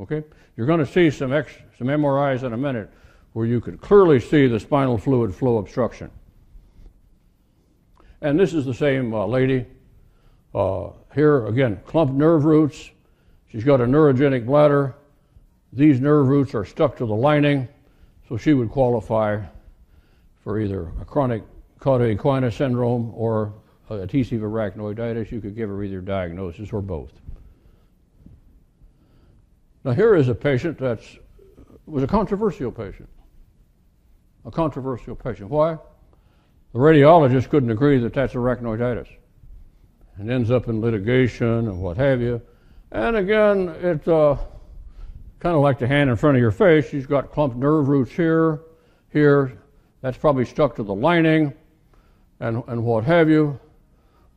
Okay? 0.00 0.22
You're 0.56 0.66
going 0.66 0.80
to 0.80 0.86
see 0.86 1.10
some, 1.10 1.32
X, 1.32 1.52
some 1.78 1.88
MRIs 1.88 2.42
in 2.42 2.52
a 2.52 2.56
minute 2.56 2.90
where 3.32 3.46
you 3.46 3.60
can 3.60 3.78
clearly 3.78 4.20
see 4.20 4.46
the 4.46 4.58
spinal 4.58 4.98
fluid 4.98 5.34
flow 5.34 5.58
obstruction. 5.58 6.10
And 8.20 8.38
this 8.38 8.52
is 8.52 8.64
the 8.64 8.74
same 8.74 9.14
uh, 9.14 9.26
lady. 9.26 9.66
Uh, 10.54 10.90
here, 11.14 11.46
again, 11.46 11.80
clumped 11.86 12.14
nerve 12.14 12.44
roots. 12.44 12.90
She's 13.50 13.64
got 13.64 13.80
a 13.80 13.84
neurogenic 13.84 14.44
bladder. 14.46 14.94
These 15.72 16.00
nerve 16.00 16.28
roots 16.28 16.54
are 16.54 16.64
stuck 16.64 16.96
to 16.96 17.06
the 17.06 17.14
lining, 17.14 17.68
so 18.28 18.36
she 18.36 18.54
would 18.54 18.70
qualify 18.70 19.40
for 20.42 20.58
either 20.58 20.90
a 21.00 21.04
chronic 21.04 21.42
cauda 21.78 22.16
equina 22.16 22.52
syndrome 22.52 23.12
or 23.14 23.52
a 23.90 24.00
adhesive 24.00 24.40
arachnoiditis. 24.40 25.30
You 25.30 25.40
could 25.40 25.54
give 25.54 25.68
her 25.68 25.82
either 25.82 26.00
diagnosis 26.00 26.72
or 26.72 26.80
both. 26.80 27.12
Now, 29.88 29.94
here 29.94 30.14
is 30.14 30.28
a 30.28 30.34
patient 30.34 30.76
that 30.80 31.00
was 31.86 32.04
a 32.04 32.06
controversial 32.06 32.70
patient. 32.70 33.08
A 34.44 34.50
controversial 34.50 35.16
patient. 35.16 35.48
Why? 35.48 35.78
The 36.74 36.78
radiologist 36.78 37.48
couldn't 37.48 37.70
agree 37.70 37.98
that 38.00 38.12
that's 38.12 38.34
arachnoiditis. 38.34 39.08
It 40.20 40.28
ends 40.28 40.50
up 40.50 40.68
in 40.68 40.82
litigation 40.82 41.68
and 41.68 41.80
what 41.80 41.96
have 41.96 42.20
you. 42.20 42.42
And 42.92 43.16
again, 43.16 43.74
it's 43.80 44.06
uh, 44.06 44.36
kind 45.40 45.56
of 45.56 45.62
like 45.62 45.78
the 45.78 45.86
hand 45.86 46.10
in 46.10 46.16
front 46.16 46.36
of 46.36 46.42
your 46.42 46.50
face. 46.50 46.92
You've 46.92 47.08
got 47.08 47.32
clumped 47.32 47.56
nerve 47.56 47.88
roots 47.88 48.12
here, 48.12 48.60
here. 49.10 49.56
That's 50.02 50.18
probably 50.18 50.44
stuck 50.44 50.76
to 50.76 50.82
the 50.82 50.94
lining 50.94 51.54
and, 52.40 52.62
and 52.68 52.84
what 52.84 53.04
have 53.04 53.30
you. 53.30 53.58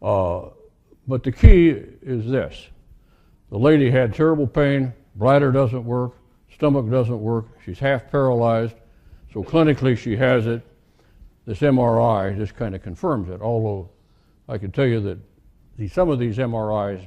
Uh, 0.02 0.44
but 1.10 1.24
the 1.24 1.32
key 1.34 1.72
is 1.72 2.26
this 2.32 2.70
the 3.50 3.58
lady 3.58 3.92
had 3.92 4.14
terrible 4.14 4.48
pain, 4.48 4.94
bladder 5.16 5.52
doesn't 5.52 5.84
work, 5.84 6.14
stomach 6.54 6.90
doesn't 6.90 7.20
work, 7.20 7.46
she's 7.64 7.80
half 7.80 8.10
paralyzed. 8.12 8.76
So 9.34 9.44
clinically, 9.44 9.98
she 9.98 10.16
has 10.18 10.48
it. 10.48 10.62
This 11.46 11.60
MRI 11.60 12.36
just 12.38 12.56
kind 12.56 12.76
of 12.76 12.84
confirms 12.84 13.30
it, 13.30 13.42
although 13.42 13.90
I 14.48 14.58
can 14.58 14.72
tell 14.72 14.86
you 14.86 15.00
that 15.02 15.18
the, 15.78 15.88
some 15.88 16.10
of 16.10 16.20
these 16.20 16.38
MRIs 16.38 17.06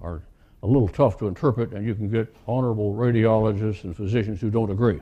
are 0.00 0.22
a 0.62 0.66
little 0.66 0.88
tough 0.88 1.18
to 1.18 1.26
interpret, 1.26 1.72
and 1.72 1.84
you 1.84 1.94
can 1.94 2.08
get 2.08 2.34
honorable 2.46 2.94
radiologists 2.94 3.84
and 3.84 3.96
physicians 3.96 4.40
who 4.40 4.50
don't 4.50 4.70
agree. 4.70 5.00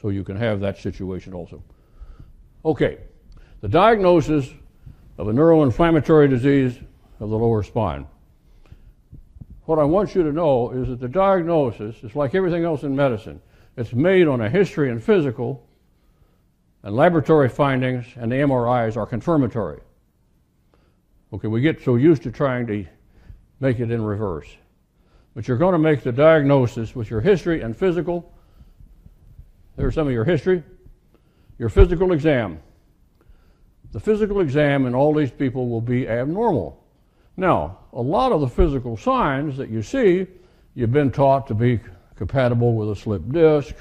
So 0.00 0.10
you 0.10 0.22
can 0.22 0.36
have 0.36 0.60
that 0.60 0.78
situation 0.78 1.34
also. 1.34 1.62
Okay, 2.64 2.98
the 3.60 3.68
diagnosis 3.68 4.48
of 5.18 5.28
a 5.28 5.32
neuroinflammatory 5.32 6.30
disease 6.30 6.78
of 7.18 7.30
the 7.30 7.36
lower 7.36 7.62
spine. 7.62 8.06
What 9.70 9.78
I 9.78 9.84
want 9.84 10.16
you 10.16 10.24
to 10.24 10.32
know 10.32 10.72
is 10.72 10.88
that 10.88 10.98
the 10.98 11.06
diagnosis 11.06 12.02
is 12.02 12.16
like 12.16 12.34
everything 12.34 12.64
else 12.64 12.82
in 12.82 12.96
medicine. 12.96 13.40
It's 13.76 13.92
made 13.92 14.26
on 14.26 14.40
a 14.40 14.50
history 14.50 14.90
and 14.90 15.00
physical, 15.00 15.64
and 16.82 16.96
laboratory 16.96 17.48
findings 17.48 18.04
and 18.16 18.32
the 18.32 18.34
MRIs 18.38 18.96
are 18.96 19.06
confirmatory. 19.06 19.80
Okay, 21.32 21.46
we 21.46 21.60
get 21.60 21.80
so 21.84 21.94
used 21.94 22.24
to 22.24 22.32
trying 22.32 22.66
to 22.66 22.84
make 23.60 23.78
it 23.78 23.92
in 23.92 24.02
reverse. 24.02 24.48
But 25.36 25.46
you're 25.46 25.56
going 25.56 25.74
to 25.74 25.78
make 25.78 26.02
the 26.02 26.10
diagnosis 26.10 26.96
with 26.96 27.08
your 27.08 27.20
history 27.20 27.62
and 27.62 27.76
physical. 27.76 28.34
There's 29.76 29.94
some 29.94 30.08
of 30.08 30.12
your 30.12 30.24
history. 30.24 30.64
Your 31.60 31.68
physical 31.68 32.12
exam. 32.12 32.58
The 33.92 34.00
physical 34.00 34.40
exam 34.40 34.86
in 34.86 34.96
all 34.96 35.14
these 35.14 35.30
people 35.30 35.68
will 35.68 35.80
be 35.80 36.08
abnormal. 36.08 36.79
Now, 37.36 37.78
a 37.92 38.02
lot 38.02 38.32
of 38.32 38.40
the 38.40 38.48
physical 38.48 38.96
signs 38.96 39.56
that 39.56 39.70
you 39.70 39.82
see, 39.82 40.26
you've 40.74 40.92
been 40.92 41.10
taught 41.10 41.46
to 41.48 41.54
be 41.54 41.80
compatible 42.16 42.74
with 42.74 42.90
a 42.90 42.96
slip 42.96 43.22
disc 43.30 43.74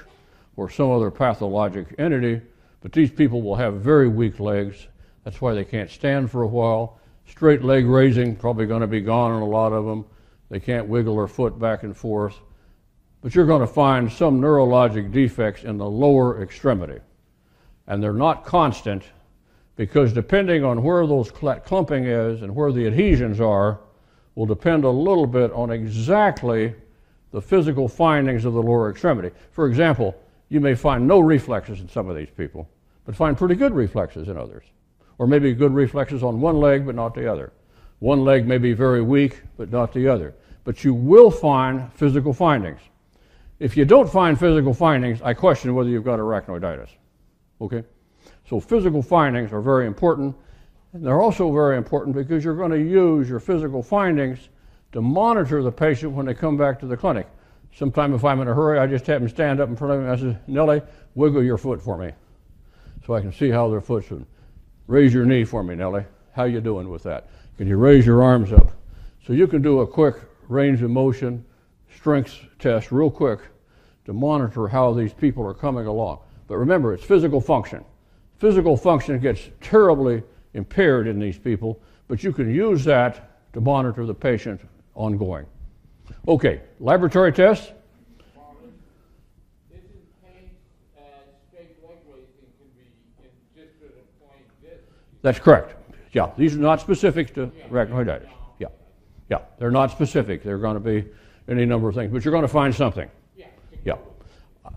or 0.56 0.70
some 0.70 0.92
other 0.92 1.12
pathologic 1.12 1.96
entity, 1.98 2.42
but 2.82 2.92
these 2.92 3.12
people 3.12 3.42
will 3.42 3.56
have 3.56 3.76
very 3.76 4.08
weak 4.08 4.40
legs. 4.40 4.88
That's 5.24 5.42
why 5.42 5.54
they 5.54 5.66
can't 5.66 5.90
stand 5.90 6.32
for 6.32 6.44
a 6.44 6.48
while. 6.48 7.00
Straight 7.26 7.64
leg 7.64 7.86
raising, 7.86 8.36
probably 8.36 8.66
going 8.66 8.82
to 8.82 8.88
be 8.88 9.02
gone 9.02 9.36
in 9.36 9.42
a 9.42 9.48
lot 9.48 9.74
of 9.74 9.86
them. 9.86 10.06
They 10.50 10.60
can't 10.60 10.88
wiggle 10.88 11.18
their 11.18 11.28
foot 11.28 11.60
back 11.60 11.84
and 11.84 11.96
forth. 11.96 12.40
But 13.22 13.36
you're 13.36 13.46
going 13.46 13.62
to 13.62 13.68
find 13.68 14.12
some 14.12 14.40
neurologic 14.40 15.12
defects 15.12 15.64
in 15.64 15.78
the 15.78 15.90
lower 15.90 16.42
extremity. 16.42 17.00
And 17.88 18.02
they're 18.02 18.14
not 18.14 18.46
constant 18.46 19.04
because 19.80 20.12
depending 20.12 20.62
on 20.66 20.84
where 20.84 21.08
those 21.08 21.32
clumping 21.32 22.04
is 22.04 22.42
and 22.42 22.54
where 22.54 22.74
the 22.74 22.86
adhesions 22.86 23.40
are, 23.40 23.80
will 24.36 24.46
depend 24.46 24.84
a 24.84 24.90
little 24.90 25.26
bit 25.26 25.54
on 25.54 25.72
exactly 25.72 26.76
the 27.32 27.42
physical 27.42 27.88
findings 27.88 28.44
of 28.44 28.52
the 28.52 28.62
lower 28.62 28.90
extremity. 28.90 29.32
For 29.52 29.68
example, 29.68 30.22
you 30.50 30.60
may 30.60 30.76
find 30.76 31.08
no 31.08 31.22
reflexes 31.22 31.80
in 31.80 31.88
some 31.88 32.10
of 32.10 32.18
these 32.18 32.30
people, 32.30 32.68
but 33.06 33.16
find 33.16 33.38
pretty 33.38 33.56
good 33.56 33.74
reflexes 33.74 34.28
in 34.28 34.36
others. 34.36 34.66
Or 35.18 35.28
maybe 35.28 35.54
good 35.54 35.74
reflexes 35.74 36.24
on 36.24 36.42
one 36.42 36.60
leg, 36.60 36.86
but 36.86 36.96
not 36.96 37.16
the 37.16 37.32
other. 37.32 37.54
One 38.00 38.26
leg 38.26 38.46
may 38.46 38.58
be 38.58 38.74
very 38.74 39.02
weak, 39.02 39.40
but 39.56 39.72
not 39.72 39.94
the 39.94 40.10
other. 40.10 40.36
But 40.66 40.84
you 40.84 40.94
will 40.94 41.32
find 41.32 41.90
physical 41.94 42.34
findings. 42.34 42.82
If 43.60 43.78
you 43.78 43.86
don't 43.86 44.12
find 44.12 44.38
physical 44.38 44.74
findings, 44.74 45.22
I 45.22 45.34
question 45.34 45.74
whether 45.74 45.90
you've 45.90 46.04
got 46.04 46.20
arachnoiditis. 46.20 46.90
Okay? 47.62 47.86
So 48.50 48.60
physical 48.60 49.04
findings 49.04 49.54
are 49.54 49.62
very 49.62 49.86
important. 49.86 50.36
And 50.94 51.06
they're 51.06 51.22
also 51.22 51.52
very 51.54 51.78
important 51.78 52.16
because 52.16 52.44
you're 52.44 52.56
going 52.56 52.72
to 52.72 52.80
use 52.80 53.30
your 53.30 53.40
physical 53.40 53.84
findings 53.84 54.50
to 54.92 55.02
monitor 55.02 55.62
the 55.62 55.72
patient 55.72 56.14
when 56.14 56.26
they 56.26 56.34
come 56.34 56.58
back 56.58 56.80
to 56.80 56.88
the 56.88 56.98
clinic. 56.98 57.28
Sometimes 57.76 58.16
if 58.16 58.26
I'm 58.26 58.42
in 58.42 58.48
a 58.48 58.54
hurry, 58.54 58.80
I 58.80 58.88
just 58.88 59.06
have 59.06 59.22
them 59.22 59.30
stand 59.30 59.60
up 59.60 59.70
in 59.70 59.76
front 59.76 59.94
of 59.94 60.02
me. 60.02 60.10
I 60.10 60.16
say, 60.16 60.38
Nellie, 60.48 60.82
wiggle 61.14 61.44
your 61.44 61.60
foot 61.60 61.80
for 61.80 61.96
me 61.96 62.12
so 63.06 63.14
I 63.14 63.22
can 63.22 63.32
see 63.32 63.52
how 63.52 63.70
their 63.70 63.82
foot's 63.82 64.10
doing. 64.10 64.26
Raise 64.88 65.14
your 65.14 65.26
knee 65.26 65.44
for 65.44 65.64
me, 65.64 65.76
Nellie. 65.76 66.06
How 66.34 66.46
you 66.46 66.60
doing 66.60 66.90
with 66.90 67.04
that? 67.04 67.30
Can 67.58 67.68
you 67.68 67.78
raise 67.78 68.04
your 68.04 68.24
arms 68.24 68.52
up? 68.52 68.72
So 69.28 69.34
you 69.34 69.46
can 69.46 69.62
do 69.62 69.82
a 69.82 69.88
quick 69.88 70.16
range 70.48 70.82
of 70.82 70.90
motion 70.90 71.46
strength 71.96 72.40
test 72.58 72.92
real 72.92 73.12
quick 73.12 73.42
to 74.06 74.14
monitor 74.14 74.68
how 74.68 74.92
these 74.92 75.14
people 75.14 75.46
are 75.46 75.54
coming 75.54 75.86
along. 75.86 76.20
But 76.48 76.58
remember, 76.58 76.96
it's 76.96 77.04
physical 77.04 77.42
function. 77.42 77.86
Physical 78.40 78.78
function 78.78 79.20
gets 79.20 79.50
terribly 79.60 80.24
impaired 80.54 81.08
in 81.08 81.20
these 81.20 81.38
people, 81.38 81.80
but 82.08 82.24
you 82.24 82.32
can 82.32 82.54
use 82.54 82.86
that 82.86 83.52
to 83.54 83.62
monitor 83.62 84.06
the 84.06 84.14
patient 84.14 84.62
ongoing. 84.96 85.46
Okay, 86.28 86.62
laboratory 86.80 87.34
tests. 87.34 87.72
That's 95.22 95.38
correct. 95.38 95.76
Yeah, 96.14 96.32
these 96.38 96.56
are 96.56 96.60
not 96.60 96.80
specific 96.80 97.34
to 97.34 97.52
yeah. 97.58 97.68
arachnoiditis. 97.68 98.30
Yeah, 98.58 98.68
yeah, 99.30 99.40
they're 99.58 99.70
not 99.70 99.92
specific. 99.92 100.44
They're 100.44 100.58
going 100.58 100.76
to 100.76 100.80
be 100.80 101.06
any 101.50 101.66
number 101.66 101.90
of 101.90 101.96
things, 101.96 102.10
but 102.14 102.24
you're 102.24 102.32
going 102.32 102.44
to 102.44 102.48
find 102.48 102.74
something. 102.74 103.10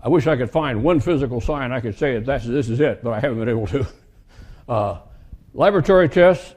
I 0.01 0.09
wish 0.09 0.27
I 0.27 0.35
could 0.35 0.49
find 0.49 0.83
one 0.83 0.99
physical 0.99 1.41
sign 1.41 1.71
I 1.71 1.79
could 1.79 1.97
say 1.97 2.19
that's 2.19 2.45
this 2.45 2.69
is 2.69 2.79
it, 2.79 3.03
but 3.03 3.11
I 3.11 3.19
haven't 3.19 3.39
been 3.39 3.49
able 3.49 3.67
to. 3.67 3.85
Uh, 4.65 4.97
laboratory 5.53 6.07
tests, 6.07 6.55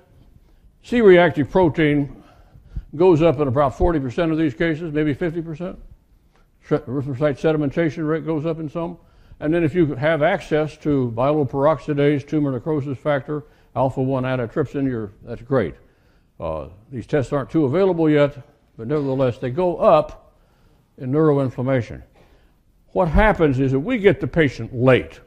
C-reactive 0.85 1.51
protein 1.51 2.22
goes 2.94 3.20
up 3.20 3.40
in 3.40 3.49
about 3.49 3.77
40% 3.77 4.31
of 4.31 4.38
these 4.38 4.55
cases, 4.55 4.92
maybe 4.92 5.12
50%. 5.12 5.77
Erythrocyte 6.68 7.38
sedimentation 7.38 8.09
rate 8.09 8.25
goes 8.25 8.46
up 8.46 8.61
in 8.61 8.68
some. 8.68 8.99
And 9.40 9.53
then 9.53 9.64
if 9.64 9.75
you 9.75 9.94
have 9.94 10.22
access 10.22 10.77
to 10.79 11.12
myeloperoxidase, 11.16 12.27
tumor 12.27 12.53
necrosis 12.53 12.96
factor, 12.96 13.44
alpha 13.75 14.03
1 14.03 14.25
antitrypsin, 14.25 15.11
that's 15.22 15.42
great. 15.42 15.75
Uh, 16.40 16.68
these 16.90 17.07
tests 17.07 17.33
aren't 17.33 17.51
too 17.51 17.64
available 17.64 18.09
yet, 18.09 18.37
but 18.77 18.87
nevertheless, 18.87 19.38
they 19.38 19.51
go 19.51 19.77
up 19.77 20.35
in 20.99 21.11
neuroinflammation. 21.11 22.03
What 22.97 23.09
happens 23.09 23.61
is 23.61 23.73
that 23.73 23.81
we 23.81 23.99
get 23.99 24.21
the 24.21 24.27
patient 24.27 24.75
late. 24.75 25.21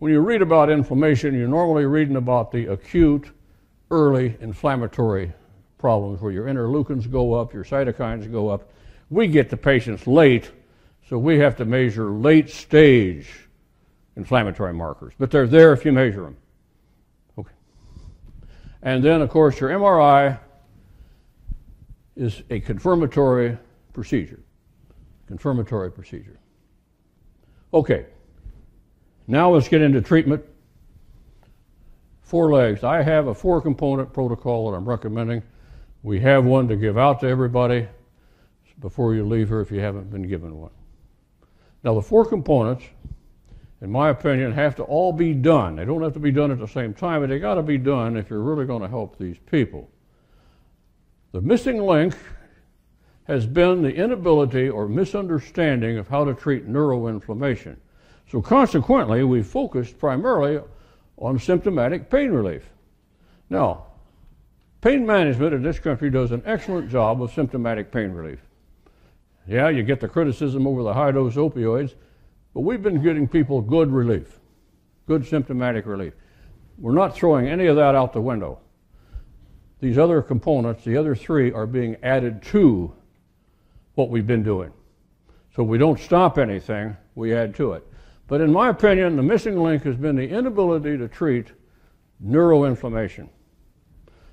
When 0.00 0.10
you 0.10 0.18
read 0.18 0.42
about 0.42 0.68
inflammation, 0.68 1.32
you're 1.32 1.46
normally 1.46 1.84
reading 1.84 2.16
about 2.16 2.50
the 2.50 2.72
acute, 2.72 3.30
early 3.92 4.36
inflammatory 4.40 5.32
problems 5.78 6.20
where 6.20 6.32
your 6.32 6.46
interleukins 6.46 7.08
go 7.08 7.34
up, 7.34 7.54
your 7.54 7.62
cytokines 7.62 8.28
go 8.32 8.48
up. 8.48 8.72
We 9.10 9.28
get 9.28 9.48
the 9.48 9.56
patients 9.56 10.08
late, 10.08 10.50
so 11.08 11.18
we 11.18 11.38
have 11.38 11.54
to 11.58 11.64
measure 11.64 12.10
late 12.10 12.50
stage 12.50 13.28
inflammatory 14.16 14.74
markers. 14.74 15.12
But 15.20 15.30
they're 15.30 15.46
there 15.46 15.72
if 15.72 15.84
you 15.84 15.92
measure 15.92 16.22
them. 16.22 16.36
Okay. 17.38 17.54
And 18.82 19.04
then, 19.04 19.22
of 19.22 19.30
course, 19.30 19.60
your 19.60 19.70
MRI 19.70 20.36
is 22.16 22.42
a 22.50 22.58
confirmatory 22.58 23.56
procedure. 23.92 24.40
Confirmatory 25.30 25.92
procedure. 25.92 26.40
Okay, 27.72 28.06
now 29.28 29.48
let's 29.48 29.68
get 29.68 29.80
into 29.80 30.00
treatment. 30.00 30.44
Four 32.20 32.52
legs. 32.52 32.82
I 32.82 33.00
have 33.00 33.28
a 33.28 33.34
four 33.34 33.60
component 33.62 34.12
protocol 34.12 34.68
that 34.68 34.76
I'm 34.76 34.88
recommending. 34.88 35.44
We 36.02 36.18
have 36.18 36.44
one 36.44 36.66
to 36.66 36.74
give 36.74 36.98
out 36.98 37.20
to 37.20 37.28
everybody 37.28 37.86
before 38.80 39.14
you 39.14 39.24
leave 39.24 39.46
here 39.46 39.60
if 39.60 39.70
you 39.70 39.78
haven't 39.78 40.10
been 40.10 40.26
given 40.26 40.56
one. 40.56 40.72
Now, 41.84 41.94
the 41.94 42.02
four 42.02 42.26
components, 42.26 42.86
in 43.82 43.92
my 43.92 44.08
opinion, 44.08 44.50
have 44.50 44.74
to 44.76 44.82
all 44.82 45.12
be 45.12 45.32
done. 45.32 45.76
They 45.76 45.84
don't 45.84 46.02
have 46.02 46.14
to 46.14 46.18
be 46.18 46.32
done 46.32 46.50
at 46.50 46.58
the 46.58 46.66
same 46.66 46.92
time, 46.92 47.20
but 47.20 47.28
they 47.28 47.38
got 47.38 47.54
to 47.54 47.62
be 47.62 47.78
done 47.78 48.16
if 48.16 48.30
you're 48.30 48.42
really 48.42 48.66
going 48.66 48.82
to 48.82 48.88
help 48.88 49.16
these 49.16 49.36
people. 49.48 49.88
The 51.30 51.40
missing 51.40 51.80
link 51.80 52.16
has 53.24 53.46
been 53.46 53.82
the 53.82 53.94
inability 53.94 54.68
or 54.68 54.88
misunderstanding 54.88 55.98
of 55.98 56.08
how 56.08 56.24
to 56.24 56.34
treat 56.34 56.68
neuroinflammation. 56.68 57.76
So, 58.30 58.40
consequently, 58.40 59.24
we 59.24 59.42
focused 59.42 59.98
primarily 59.98 60.60
on 61.16 61.38
symptomatic 61.38 62.10
pain 62.10 62.30
relief. 62.30 62.70
Now, 63.48 63.86
pain 64.80 65.04
management 65.04 65.54
in 65.54 65.62
this 65.62 65.78
country 65.78 66.10
does 66.10 66.32
an 66.32 66.42
excellent 66.46 66.90
job 66.90 67.22
of 67.22 67.32
symptomatic 67.32 67.92
pain 67.92 68.12
relief. 68.12 68.40
Yeah, 69.46 69.68
you 69.68 69.82
get 69.82 70.00
the 70.00 70.08
criticism 70.08 70.66
over 70.66 70.82
the 70.82 70.94
high 70.94 71.10
dose 71.10 71.34
opioids, 71.34 71.94
but 72.54 72.60
we've 72.60 72.82
been 72.82 73.02
getting 73.02 73.26
people 73.26 73.60
good 73.60 73.90
relief, 73.90 74.38
good 75.06 75.26
symptomatic 75.26 75.86
relief. 75.86 76.14
We're 76.78 76.92
not 76.92 77.14
throwing 77.14 77.48
any 77.48 77.66
of 77.66 77.76
that 77.76 77.94
out 77.94 78.12
the 78.12 78.20
window. 78.20 78.60
These 79.80 79.98
other 79.98 80.22
components, 80.22 80.84
the 80.84 80.96
other 80.96 81.14
three, 81.14 81.52
are 81.52 81.66
being 81.66 81.96
added 82.02 82.42
to 82.44 82.94
what 84.00 84.08
we've 84.08 84.26
been 84.26 84.42
doing. 84.42 84.72
So 85.54 85.62
we 85.62 85.76
don't 85.76 86.00
stop 86.00 86.38
anything, 86.38 86.96
we 87.14 87.34
add 87.34 87.54
to 87.56 87.74
it. 87.74 87.86
But 88.28 88.40
in 88.40 88.50
my 88.50 88.70
opinion, 88.70 89.14
the 89.16 89.22
missing 89.22 89.62
link 89.62 89.82
has 89.82 89.94
been 89.94 90.16
the 90.16 90.26
inability 90.26 90.96
to 90.96 91.06
treat 91.06 91.48
neuroinflammation. 92.24 93.28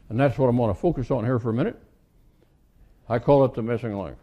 And 0.08 0.18
that's 0.18 0.38
what 0.38 0.48
I'm 0.48 0.56
going 0.56 0.74
to 0.74 0.80
focus 0.80 1.12
on 1.12 1.26
here 1.26 1.38
for 1.38 1.50
a 1.50 1.54
minute. 1.54 1.78
I 3.10 3.20
call 3.20 3.44
it 3.44 3.54
the 3.56 3.62
missing 3.62 3.98
link 3.98 4.16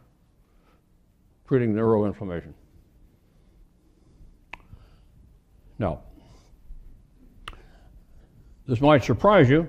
treating 1.47 1.75
neuroinflammation. 1.75 2.55
Now, 5.79 6.01
this 8.67 8.81
might 8.81 9.05
surprise 9.05 9.51
you. 9.51 9.69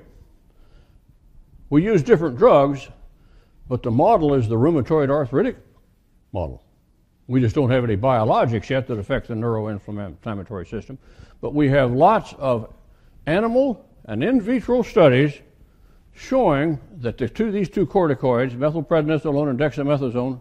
We 1.69 1.83
use 1.83 2.01
different 2.01 2.37
drugs, 2.37 2.87
but 3.67 3.83
the 3.83 3.91
model 3.91 4.35
is 4.35 4.47
the 4.47 4.55
rheumatoid 4.55 5.09
arthritic 5.09 5.64
model. 6.35 6.61
We 7.27 7.39
just 7.39 7.55
don't 7.55 7.71
have 7.71 7.83
any 7.83 7.97
biologics 7.97 8.69
yet 8.69 8.85
that 8.87 8.99
affect 8.99 9.29
the 9.29 9.33
neuroinflammatory 9.33 10.69
system. 10.69 10.99
But 11.41 11.55
we 11.55 11.69
have 11.69 11.91
lots 11.91 12.33
of 12.37 12.71
animal 13.25 13.83
and 14.05 14.23
in 14.23 14.39
vitro 14.39 14.83
studies 14.83 15.33
showing 16.13 16.79
that 16.97 17.17
the 17.17 17.27
two, 17.27 17.51
these 17.51 17.69
two 17.69 17.87
corticoids, 17.87 18.51
methylprednisolone 18.51 19.49
and 19.49 19.59
dexamethasone, 19.59 20.39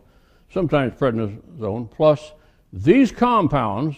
sometimes 0.50 0.92
prednisone, 0.94 1.90
plus 1.90 2.32
these 2.72 3.10
compounds 3.10 3.96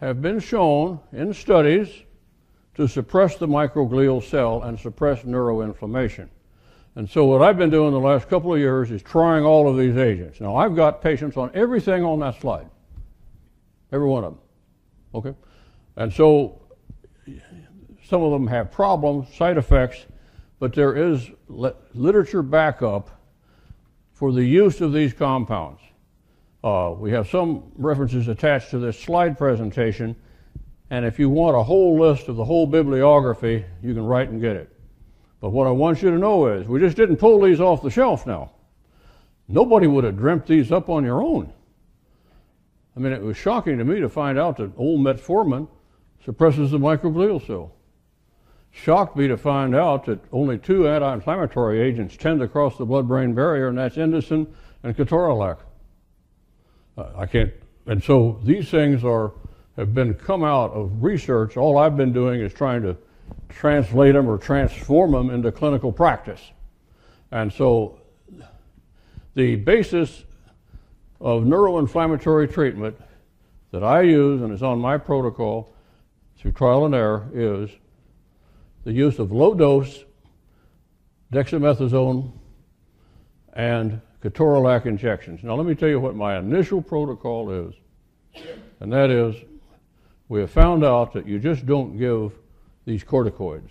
have 0.00 0.22
been 0.22 0.38
shown 0.38 1.00
in 1.12 1.34
studies 1.34 1.88
to 2.76 2.88
suppress 2.88 3.36
the 3.36 3.46
microglial 3.46 4.22
cell 4.22 4.62
and 4.62 4.78
suppress 4.78 5.22
neuroinflammation. 5.22 6.28
And 6.96 7.10
so 7.10 7.24
what 7.24 7.42
I've 7.42 7.58
been 7.58 7.70
doing 7.70 7.92
the 7.92 7.98
last 7.98 8.28
couple 8.28 8.54
of 8.54 8.60
years 8.60 8.90
is 8.90 9.02
trying 9.02 9.44
all 9.44 9.68
of 9.68 9.76
these 9.76 9.96
agents. 9.96 10.40
Now 10.40 10.56
I've 10.56 10.76
got 10.76 11.02
patients 11.02 11.36
on 11.36 11.50
everything 11.54 12.04
on 12.04 12.20
that 12.20 12.40
slide. 12.40 12.68
Every 13.92 14.06
one 14.06 14.24
of 14.24 14.34
them. 14.34 14.40
Okay? 15.14 15.34
And 15.96 16.12
so 16.12 16.60
some 18.04 18.22
of 18.22 18.32
them 18.32 18.46
have 18.46 18.70
problems, 18.70 19.34
side 19.34 19.56
effects, 19.56 20.06
but 20.60 20.72
there 20.72 20.94
is 20.96 21.30
literature 21.48 22.42
backup 22.42 23.10
for 24.12 24.32
the 24.32 24.44
use 24.44 24.80
of 24.80 24.92
these 24.92 25.12
compounds. 25.12 25.80
Uh, 26.62 26.94
we 26.96 27.10
have 27.10 27.28
some 27.28 27.72
references 27.76 28.28
attached 28.28 28.70
to 28.70 28.78
this 28.78 28.98
slide 28.98 29.36
presentation, 29.36 30.16
and 30.90 31.04
if 31.04 31.18
you 31.18 31.28
want 31.28 31.56
a 31.56 31.62
whole 31.62 31.98
list 31.98 32.28
of 32.28 32.36
the 32.36 32.44
whole 32.44 32.66
bibliography, 32.66 33.64
you 33.82 33.94
can 33.94 34.04
write 34.04 34.28
and 34.28 34.40
get 34.40 34.56
it. 34.56 34.73
But 35.44 35.50
what 35.50 35.66
I 35.66 35.72
want 35.72 36.00
you 36.00 36.10
to 36.10 36.16
know 36.16 36.46
is 36.46 36.66
we 36.66 36.80
just 36.80 36.96
didn't 36.96 37.18
pull 37.18 37.38
these 37.38 37.60
off 37.60 37.82
the 37.82 37.90
shelf 37.90 38.26
now. 38.26 38.52
Nobody 39.46 39.86
would 39.86 40.02
have 40.04 40.16
dreamt 40.16 40.46
these 40.46 40.72
up 40.72 40.88
on 40.88 41.04
your 41.04 41.22
own. 41.22 41.52
I 42.96 43.00
mean, 43.00 43.12
it 43.12 43.20
was 43.20 43.36
shocking 43.36 43.76
to 43.76 43.84
me 43.84 44.00
to 44.00 44.08
find 44.08 44.38
out 44.38 44.56
that 44.56 44.72
old 44.78 45.02
metformin 45.02 45.68
suppresses 46.24 46.70
the 46.70 46.78
microglial 46.78 47.46
cell. 47.46 47.72
Shocked 48.70 49.18
me 49.18 49.28
to 49.28 49.36
find 49.36 49.76
out 49.76 50.06
that 50.06 50.18
only 50.32 50.56
two 50.56 50.88
anti 50.88 51.12
inflammatory 51.12 51.78
agents 51.78 52.16
tend 52.16 52.40
to 52.40 52.48
cross 52.48 52.78
the 52.78 52.86
blood 52.86 53.06
brain 53.06 53.34
barrier, 53.34 53.68
and 53.68 53.76
that's 53.76 53.96
indocin 53.96 54.46
and 54.82 54.96
ketorolac. 54.96 55.58
Uh, 56.96 57.10
I 57.18 57.26
can't, 57.26 57.52
and 57.84 58.02
so 58.02 58.40
these 58.44 58.70
things 58.70 59.04
are 59.04 59.32
have 59.76 59.92
been 59.92 60.14
come 60.14 60.42
out 60.42 60.70
of 60.70 61.02
research. 61.02 61.58
All 61.58 61.76
I've 61.76 61.98
been 61.98 62.14
doing 62.14 62.40
is 62.40 62.54
trying 62.54 62.80
to 62.80 62.96
translate 63.48 64.14
them 64.14 64.28
or 64.28 64.38
transform 64.38 65.12
them 65.12 65.30
into 65.30 65.50
clinical 65.52 65.92
practice. 65.92 66.40
And 67.30 67.52
so 67.52 67.98
the 69.34 69.56
basis 69.56 70.24
of 71.20 71.42
neuroinflammatory 71.44 72.52
treatment 72.52 72.96
that 73.70 73.82
I 73.82 74.02
use 74.02 74.42
and 74.42 74.52
is 74.52 74.62
on 74.62 74.78
my 74.78 74.98
protocol 74.98 75.72
through 76.36 76.52
trial 76.52 76.84
and 76.84 76.94
error 76.94 77.28
is 77.32 77.70
the 78.84 78.92
use 78.92 79.18
of 79.18 79.32
low 79.32 79.54
dose 79.54 80.04
dexamethasone 81.32 82.30
and 83.54 84.00
ketorolac 84.22 84.86
injections. 84.86 85.42
Now, 85.42 85.54
let 85.54 85.66
me 85.66 85.74
tell 85.74 85.88
you 85.88 86.00
what 86.00 86.14
my 86.14 86.38
initial 86.38 86.80
protocol 86.80 87.50
is, 87.50 87.74
and 88.80 88.92
that 88.92 89.10
is 89.10 89.34
we 90.28 90.40
have 90.40 90.50
found 90.50 90.84
out 90.84 91.12
that 91.12 91.26
you 91.26 91.38
just 91.38 91.66
don't 91.66 91.96
give 91.96 92.32
these 92.84 93.04
corticoids. 93.04 93.70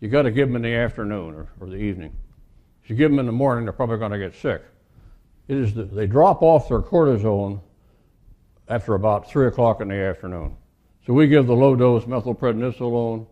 You 0.00 0.08
got 0.08 0.22
to 0.22 0.30
give 0.30 0.48
them 0.48 0.56
in 0.56 0.62
the 0.62 0.74
afternoon 0.74 1.34
or, 1.34 1.48
or 1.60 1.66
the 1.66 1.76
evening. 1.76 2.12
If 2.82 2.90
you 2.90 2.96
give 2.96 3.10
them 3.10 3.18
in 3.18 3.26
the 3.26 3.32
morning, 3.32 3.64
they're 3.64 3.72
probably 3.72 3.98
going 3.98 4.12
to 4.12 4.18
get 4.18 4.34
sick. 4.34 4.62
It 5.48 5.56
is 5.56 5.74
the, 5.74 5.84
they 5.84 6.06
drop 6.06 6.42
off 6.42 6.68
their 6.68 6.80
cortisone 6.80 7.60
after 8.68 8.94
about 8.94 9.28
three 9.28 9.46
o'clock 9.46 9.80
in 9.80 9.88
the 9.88 9.96
afternoon. 9.96 10.56
So 11.06 11.12
we 11.14 11.26
give 11.26 11.46
the 11.46 11.54
low 11.54 11.74
dose 11.74 12.04
methylprednisolone 12.04 13.26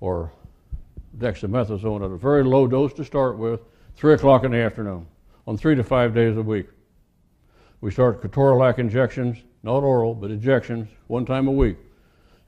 or 0.00 0.30
dexamethasone 1.18 2.04
at 2.04 2.10
a 2.10 2.16
very 2.16 2.44
low 2.44 2.66
dose 2.66 2.92
to 2.94 3.04
start 3.04 3.38
with, 3.38 3.60
three 3.96 4.14
o'clock 4.14 4.44
in 4.44 4.52
the 4.52 4.58
afternoon, 4.58 5.06
on 5.46 5.56
three 5.56 5.74
to 5.74 5.82
five 5.82 6.14
days 6.14 6.36
a 6.36 6.42
week. 6.42 6.66
We 7.80 7.90
start 7.90 8.22
ketorolac 8.22 8.78
injections, 8.78 9.38
not 9.62 9.82
oral, 9.82 10.14
but 10.14 10.30
injections, 10.30 10.88
one 11.08 11.26
time 11.26 11.48
a 11.48 11.52
week 11.52 11.78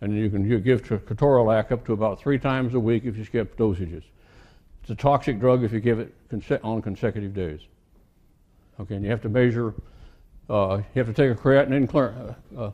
and 0.01 0.17
you 0.17 0.29
can 0.31 0.47
give 0.63 0.83
ketorolac 0.83 1.73
up 1.73 1.85
to 1.87 1.93
about 1.93 2.21
three 2.21 2.39
times 2.39 2.75
a 2.75 2.81
week 2.81 3.05
if 3.05 3.17
you 3.17 3.25
skip 3.25 3.57
dosages. 3.57 4.03
It's 4.83 4.91
a 4.91 4.95
toxic 4.95 5.41
drug 5.41 5.65
if 5.65 5.73
you 5.73 5.81
give 5.81 5.99
it 5.99 6.15
on 6.63 6.83
consecutive 6.83 7.33
days. 7.33 7.61
Okay, 8.81 8.97
and 8.97 9.05
you 9.05 9.11
have 9.11 9.23
to 9.23 9.29
measure, 9.29 9.73
uh, 10.51 10.83
you 10.95 10.99
have 11.03 11.07
to 11.07 11.13
take 11.13 11.31
a 11.31 11.41
creatinine, 11.41 11.89
uh, 11.95 12.61
uh, 12.61 12.71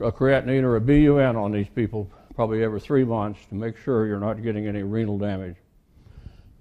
a 0.00 0.12
creatinine 0.12 0.62
or 0.62 0.76
a 0.76 0.80
BUN 0.80 1.36
on 1.36 1.52
these 1.52 1.68
people 1.68 2.10
probably 2.34 2.64
every 2.64 2.80
three 2.80 3.04
months 3.04 3.44
to 3.46 3.54
make 3.54 3.76
sure 3.76 4.06
you're 4.06 4.20
not 4.20 4.42
getting 4.42 4.66
any 4.66 4.82
renal 4.82 5.18
damage. 5.18 5.56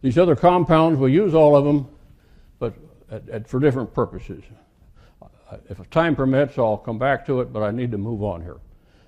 These 0.02 0.18
other 0.18 0.36
compounds, 0.36 1.00
we 1.00 1.14
use 1.14 1.34
all 1.34 1.56
of 1.56 1.64
them, 1.64 1.88
but 2.60 2.74
at, 3.10 3.30
at, 3.30 3.48
for 3.48 3.60
different 3.60 3.94
purposes. 3.94 4.44
If 5.70 5.90
time 5.90 6.16
permits, 6.16 6.58
I'll 6.58 6.78
come 6.78 6.98
back 6.98 7.26
to 7.28 7.42
it, 7.42 7.54
but 7.54 7.62
I 7.62 7.72
need 7.72 7.92
to 7.92 7.98
move 7.98 8.24
on 8.24 8.42
here. 8.42 8.58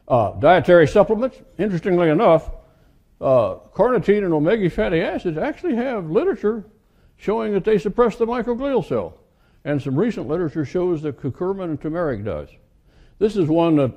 Uh, 0.07 0.31
dietary 0.39 0.87
supplements, 0.87 1.37
interestingly 1.57 2.09
enough, 2.09 2.49
uh, 3.21 3.55
carnitine 3.73 4.25
and 4.25 4.33
omega 4.33 4.69
fatty 4.69 4.99
acids 4.99 5.37
actually 5.37 5.75
have 5.75 6.09
literature 6.11 6.65
showing 7.15 7.53
that 7.53 7.63
they 7.63 7.77
suppress 7.77 8.17
the 8.17 8.25
microglial 8.25 8.85
cell. 8.85 9.17
And 9.63 9.81
some 9.81 9.95
recent 9.95 10.27
literature 10.27 10.65
shows 10.65 11.01
that 11.03 11.21
curcumin 11.21 11.65
and 11.65 11.81
turmeric 11.81 12.25
does. 12.25 12.49
This 13.17 13.37
is 13.37 13.47
one 13.47 13.77
that 13.77 13.93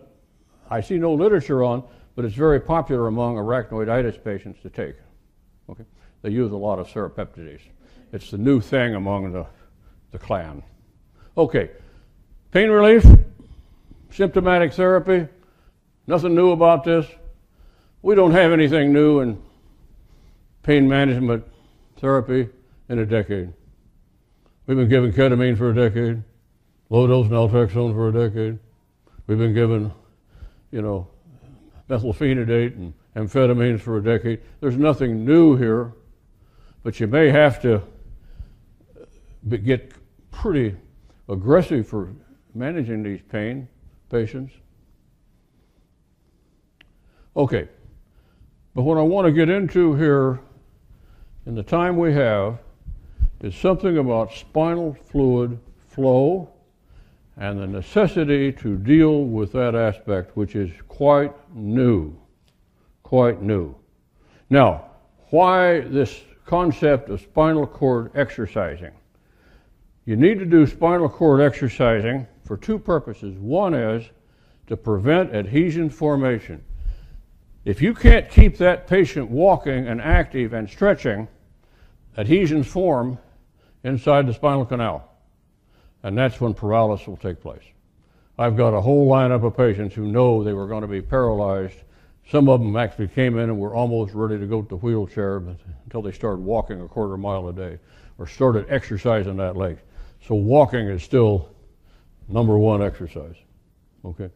I 0.71 0.81
see 0.81 0.97
no 0.97 1.13
literature 1.13 1.65
on, 1.65 1.83
but 2.15 2.25
it's 2.25 2.37
very 2.37 2.61
popular 2.61 3.09
among 3.09 3.35
arachnoiditis 3.35 4.23
patients 4.23 4.61
to 4.63 4.71
take. 4.71 4.95
Okay? 5.69 5.85
They 6.23 6.31
use 6.31 6.53
a 6.53 6.57
lot 6.57 6.79
of 6.79 6.87
serrapeptidase. 6.87 7.63
It's 8.13 8.31
the 8.31 8.39
new 8.39 8.61
thing 8.61 8.95
among 8.95 9.33
the, 9.33 9.47
the 10.13 10.19
clan. 10.19 10.63
Okay, 11.37 11.71
pain 12.53 12.71
relief, 12.71 13.05
symptomatic 14.11 14.73
therapy, 14.73 15.29
Nothing 16.07 16.35
new 16.35 16.53
about 16.53 16.85
this. 16.85 17.07
We 18.03 18.15
don't 18.15 18.33
have 18.33 18.53
anything 18.53 18.93
new 18.93 19.21
in 19.21 19.43
pain 20.63 20.89
management 20.89 21.45
therapy 21.97 22.49
in 22.89 22.99
a 23.01 23.07
decade. 23.07 23.53
We've 24.67 24.77
been 24.77 24.89
giving 24.89 25.13
ketamine 25.13 25.57
for 25.59 25.71
a 25.71 25.75
decade, 25.75 26.23
low 26.91 27.07
dose 27.07 27.27
naltrexone 27.29 27.95
for 27.95 28.09
a 28.09 28.13
decade. 28.13 28.59
We've 29.27 29.39
been 29.39 29.55
given, 29.55 29.93
you 30.71 30.83
know, 30.83 31.09
methylphenidate 31.89 32.77
and 32.77 32.95
amphetamines 33.17 33.81
for 33.81 33.99
a 33.99 34.03
decade. 34.03 34.41
There's 34.61 34.77
nothing 34.77 35.25
new 35.25 35.57
here, 35.57 35.93
but 36.83 37.01
you 37.01 37.07
may 37.07 37.31
have 37.31 37.61
to 37.63 37.83
get 39.65 39.93
pretty 40.31 40.77
aggressive 41.29 41.89
for 41.89 42.13
managing 42.55 43.03
these 43.03 43.21
pain 43.29 43.67
patients. 44.11 44.53
Okay, 47.37 47.69
but 48.75 48.83
what 48.85 48.97
I 48.97 49.03
want 49.03 49.27
to 49.27 49.33
get 49.33 49.51
into 49.51 49.95
here 49.95 50.41
in 51.45 51.55
the 51.55 51.63
time 51.63 51.99
we 51.99 52.15
have 52.15 52.59
is 53.43 53.55
something 53.55 53.99
about 53.99 54.33
spinal 54.33 54.97
fluid 55.11 55.59
flow 55.87 56.49
and 57.37 57.61
the 57.61 57.67
necessity 57.67 58.53
to 58.53 58.79
deal 58.79 59.25
with 59.25 59.53
that 59.53 59.75
aspect, 59.75 60.35
which 60.35 60.57
is 60.57 60.71
quite 60.89 61.31
new. 61.55 62.17
Quite 63.03 63.43
new. 63.43 63.75
Now, 64.49 64.87
why 65.29 65.81
this 65.81 66.23
concept 66.47 67.11
of 67.11 67.21
spinal 67.21 67.67
cord 67.67 68.13
exercising? 68.15 68.93
You 70.07 70.17
need 70.17 70.39
to 70.39 70.47
do 70.47 70.67
spinal 70.67 71.11
cord 71.11 71.43
exercising 71.43 72.27
for 72.47 72.57
two 72.57 72.79
purposes. 72.79 73.37
One 73.37 73.75
is 73.75 74.09
to 74.69 74.77
prevent 74.79 75.35
adhesion 75.35 75.91
formation. 75.91 76.65
If 77.67 77.83
you 77.83 77.95
can't 77.95 78.31
keep 78.31 78.59
that 78.59 78.87
patient 78.87 79.29
walking 79.29 79.89
and 79.89 80.01
active 80.01 80.53
and 80.53 80.71
stretching, 80.71 81.27
adhesions 82.17 82.69
form 82.69 83.19
inside 83.83 84.29
the 84.29 84.35
spinal 84.35 84.65
canal. 84.65 85.11
And 86.05 86.17
that's 86.17 86.41
when 86.41 86.55
paralysis 86.55 87.09
will 87.09 87.17
take 87.17 87.41
place. 87.41 87.65
I've 88.39 88.57
got 88.57 88.73
a 88.73 88.81
whole 88.81 89.11
lineup 89.11 89.45
of 89.45 89.57
patients 89.57 89.97
who 89.97 90.07
know 90.07 90.45
they 90.45 90.53
were 90.53 90.69
going 90.69 90.83
to 90.83 90.87
be 90.87 91.03
paralyzed. 91.03 91.75
Some 92.31 92.49
of 92.49 92.61
them 92.61 92.77
actually 92.77 93.09
came 93.09 93.37
in 93.37 93.51
and 93.51 93.59
were 93.59 93.75
almost 93.75 94.15
ready 94.15 94.39
to 94.39 94.47
go 94.47 94.63
to 94.63 94.69
the 94.69 94.77
wheelchair 94.77 95.43
until 95.87 96.03
they 96.03 96.13
started 96.13 96.45
walking 96.45 96.81
a 96.83 96.87
quarter 96.87 97.17
mile 97.17 97.49
a 97.49 97.53
day 97.53 97.81
or 98.19 98.29
started 98.29 98.67
exercising 98.69 99.39
that 99.39 99.57
leg. 99.57 99.79
So 100.25 100.37
walking 100.37 100.87
is 100.87 101.03
still 101.03 101.53
number 102.29 102.57
one 102.57 102.81
exercise. 102.81 103.37
Okay? 104.05 104.31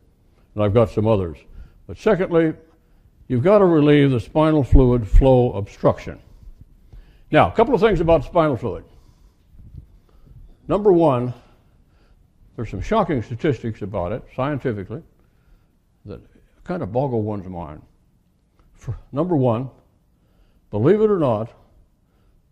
And 0.57 0.65
I've 0.65 0.75
got 0.75 0.91
some 0.91 1.07
others. 1.07 1.39
But 1.87 1.97
secondly, 1.97 2.55
you've 3.31 3.45
got 3.45 3.59
to 3.59 3.65
relieve 3.65 4.11
the 4.11 4.19
spinal 4.19 4.65
fluid 4.65 5.07
flow 5.07 5.53
obstruction. 5.53 6.19
Now, 7.31 7.49
a 7.49 7.53
couple 7.53 7.73
of 7.73 7.81
things 7.81 8.01
about 8.01 8.25
spinal 8.25 8.57
fluid. 8.57 8.83
Number 10.67 10.91
one, 10.91 11.33
there's 12.57 12.71
some 12.71 12.83
shocking 12.83 13.23
statistics 13.23 13.83
about 13.83 14.11
it 14.11 14.25
scientifically 14.35 15.05
that 16.07 16.21
kind 16.65 16.83
of 16.83 16.93
boggle 16.93 17.23
one's 17.23 17.47
mind. 17.47 17.83
For, 18.75 18.99
number 19.13 19.37
one, 19.37 19.71
believe 20.73 21.01
it 21.01 21.09
or 21.09 21.21
not, 21.21 21.53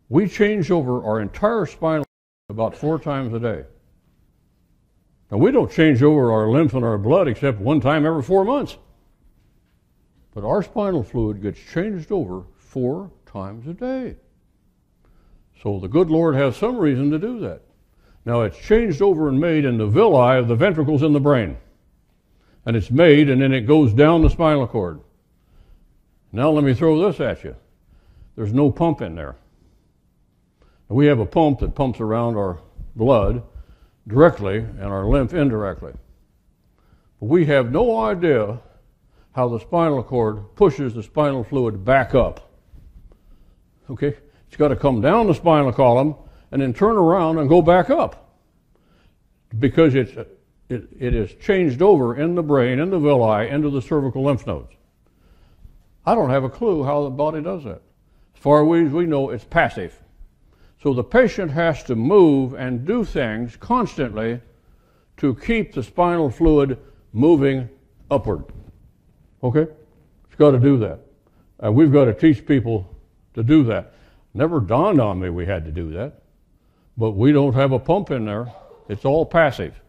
we 0.09 0.29
change 0.29 0.71
over 0.71 1.03
our 1.03 1.21
entire 1.21 1.67
spinal 1.67 2.07
about 2.51 2.77
four 2.77 3.01
times 3.01 3.35
a 3.35 3.41
day. 3.41 3.65
Now, 5.33 5.39
we 5.39 5.51
don't 5.51 5.73
change 5.73 6.05
over 6.05 6.31
our 6.31 6.49
lymph 6.49 6.75
and 6.75 6.85
our 6.85 6.99
blood 6.99 7.27
except 7.27 7.59
one 7.59 7.81
time 7.81 8.07
every 8.07 8.23
four 8.23 8.45
months. 8.45 8.77
But 10.39 10.47
our 10.47 10.63
spinal 10.63 11.03
fluid 11.03 11.43
gets 11.43 11.59
changed 11.59 12.13
over 12.13 12.45
four 12.59 13.11
times 13.27 13.67
a 13.67 13.75
day. 13.75 14.15
So 15.61 15.81
the 15.81 15.89
good 15.89 16.11
Lord 16.11 16.37
has 16.37 16.57
some 16.57 16.77
reason 16.77 17.11
to 17.11 17.19
do 17.19 17.41
that. 17.41 17.63
Now 18.25 18.43
it's 18.43 18.57
changed 18.57 19.03
over 19.03 19.29
and 19.29 19.41
made 19.41 19.65
in 19.65 19.79
the 19.79 19.89
villi 19.89 20.39
of 20.39 20.47
the 20.47 20.55
ventricles 20.55 21.03
in 21.03 21.13
the 21.13 21.19
brain. 21.19 21.57
And 22.65 22.77
it's 22.77 22.89
made 22.89 23.29
and 23.29 23.43
then 23.43 23.53
it 23.53 23.63
goes 23.63 23.93
down 23.93 24.23
the 24.23 24.31
spinal 24.31 24.69
cord. 24.69 25.01
Now 26.31 26.51
let 26.51 26.63
me 26.63 26.73
throw 26.73 27.11
this 27.11 27.19
at 27.19 27.43
you. 27.43 27.57
There's 28.37 28.53
no 28.53 28.71
pump 28.71 29.01
in 29.03 29.17
there. 29.17 29.35
We 30.89 31.07
have 31.07 31.19
a 31.19 31.27
pump 31.27 31.59
that 31.59 31.75
pumps 31.75 31.99
around 31.99 32.37
our 32.37 32.61
blood 32.95 33.43
directly 34.07 34.59
and 34.59 34.85
our 34.85 35.05
lymph 35.05 35.35
indirectly. 35.35 35.95
But 37.19 37.27
we 37.27 37.47
have 37.47 37.73
no 37.73 37.99
idea 37.99 38.61
how 39.39 39.49
the 39.49 39.61
spinal 39.61 40.03
cord 40.03 40.43
pushes 40.57 40.95
the 40.95 41.03
spinal 41.05 41.45
fluid 41.45 41.85
back 41.85 42.13
up. 42.13 42.51
Okay? 43.89 44.17
It's 44.49 44.57
got 44.57 44.69
to 44.69 44.75
come 44.75 45.01
down 45.01 45.29
the 45.29 45.33
spinal 45.33 45.73
column 45.73 46.17
and 46.51 46.61
then 46.61 46.75
turn 46.75 46.97
around 46.97 47.39
and 47.39 47.49
go 47.49 47.63
back 47.63 47.89
up 47.89 48.35
because 49.61 49.95
it's, 49.95 50.11
it, 50.69 50.89
it 50.99 51.15
is 51.15 51.35
changed 51.35 51.83
over 51.83 52.17
in 52.17 52.35
the 52.35 52.43
brain, 52.43 52.81
in 52.81 52.91
the 52.91 52.99
villi, 52.99 53.49
into 53.49 53.71
the 53.71 53.81
cervical 53.81 54.25
lymph 54.25 54.45
nodes. 54.45 54.73
I 56.05 56.17
don't 56.17 56.31
have 56.31 56.43
a 56.43 56.51
clue 56.51 56.83
how 56.83 57.05
the 57.05 57.11
body 57.11 57.41
does 57.41 57.63
that. 57.63 57.81
As 58.35 58.41
far 58.41 58.63
as 58.63 58.93
we 58.93 59.07
know, 59.07 59.31
it's 59.31 59.45
passive. 59.45 60.03
So 60.83 60.93
the 60.93 61.05
patient 61.05 61.53
has 61.53 61.85
to 61.85 61.95
move 61.95 62.55
and 62.55 62.85
do 62.85 63.05
things 63.05 63.55
constantly 63.55 64.41
to 65.19 65.37
keep 65.37 65.75
the 65.75 65.85
spinal 65.85 66.29
fluid 66.29 66.77
moving 67.13 67.69
upward. 68.11 68.45
Okay? 69.43 69.67
It's 70.27 70.37
got 70.37 70.53
to 70.53 70.59
do 70.59 70.79
that. 70.79 71.01
And 71.61 71.75
we've 71.75 71.93
got 71.93 72.07
to 72.07 72.15
teach 72.15 72.47
people 72.47 72.89
to 73.35 73.43
do 73.43 73.65
that. 73.65 73.95
Never 74.35 74.61
dawned 74.61 75.01
on 75.01 75.19
me 75.19 75.31
we 75.31 75.47
had 75.47 75.65
to 75.65 75.73
do 75.73 75.91
that. 75.93 76.23
But 76.97 77.13
we 77.13 77.33
don't 77.33 77.55
have 77.55 77.73
a 77.73 77.79
pump 77.79 78.11
in 78.11 78.25
there. 78.25 78.53
It's 78.89 79.05
all 79.05 79.25
passive. 79.25 79.81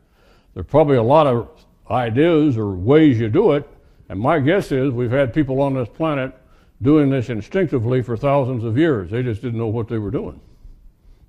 There's 0.53 0.65
probably 0.65 0.97
a 0.97 1.03
lot 1.03 1.27
of 1.27 1.49
ideas 1.89 2.57
or 2.57 2.71
ways 2.75 3.19
you 3.19 3.29
do 3.29 3.53
it. 3.53 3.67
And 4.09 4.19
my 4.19 4.39
guess 4.39 4.71
is 4.71 4.91
we've 4.91 5.11
had 5.11 5.33
people 5.33 5.61
on 5.61 5.73
this 5.73 5.89
planet 5.89 6.33
doing 6.81 7.09
this 7.09 7.29
instinctively 7.29 8.01
for 8.01 8.15
thousands 8.17 8.63
of 8.63 8.77
years. 8.77 9.11
They 9.11 9.23
just 9.23 9.41
didn't 9.41 9.59
know 9.59 9.67
what 9.67 9.87
they 9.87 9.97
were 9.97 10.11
doing. 10.11 10.39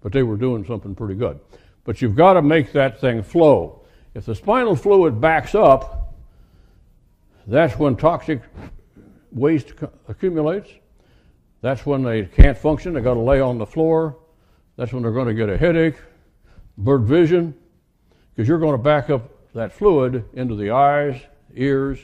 But 0.01 0.13
they 0.13 0.23
were 0.23 0.37
doing 0.37 0.65
something 0.65 0.95
pretty 0.95 1.15
good. 1.15 1.41
But 1.85 2.01
you've 2.01 2.17
got 2.17 2.35
to 2.35 2.43
make 2.43 2.73
that 2.73 3.01
thing 3.01 3.23
flow. 3.23 3.83
If 4.15 4.27
the 4.27 4.35
spinal 4.35 4.77
fluid 4.77 5.21
backs 5.21 5.55
up, 5.55 6.00
that's 7.51 7.77
when 7.79 7.97
toxic 7.97 8.43
waste 9.33 9.73
accumulates. 10.09 10.71
That's 11.63 11.85
when 11.85 12.03
they 12.03 12.25
can't 12.25 12.57
function. 12.57 12.95
They've 12.95 13.05
got 13.05 13.15
to 13.15 13.21
lay 13.21 13.41
on 13.41 13.59
the 13.59 13.67
floor. 13.67 14.17
That's 14.77 14.93
when 14.93 15.03
they're 15.03 15.13
going 15.13 15.29
to 15.29 15.35
get 15.35 15.49
a 15.49 15.59
headache, 15.59 15.97
blurred 16.79 17.05
vision, 17.05 17.55
because 18.35 18.49
you're 18.49 18.59
going 18.59 18.77
to 18.77 18.83
back 18.83 19.11
up 19.11 19.53
that 19.53 19.73
fluid 19.73 20.25
into 20.35 20.55
the 20.55 20.71
eyes, 20.71 21.21
ears, 21.55 21.99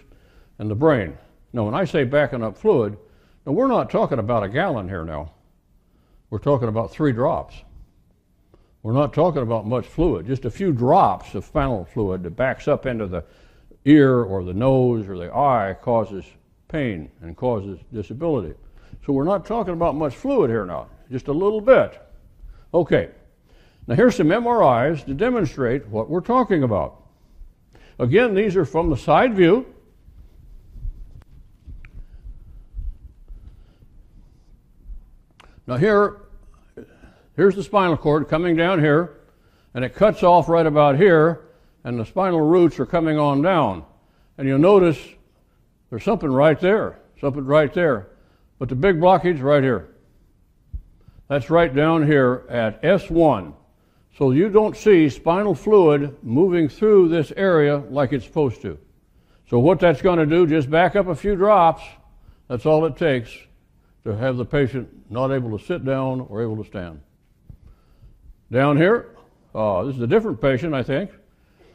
and 0.59 0.71
the 0.71 0.75
brain. 0.75 1.17
Now, 1.53 1.65
when 1.65 1.75
I 1.75 1.85
say 1.85 2.05
backing 2.05 2.43
up 2.43 2.59
fluid, 2.59 2.99
now 3.47 3.53
we're 3.53 3.69
not 3.69 3.89
talking 3.89 4.19
about 4.19 4.43
a 4.43 4.49
gallon 4.49 4.89
here 4.89 5.05
now. 5.05 5.33
We're 6.29 6.39
talking 6.39 6.69
about 6.69 6.91
three 6.91 7.13
drops. 7.13 7.55
We're 8.83 8.93
not 8.93 9.15
talking 9.15 9.43
about 9.43 9.67
much 9.67 9.87
fluid, 9.87 10.27
just 10.27 10.45
a 10.45 10.51
few 10.51 10.73
drops 10.73 11.35
of 11.35 11.45
spinal 11.45 11.85
fluid 11.85 12.25
that 12.25 12.37
backs 12.37 12.69
up 12.69 12.85
into 12.85 13.07
the 13.07 13.25
ear 13.87 14.23
or 14.23 14.45
the 14.45 14.53
nose 14.53 15.09
or 15.09 15.17
the 15.17 15.35
eye 15.35 15.75
causes 15.81 16.25
pain 16.69 17.11
and 17.23 17.37
causes 17.37 17.79
disability. 17.93 18.55
So 19.07 19.13
we're 19.13 19.25
not 19.25 19.47
talking 19.47 19.73
about 19.73 19.95
much 19.95 20.15
fluid 20.15 20.51
here 20.51 20.67
now, 20.67 20.89
just 21.11 21.29
a 21.29 21.33
little 21.33 21.61
bit. 21.61 22.01
Okay, 22.75 23.11
now 23.87 23.95
here's 23.95 24.17
some 24.17 24.29
MRIs 24.29 25.07
to 25.07 25.15
demonstrate 25.15 25.87
what 25.87 26.11
we're 26.11 26.21
talking 26.21 26.65
about. 26.65 27.05
Again, 27.99 28.35
these 28.35 28.57
are 28.57 28.65
from 28.65 28.91
the 28.91 28.97
side 28.97 29.35
view. 29.35 29.65
Now 35.69 35.77
here, 35.77 36.23
here's 37.37 37.55
the 37.55 37.63
spinal 37.63 37.97
cord 37.97 38.29
coming 38.29 38.57
down 38.57 38.81
here, 38.81 39.21
and 39.75 39.85
it 39.85 39.95
cuts 39.95 40.23
off 40.25 40.49
right 40.49 40.67
about 40.67 40.97
here, 40.97 41.46
and 41.87 42.01
the 42.01 42.05
spinal 42.05 42.41
roots 42.41 42.81
are 42.81 42.85
coming 42.85 43.17
on 43.17 43.43
down. 43.43 43.85
And 44.39 44.49
you'll 44.49 44.59
notice 44.59 44.99
there's 45.89 46.03
something 46.03 46.29
right 46.29 46.59
there, 46.59 46.99
something 47.21 47.45
right 47.45 47.73
there. 47.73 48.09
But 48.59 48.69
the 48.69 48.75
big 48.75 48.97
blockage 48.97 49.41
right 49.41 49.63
here. 49.63 49.95
That's 51.29 51.49
right 51.49 51.73
down 51.73 52.05
here 52.05 52.45
at 52.49 52.83
S1. 52.83 53.55
So 54.19 54.33
you 54.33 54.49
don't 54.49 54.77
see 54.77 55.09
spinal 55.09 55.55
fluid 55.55 56.17
moving 56.25 56.69
through 56.69 57.09
this 57.09 57.33
area 57.37 57.77
like 57.77 58.13
it's 58.13 58.25
supposed 58.25 58.63
to. 58.63 58.77
So 59.49 59.61
what 59.61 59.79
that's 59.79 60.03
going 60.03 60.19
to 60.19 60.27
do, 60.27 60.45
just 60.45 60.69
back 60.69 60.97
up 60.97 61.07
a 61.07 61.15
few 61.15 61.37
drops. 61.37 61.85
That's 62.49 62.67
all 62.67 62.85
it 62.87 62.97
takes 62.97 63.31
to 64.03 64.17
have 64.17 64.39
the 64.39 64.45
patient 64.45 64.89
not 65.09 65.31
able 65.31 65.57
to 65.57 65.65
sit 65.65 65.85
down 65.85 66.23
or 66.23 66.43
able 66.43 66.57
to 66.57 66.65
stand. 66.65 67.01
Down 68.51 68.77
here, 68.77 69.15
uh, 69.55 69.85
this 69.85 69.95
is 69.95 70.03
a 70.03 70.07
different 70.09 70.41
patient, 70.41 70.75
I 70.75 70.83
think. 70.83 71.13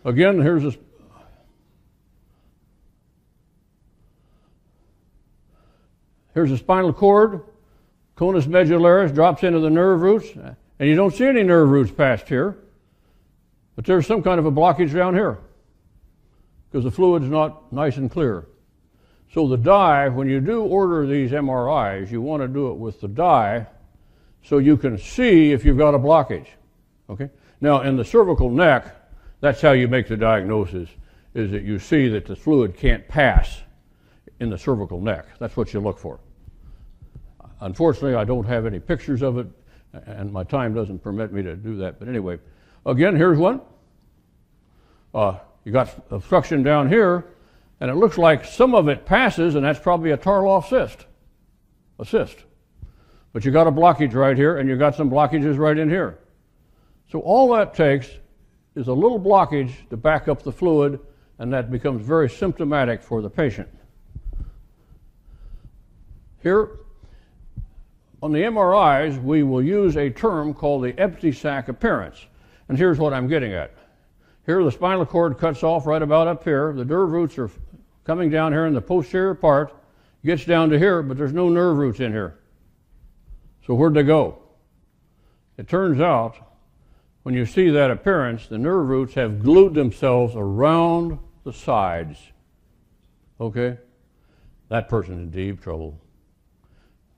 Again, 0.04 0.42
here's 0.42 0.66
a 0.66 0.74
Here's 6.34 6.52
a 6.52 6.58
spinal 6.58 6.94
cord 6.94 7.44
conus 8.16 8.46
medullaris 8.46 9.14
drops 9.14 9.44
into 9.44 9.60
the 9.60 9.70
nerve 9.70 10.02
roots, 10.02 10.30
and 10.36 10.90
you 10.90 10.96
don't 10.96 11.14
see 11.14 11.26
any 11.26 11.44
nerve 11.44 11.70
roots 11.70 11.92
past 11.92 12.28
here, 12.30 12.58
but 13.76 13.86
there's 13.86 14.08
some 14.08 14.22
kind 14.24 14.40
of 14.40 14.46
a 14.46 14.52
blockage 14.52 14.94
down 14.94 15.14
here 15.14 15.40
because 16.70 16.84
the 16.84 16.92
fluid's 16.92 17.28
not 17.28 17.72
nice 17.74 17.98
and 17.98 18.10
clear. 18.10 18.48
So 19.34 19.48
the 19.48 19.58
dye, 19.58 20.08
when 20.10 20.30
you 20.30 20.40
do 20.40 20.62
order 20.62 21.06
these 21.06 21.32
MRIs, 21.32 22.12
you 22.12 22.22
want 22.22 22.42
to 22.44 22.48
do 22.48 22.70
it 22.70 22.76
with 22.76 23.02
the 23.02 23.08
dye 23.08 23.66
so 24.44 24.58
you 24.58 24.78
can 24.78 24.98
see 24.98 25.52
if 25.52 25.66
you've 25.66 25.78
got 25.78 25.96
a 25.96 26.00
blockage. 26.00 26.48
Okay? 27.10 27.30
Now, 27.60 27.82
in 27.82 27.96
the 27.96 28.06
cervical 28.06 28.50
neck, 28.50 29.01
that's 29.42 29.62
how 29.62 29.72
you 29.72 29.88
make 29.88 30.08
the 30.08 30.18
diagnosis, 30.18 30.88
is 31.34 31.52
that 31.52 31.64
you 31.64 31.80
see 31.80 32.08
that 32.10 32.26
the 32.26 32.36
fluid 32.36 32.78
can't 32.78 33.08
pass 33.08 33.62
in 34.40 34.50
the 34.50 34.58
cervical 34.58 35.02
neck. 35.02 35.26
That's 35.40 35.58
what 35.58 35.74
you 35.74 35.80
look 35.80 36.00
for. 36.00 36.20
Unfortunately, 37.60 38.16
I 38.16 38.24
don't 38.24 38.46
have 38.46 38.66
any 38.66 38.80
pictures 38.80 39.22
of 39.22 39.38
it, 39.38 39.48
and 40.06 40.32
my 40.32 40.44
time 40.44 40.74
doesn't 40.74 41.00
permit 41.00 41.32
me 41.32 41.44
to 41.44 41.56
do 41.56 41.76
that. 41.78 42.00
But 42.00 42.08
anyway, 42.08 42.40
again, 42.86 43.16
here's 43.16 43.38
one. 43.38 43.62
Uh, 45.14 45.38
you 45.64 45.72
got 45.72 45.94
obstruction 46.10 46.64
down 46.64 46.90
here, 46.90 47.26
and 47.80 47.92
it 47.92 47.96
looks 47.96 48.18
like 48.18 48.46
some 48.46 48.74
of 48.74 48.88
it 48.88 49.06
passes, 49.06 49.56
and 49.56 49.66
that's 49.66 49.80
probably 49.80 50.12
a 50.12 50.18
Tarlov 50.18 50.70
cyst, 50.70 51.06
a 52.00 52.06
cyst. 52.06 52.38
But 53.34 53.46
you 53.46 53.52
got 53.52 53.68
a 53.68 53.72
blockage 53.72 54.14
right 54.14 54.38
here, 54.38 54.58
and 54.58 54.70
you 54.70 54.76
got 54.76 54.96
some 54.96 55.10
blockages 55.10 55.58
right 55.58 55.78
in 55.78 55.90
here. 55.90 56.20
So 57.12 57.20
all 57.20 57.54
that 57.54 57.74
takes 57.74 58.10
is 58.76 58.88
a 58.88 58.94
little 58.94 59.20
blockage 59.20 59.72
to 59.90 59.98
back 59.98 60.28
up 60.28 60.44
the 60.44 60.52
fluid, 60.52 61.00
and 61.40 61.52
that 61.54 61.72
becomes 61.72 62.06
very 62.06 62.30
symptomatic 62.30 63.02
for 63.02 63.22
the 63.22 63.30
patient. 63.30 63.68
Here, 66.42 66.70
on 68.24 68.32
the 68.32 68.40
MRIs, 68.40 69.22
we 69.22 69.44
will 69.44 69.62
use 69.62 69.98
a 69.98 70.10
term 70.10 70.54
called 70.54 70.84
the 70.84 70.98
empty 71.00 71.32
sac 71.32 71.68
appearance. 71.68 72.26
And 72.70 72.78
here's 72.78 73.00
what 73.00 73.14
I'm 73.14 73.28
getting 73.28 73.54
at. 73.54 73.74
Here, 74.46 74.64
the 74.64 74.72
spinal 74.72 75.06
cord 75.06 75.38
cuts 75.38 75.64
off 75.64 75.86
right 75.86 76.02
about 76.02 76.28
up 76.28 76.44
here. 76.44 76.74
The 76.74 76.86
nerve 76.86 77.12
roots 77.12 77.38
are 77.38 77.50
coming 78.06 78.30
down 78.30 78.54
here 78.54 78.66
in 78.66 78.74
the 78.74 78.82
posterior 78.82 79.36
part, 79.36 79.74
gets 80.26 80.46
down 80.46 80.70
to 80.70 80.80
here, 80.80 81.02
but 81.04 81.18
there's 81.18 81.34
no 81.34 81.50
nerve 81.50 81.78
roots 81.78 82.00
in 82.00 82.12
here. 82.12 82.40
So, 83.68 83.74
where'd 83.74 83.94
they 83.94 84.04
go? 84.04 84.40
It 85.58 85.68
turns 85.68 86.00
out, 86.02 86.36
when 87.24 87.36
you 87.36 87.46
see 87.46 87.70
that 87.70 87.92
appearance, 87.92 88.48
the 88.48 88.58
nerve 88.58 88.88
roots 88.88 89.14
have 89.14 89.42
glued 89.42 89.74
themselves 89.74 90.34
around 90.36 91.20
the 91.44 91.54
sides. 91.54 92.18
Okay? 93.40 93.78
That 94.70 94.90
person's 94.90 95.20
in 95.20 95.32
deep 95.32 95.62
trouble. 95.62 96.00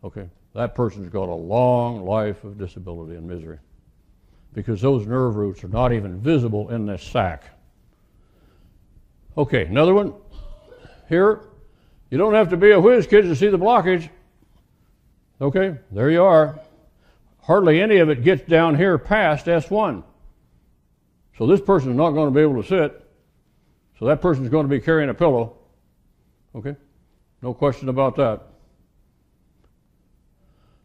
Okay? 0.04 0.28
That 0.54 0.76
person's 0.76 1.10
got 1.10 1.30
a 1.30 1.36
long 1.36 2.06
life 2.06 2.44
of 2.44 2.58
disability 2.58 3.16
and 3.16 3.28
misery 3.28 3.60
because 4.54 4.82
those 4.82 5.08
nerve 5.08 5.36
roots 5.36 5.64
are 5.64 5.70
not 5.70 5.94
even 5.94 6.20
visible 6.20 6.70
in 6.70 6.86
this 6.86 7.02
sac. 7.02 7.44
Okay, 9.38 9.66
another 9.66 9.94
one. 9.96 10.14
Here, 11.10 11.42
you 12.12 12.18
don't 12.18 12.36
have 12.36 12.50
to 12.50 12.58
be 12.58 12.72
a 12.72 12.80
whiz 12.80 13.08
kid 13.08 13.24
to 13.24 13.36
see 13.36 13.48
the 13.48 13.58
blockage. 13.58 14.10
Okay, 15.42 15.76
there 15.92 16.12
you 16.12 16.24
are. 16.24 16.60
Hardly 17.44 17.82
any 17.82 17.98
of 17.98 18.10
it 18.10 18.24
gets 18.24 18.44
down 18.44 18.78
here 18.78 18.98
past 18.98 19.46
S1. 19.46 20.04
So 21.38 21.46
this 21.46 21.62
person 21.62 21.92
is 21.92 21.98
not 21.98 22.12
going 22.12 22.28
to 22.28 22.34
be 22.34 22.42
able 22.42 22.62
to 22.62 22.68
sit. 22.68 23.06
So 24.00 24.06
that 24.06 24.22
person 24.22 24.44
is 24.44 24.50
going 24.50 24.66
to 24.66 24.70
be 24.70 24.80
carrying 24.80 25.10
a 25.10 25.14
pillow. 25.14 25.58
Okay? 26.56 26.76
No 27.42 27.54
question 27.54 27.90
about 27.90 28.16
that. 28.16 28.44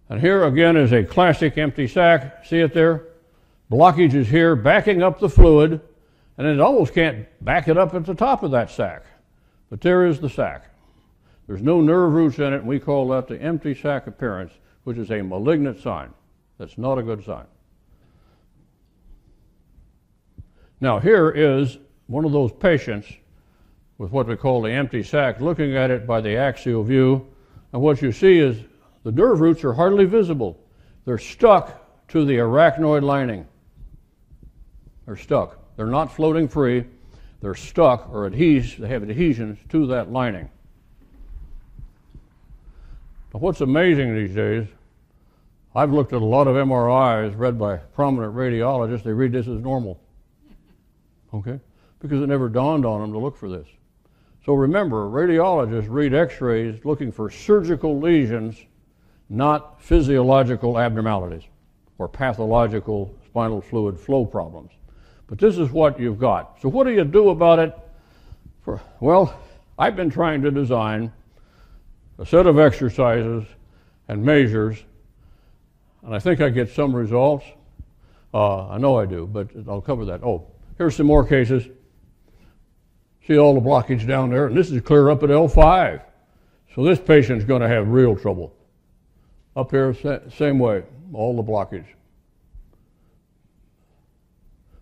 And 0.08 0.20
here 0.20 0.44
again 0.44 0.76
is 0.76 0.92
a 0.92 1.04
classic 1.04 1.58
empty 1.58 1.86
sac. 1.86 2.44
See 2.46 2.58
it 2.58 2.74
there? 2.74 3.06
Blockage 3.70 4.14
is 4.14 4.28
here, 4.28 4.56
backing 4.56 5.02
up 5.02 5.20
the 5.20 5.28
fluid, 5.28 5.80
and 6.38 6.46
it 6.46 6.58
almost 6.58 6.94
can't 6.94 7.26
back 7.44 7.68
it 7.68 7.76
up 7.76 7.94
at 7.94 8.06
the 8.06 8.14
top 8.14 8.42
of 8.42 8.50
that 8.52 8.70
sac. 8.70 9.04
But 9.68 9.82
there 9.82 10.06
is 10.06 10.18
the 10.18 10.30
sac. 10.30 10.64
There's 11.46 11.62
no 11.62 11.80
nerve 11.80 12.14
roots 12.14 12.38
in 12.38 12.52
it, 12.52 12.58
and 12.58 12.66
we 12.66 12.80
call 12.80 13.08
that 13.08 13.28
the 13.28 13.40
empty 13.40 13.74
sac 13.74 14.06
appearance, 14.06 14.52
which 14.84 14.96
is 14.96 15.10
a 15.10 15.22
malignant 15.22 15.80
sign. 15.80 16.14
That's 16.58 16.76
not 16.76 16.98
a 16.98 17.02
good 17.02 17.24
sign. 17.24 17.46
Now, 20.80 20.98
here 20.98 21.30
is 21.30 21.78
one 22.06 22.24
of 22.24 22.32
those 22.32 22.52
patients 22.52 23.08
with 23.98 24.12
what 24.12 24.26
we 24.26 24.36
call 24.36 24.62
the 24.62 24.70
empty 24.70 25.02
sac, 25.02 25.40
looking 25.40 25.76
at 25.76 25.90
it 25.90 26.06
by 26.06 26.20
the 26.20 26.36
axial 26.36 26.84
view, 26.84 27.26
and 27.72 27.82
what 27.82 28.00
you 28.00 28.12
see 28.12 28.38
is 28.38 28.62
the 29.02 29.12
nerve 29.12 29.40
roots 29.40 29.64
are 29.64 29.72
hardly 29.72 30.04
visible. 30.04 30.58
They're 31.04 31.18
stuck 31.18 32.08
to 32.08 32.24
the 32.24 32.36
arachnoid 32.36 33.02
lining. 33.02 33.46
They're 35.06 35.16
stuck. 35.16 35.58
They're 35.76 35.86
not 35.86 36.12
floating 36.12 36.48
free. 36.48 36.84
They're 37.40 37.54
stuck 37.54 38.08
or 38.12 38.26
adhes- 38.26 38.76
they 38.76 38.88
have 38.88 39.02
adhesions 39.02 39.58
to 39.70 39.86
that 39.88 40.10
lining. 40.10 40.48
But 43.30 43.42
what's 43.42 43.60
amazing 43.60 44.14
these 44.14 44.34
days, 44.34 44.66
I've 45.78 45.92
looked 45.92 46.12
at 46.12 46.22
a 46.22 46.24
lot 46.24 46.48
of 46.48 46.56
MRIs 46.56 47.38
read 47.38 47.56
by 47.56 47.76
prominent 47.76 48.34
radiologists. 48.34 49.04
They 49.04 49.12
read 49.12 49.30
this 49.30 49.46
as 49.46 49.60
normal. 49.60 50.00
Okay? 51.32 51.60
Because 52.00 52.20
it 52.20 52.26
never 52.26 52.48
dawned 52.48 52.84
on 52.84 53.00
them 53.00 53.12
to 53.12 53.18
look 53.18 53.36
for 53.36 53.48
this. 53.48 53.68
So 54.44 54.54
remember, 54.54 55.08
radiologists 55.08 55.86
read 55.88 56.14
x 56.14 56.40
rays 56.40 56.84
looking 56.84 57.12
for 57.12 57.30
surgical 57.30 58.00
lesions, 58.00 58.56
not 59.28 59.80
physiological 59.80 60.80
abnormalities 60.80 61.44
or 61.98 62.08
pathological 62.08 63.14
spinal 63.26 63.60
fluid 63.60 64.00
flow 64.00 64.24
problems. 64.24 64.72
But 65.28 65.38
this 65.38 65.58
is 65.58 65.70
what 65.70 66.00
you've 66.00 66.18
got. 66.18 66.60
So 66.60 66.68
what 66.68 66.88
do 66.88 66.92
you 66.92 67.04
do 67.04 67.28
about 67.28 67.60
it? 67.60 67.78
For, 68.62 68.80
well, 68.98 69.32
I've 69.78 69.94
been 69.94 70.10
trying 70.10 70.42
to 70.42 70.50
design 70.50 71.12
a 72.18 72.26
set 72.26 72.48
of 72.48 72.58
exercises 72.58 73.44
and 74.08 74.24
measures, 74.24 74.82
and 76.02 76.14
I 76.14 76.18
think 76.18 76.40
I 76.40 76.48
get 76.48 76.70
some 76.70 76.94
results. 76.94 77.44
Uh, 78.32 78.68
I 78.68 78.78
know 78.78 78.98
I 78.98 79.06
do, 79.06 79.26
but 79.26 79.48
I'll 79.68 79.80
cover 79.80 80.04
that. 80.06 80.22
Oh, 80.22 80.46
here's 80.76 80.96
some 80.96 81.06
more 81.06 81.26
cases. 81.26 81.66
See 83.26 83.38
all 83.38 83.54
the 83.54 83.60
blockage 83.60 84.06
down 84.06 84.30
there, 84.30 84.46
and 84.46 84.56
this 84.56 84.70
is 84.70 84.80
clear 84.82 85.10
up 85.10 85.22
at 85.22 85.30
L5. 85.30 86.02
So 86.74 86.84
this 86.84 86.98
patient's 86.98 87.44
going 87.44 87.62
to 87.62 87.68
have 87.68 87.88
real 87.88 88.16
trouble. 88.16 88.54
Up 89.56 89.70
here, 89.70 89.94
same 90.30 90.58
way, 90.58 90.84
all 91.12 91.36
the 91.36 91.42
blockage. 91.42 91.86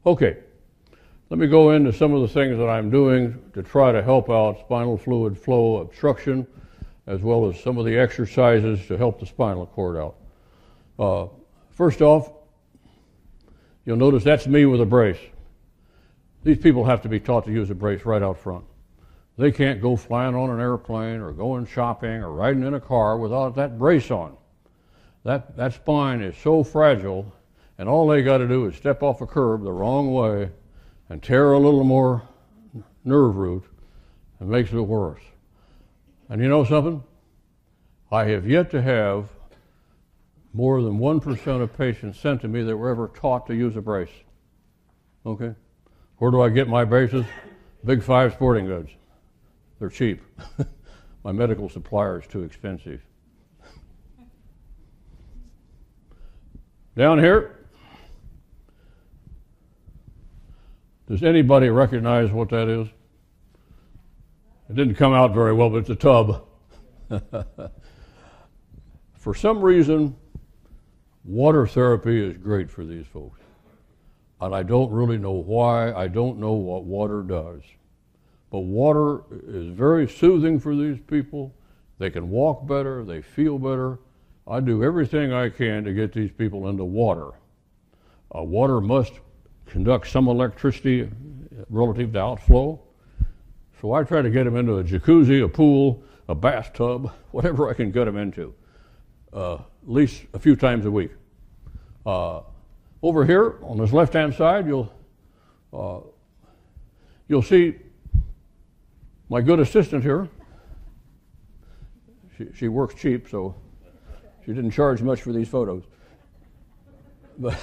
Okay, 0.04 0.36
let 1.30 1.40
me 1.40 1.48
go 1.48 1.72
into 1.72 1.92
some 1.92 2.12
of 2.12 2.20
the 2.20 2.28
things 2.28 2.58
that 2.58 2.68
I'm 2.68 2.90
doing 2.90 3.42
to 3.54 3.62
try 3.62 3.90
to 3.90 4.02
help 4.02 4.30
out 4.30 4.60
spinal 4.60 4.96
fluid 4.96 5.36
flow 5.36 5.78
obstruction, 5.78 6.46
as 7.08 7.22
well 7.22 7.48
as 7.48 7.58
some 7.60 7.78
of 7.78 7.84
the 7.84 7.96
exercises 7.96 8.86
to 8.86 8.96
help 8.96 9.18
the 9.18 9.26
spinal 9.26 9.66
cord 9.66 9.96
out. 9.96 10.16
Uh, 10.98 11.26
first 11.70 12.00
off, 12.02 12.32
you'll 13.84 13.96
notice 13.96 14.24
that's 14.24 14.46
me 14.46 14.64
with 14.66 14.80
a 14.80 14.86
brace. 14.86 15.18
These 16.42 16.58
people 16.58 16.84
have 16.84 17.02
to 17.02 17.08
be 17.08 17.20
taught 17.20 17.44
to 17.46 17.52
use 17.52 17.70
a 17.70 17.74
brace 17.74 18.04
right 18.04 18.22
out 18.22 18.38
front. 18.38 18.64
They 19.36 19.52
can't 19.52 19.82
go 19.82 19.96
flying 19.96 20.34
on 20.34 20.50
an 20.50 20.60
airplane 20.60 21.20
or 21.20 21.32
going 21.32 21.66
shopping 21.66 22.22
or 22.22 22.32
riding 22.32 22.62
in 22.62 22.74
a 22.74 22.80
car 22.80 23.18
without 23.18 23.54
that 23.56 23.78
brace 23.78 24.10
on. 24.10 24.36
That, 25.24 25.56
that 25.56 25.74
spine 25.74 26.22
is 26.22 26.36
so 26.38 26.62
fragile 26.62 27.32
and 27.78 27.88
all 27.88 28.06
they 28.06 28.22
got 28.22 28.38
to 28.38 28.48
do 28.48 28.66
is 28.66 28.76
step 28.76 29.02
off 29.02 29.20
a 29.20 29.26
curb 29.26 29.62
the 29.62 29.72
wrong 29.72 30.12
way 30.12 30.50
and 31.08 31.22
tear 31.22 31.52
a 31.52 31.58
little 31.58 31.84
more 31.84 32.22
nerve 33.04 33.36
root 33.36 33.64
and 34.40 34.48
makes 34.48 34.72
it 34.72 34.80
worse. 34.80 35.22
And 36.28 36.40
you 36.40 36.48
know 36.48 36.64
something? 36.64 37.02
I 38.10 38.24
have 38.26 38.48
yet 38.48 38.70
to 38.70 38.80
have 38.80 39.28
more 40.56 40.80
than 40.82 40.98
1% 40.98 41.60
of 41.60 41.76
patients 41.76 42.18
sent 42.18 42.40
to 42.40 42.48
me 42.48 42.62
that 42.62 42.76
were 42.76 42.88
ever 42.88 43.08
taught 43.08 43.46
to 43.46 43.54
use 43.54 43.76
a 43.76 43.80
brace. 43.82 44.08
Okay? 45.24 45.54
Where 46.18 46.30
do 46.30 46.40
I 46.40 46.48
get 46.48 46.66
my 46.66 46.84
braces? 46.84 47.26
Big 47.84 48.02
Five 48.02 48.32
Sporting 48.32 48.66
Goods. 48.66 48.90
They're 49.78 49.90
cheap. 49.90 50.22
my 51.24 51.32
medical 51.32 51.68
supplier 51.68 52.20
is 52.20 52.26
too 52.26 52.42
expensive. 52.42 53.02
Down 56.96 57.18
here, 57.18 57.56
Does 61.08 61.22
anybody 61.22 61.68
recognize 61.68 62.32
what 62.32 62.48
that 62.50 62.68
is? 62.68 62.88
It 64.68 64.74
didn't 64.74 64.96
come 64.96 65.12
out 65.12 65.32
very 65.32 65.52
well, 65.52 65.70
but 65.70 65.76
it's 65.78 65.90
a 65.90 65.94
tub. 65.94 66.44
for 69.14 69.34
some 69.34 69.62
reason, 69.62 70.16
water 71.26 71.66
therapy 71.66 72.24
is 72.24 72.36
great 72.36 72.70
for 72.70 72.84
these 72.84 73.06
folks. 73.06 73.40
And 74.40 74.54
I 74.54 74.62
don't 74.62 74.90
really 74.90 75.18
know 75.18 75.32
why. 75.32 75.92
I 75.92 76.08
don't 76.08 76.38
know 76.38 76.52
what 76.52 76.84
water 76.84 77.22
does. 77.22 77.62
But 78.50 78.60
water 78.60 79.22
is 79.46 79.66
very 79.68 80.08
soothing 80.08 80.60
for 80.60 80.74
these 80.74 80.98
people. 81.06 81.54
They 81.98 82.10
can 82.10 82.30
walk 82.30 82.66
better, 82.66 83.04
they 83.04 83.22
feel 83.22 83.58
better, 83.58 83.98
I 84.48 84.60
do 84.60 84.84
everything 84.84 85.32
I 85.32 85.48
can 85.48 85.82
to 85.84 85.92
get 85.92 86.12
these 86.12 86.30
people 86.30 86.68
into 86.68 86.84
water. 86.84 87.30
Uh, 88.34 88.42
water 88.42 88.80
must 88.80 89.14
conduct 89.66 90.08
some 90.08 90.28
electricity 90.28 91.10
relative 91.68 92.12
to 92.12 92.20
outflow. 92.20 92.80
So 93.80 93.92
I 93.92 94.04
try 94.04 94.22
to 94.22 94.30
get 94.30 94.44
them 94.44 94.56
into 94.56 94.78
a 94.78 94.84
jacuzzi, 94.84 95.44
a 95.44 95.48
pool, 95.48 96.02
a 96.28 96.34
bathtub, 96.34 97.12
whatever 97.32 97.68
I 97.68 97.74
can 97.74 97.90
get 97.90 98.04
them 98.04 98.16
into, 98.16 98.54
at 99.34 99.60
least 99.84 100.24
a 100.34 100.38
few 100.38 100.56
times 100.56 100.86
a 100.86 100.90
week. 100.90 101.12
Uh, 102.04 102.40
over 103.02 103.24
here 103.24 103.56
on 103.62 103.78
this 103.78 103.92
left-hand 103.92 104.34
side, 104.34 104.66
you'll 104.66 104.92
uh, 105.72 106.00
you'll 107.28 107.42
see 107.42 107.76
my 109.28 109.40
good 109.40 109.60
assistant 109.60 110.02
here. 110.02 110.28
She, 112.38 112.46
she 112.54 112.68
works 112.68 112.94
cheap, 112.94 113.28
so 113.28 113.54
she 114.44 114.52
didn't 114.52 114.70
charge 114.70 115.02
much 115.02 115.22
for 115.22 115.32
these 115.32 115.48
photos. 115.48 115.82
But 117.38 117.58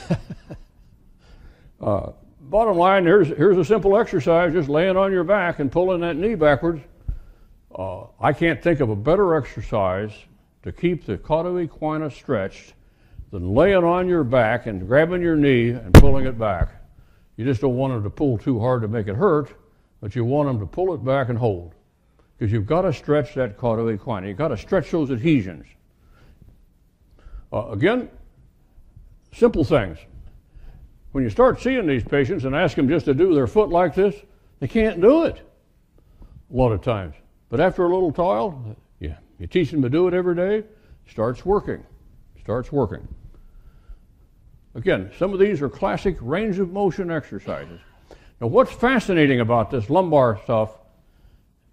uh, 1.81 2.11
bottom 2.41 2.77
line, 2.77 3.05
here's, 3.05 3.27
here's 3.29 3.57
a 3.57 3.65
simple 3.65 3.97
exercise 3.97 4.53
just 4.53 4.69
laying 4.69 4.95
on 4.95 5.11
your 5.11 5.23
back 5.23 5.57
and 5.57 5.71
pulling 5.71 6.01
that 6.01 6.15
knee 6.15 6.35
backwards. 6.35 6.81
Uh, 7.73 8.03
I 8.19 8.33
can't 8.33 8.61
think 8.61 8.81
of 8.81 8.89
a 8.89 8.95
better 8.95 9.35
exercise 9.35 10.11
to 10.63 10.71
keep 10.71 11.05
the 11.05 11.17
cauda 11.17 11.67
equina 11.67 12.11
stretched 12.11 12.73
than 13.31 13.53
laying 13.53 13.83
on 13.83 14.07
your 14.07 14.23
back 14.23 14.65
and 14.65 14.87
grabbing 14.87 15.21
your 15.21 15.35
knee 15.35 15.69
and 15.69 15.93
pulling 15.95 16.25
it 16.25 16.37
back. 16.37 16.69
You 17.35 17.45
just 17.45 17.61
don't 17.61 17.75
want 17.75 17.93
them 17.93 18.03
to 18.03 18.09
pull 18.09 18.37
too 18.37 18.59
hard 18.59 18.81
to 18.81 18.87
make 18.87 19.07
it 19.07 19.15
hurt, 19.15 19.53
but 20.01 20.15
you 20.15 20.23
want 20.23 20.47
them 20.47 20.59
to 20.59 20.65
pull 20.65 20.93
it 20.93 21.03
back 21.03 21.29
and 21.29 21.37
hold. 21.37 21.73
Because 22.37 22.51
you've 22.51 22.65
got 22.65 22.81
to 22.81 22.93
stretch 22.93 23.35
that 23.35 23.57
cauda 23.57 23.97
equina. 23.97 24.27
You've 24.27 24.37
got 24.37 24.49
to 24.49 24.57
stretch 24.57 24.91
those 24.91 25.11
adhesions. 25.11 25.65
Uh, 27.51 27.69
again, 27.69 28.09
simple 29.33 29.63
things. 29.63 29.97
When 31.11 31.23
you 31.23 31.29
start 31.29 31.61
seeing 31.61 31.85
these 31.85 32.03
patients 32.03 32.45
and 32.45 32.55
ask 32.55 32.75
them 32.75 32.89
just 32.89 33.05
to 33.05 33.13
do 33.13 33.35
their 33.35 33.47
foot 33.47 33.69
like 33.69 33.93
this, 33.93 34.15
they 34.59 34.67
can't 34.67 34.99
do 34.99 35.25
it 35.25 35.41
a 36.51 36.55
lot 36.55 36.71
of 36.71 36.81
times. 36.81 37.15
But 37.49 37.59
after 37.59 37.83
a 37.83 37.93
little 37.93 38.11
yeah, 38.11 38.75
you 39.39 39.47
teach 39.47 39.71
them 39.71 39.81
to 39.81 39.89
do 39.89 40.07
it 40.07 40.13
every 40.13 40.35
day, 40.35 40.63
starts 41.07 41.45
working. 41.45 41.83
Starts 42.41 42.71
working. 42.71 43.07
Again, 44.75 45.11
some 45.17 45.33
of 45.33 45.39
these 45.39 45.61
are 45.61 45.69
classic 45.69 46.17
range 46.21 46.59
of 46.59 46.71
motion 46.71 47.11
exercises. 47.11 47.79
Now, 48.41 48.47
what's 48.47 48.71
fascinating 48.71 49.39
about 49.39 49.69
this 49.69 49.89
lumbar 49.89 50.39
stuff 50.43 50.71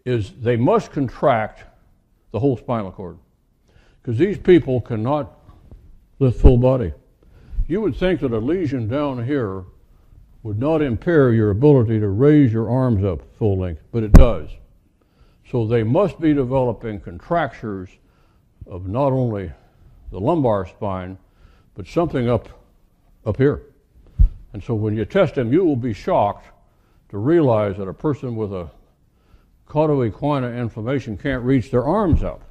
is 0.04 0.32
they 0.40 0.56
must 0.56 0.92
contract 0.92 1.64
the 2.30 2.38
whole 2.38 2.56
spinal 2.56 2.92
cord 2.92 3.18
because 4.02 4.18
these 4.18 4.38
people 4.38 4.80
cannot 4.80 5.38
lift 6.18 6.40
full 6.40 6.58
body. 6.58 6.92
You 7.66 7.80
would 7.80 7.96
think 7.96 8.20
that 8.20 8.32
a 8.32 8.38
lesion 8.38 8.88
down 8.88 9.24
here 9.24 9.64
would 10.42 10.58
not 10.58 10.82
impair 10.82 11.32
your 11.32 11.50
ability 11.50 12.00
to 12.00 12.08
raise 12.08 12.52
your 12.52 12.70
arms 12.70 13.04
up 13.04 13.22
full 13.36 13.58
length, 13.58 13.82
but 13.92 14.02
it 14.02 14.12
does. 14.12 14.48
So 15.50 15.66
they 15.66 15.82
must 15.82 16.20
be 16.20 16.32
developing 16.32 17.00
contractures 17.00 17.88
of 18.66 18.86
not 18.86 19.12
only 19.12 19.50
the 20.12 20.20
lumbar 20.20 20.66
spine, 20.66 21.18
but 21.74 21.86
something 21.86 22.28
up 22.28 22.48
up 23.26 23.36
here. 23.36 23.62
And 24.52 24.62
so 24.62 24.74
when 24.74 24.96
you 24.96 25.04
test 25.04 25.34
them, 25.34 25.52
you 25.52 25.64
will 25.64 25.76
be 25.76 25.92
shocked 25.92 26.46
to 27.10 27.18
realize 27.18 27.76
that 27.78 27.88
a 27.88 27.94
person 27.94 28.36
with 28.36 28.52
a 28.52 28.70
cauda 29.68 30.56
inflammation 30.56 31.16
can't 31.16 31.42
reach 31.42 31.70
their 31.70 31.84
arms 31.84 32.22
up. 32.22 32.42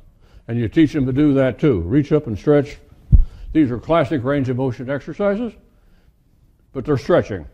And 0.47 0.59
you 0.59 0.67
teach 0.67 0.93
them 0.93 1.05
to 1.05 1.13
do 1.13 1.33
that 1.35 1.59
too. 1.59 1.79
Reach 1.81 2.11
up 2.11 2.27
and 2.27 2.37
stretch. 2.37 2.77
These 3.53 3.71
are 3.71 3.79
classic 3.79 4.23
range 4.23 4.49
of 4.49 4.57
motion 4.57 4.89
exercises, 4.89 5.53
but 6.73 6.85
they're 6.85 6.97
stretching. 6.97 7.45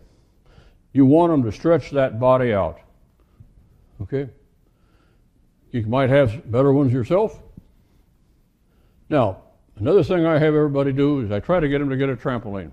You 0.94 1.06
want 1.06 1.32
them 1.32 1.44
to 1.44 1.52
stretch 1.52 1.92
that 1.92 2.20
body 2.20 2.54
out. 2.54 2.80
Okay? 4.02 4.30
You 5.76 5.86
might 5.88 6.10
have 6.10 6.50
better 6.50 6.72
ones 6.72 6.94
yourself. 6.94 7.44
Now, 9.10 9.42
another 9.76 10.04
thing 10.04 10.26
I 10.26 10.36
have 10.36 10.56
everybody 10.56 10.94
do 10.94 11.20
is 11.20 11.34
I 11.34 11.42
try 11.42 11.60
to 11.60 11.68
get 11.68 11.80
them 11.80 11.90
to 11.90 11.98
get 11.98 12.08
a 12.08 12.16
trampoline 12.16 12.72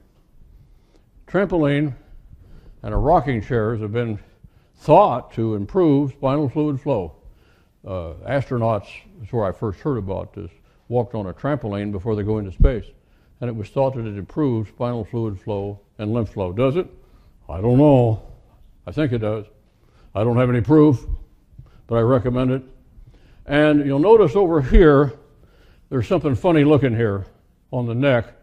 trampoline 1.26 1.94
and 2.84 2.94
a 2.94 2.96
rocking 2.96 3.42
chairs 3.42 3.80
have 3.80 3.92
been 3.92 4.20
thought 4.76 5.32
to 5.32 5.56
improve 5.56 6.12
spinal 6.12 6.48
fluid 6.48 6.80
flow. 6.80 7.16
Uh, 7.84 8.12
astronauts, 8.28 8.86
that's 9.18 9.32
where 9.32 9.46
I 9.46 9.50
first 9.50 9.80
heard 9.80 9.98
about 9.98 10.32
this, 10.32 10.52
walked 10.86 11.16
on 11.16 11.26
a 11.26 11.32
trampoline 11.32 11.90
before 11.90 12.14
they 12.14 12.22
go 12.22 12.38
into 12.38 12.52
space. 12.52 12.84
And 13.40 13.50
it 13.50 13.56
was 13.56 13.68
thought 13.70 13.96
that 13.96 14.06
it 14.06 14.16
improves 14.16 14.68
spinal 14.68 15.04
fluid 15.04 15.40
flow 15.40 15.80
and 15.98 16.12
lymph 16.12 16.28
flow. 16.28 16.52
Does 16.52 16.76
it? 16.76 16.86
I 17.48 17.60
don't 17.60 17.78
know. 17.78 18.22
I 18.86 18.92
think 18.92 19.10
it 19.10 19.18
does. 19.18 19.46
I 20.14 20.22
don't 20.22 20.36
have 20.36 20.50
any 20.50 20.60
proof, 20.60 21.04
but 21.88 21.96
I 21.96 22.02
recommend 22.02 22.52
it. 22.52 22.62
And 23.46 23.84
you'll 23.84 23.98
notice 23.98 24.36
over 24.36 24.62
here, 24.62 25.14
there's 25.88 26.06
something 26.06 26.34
funny 26.34 26.64
looking 26.64 26.96
here 26.96 27.26
on 27.70 27.86
the 27.86 27.94
neck. 27.94 28.34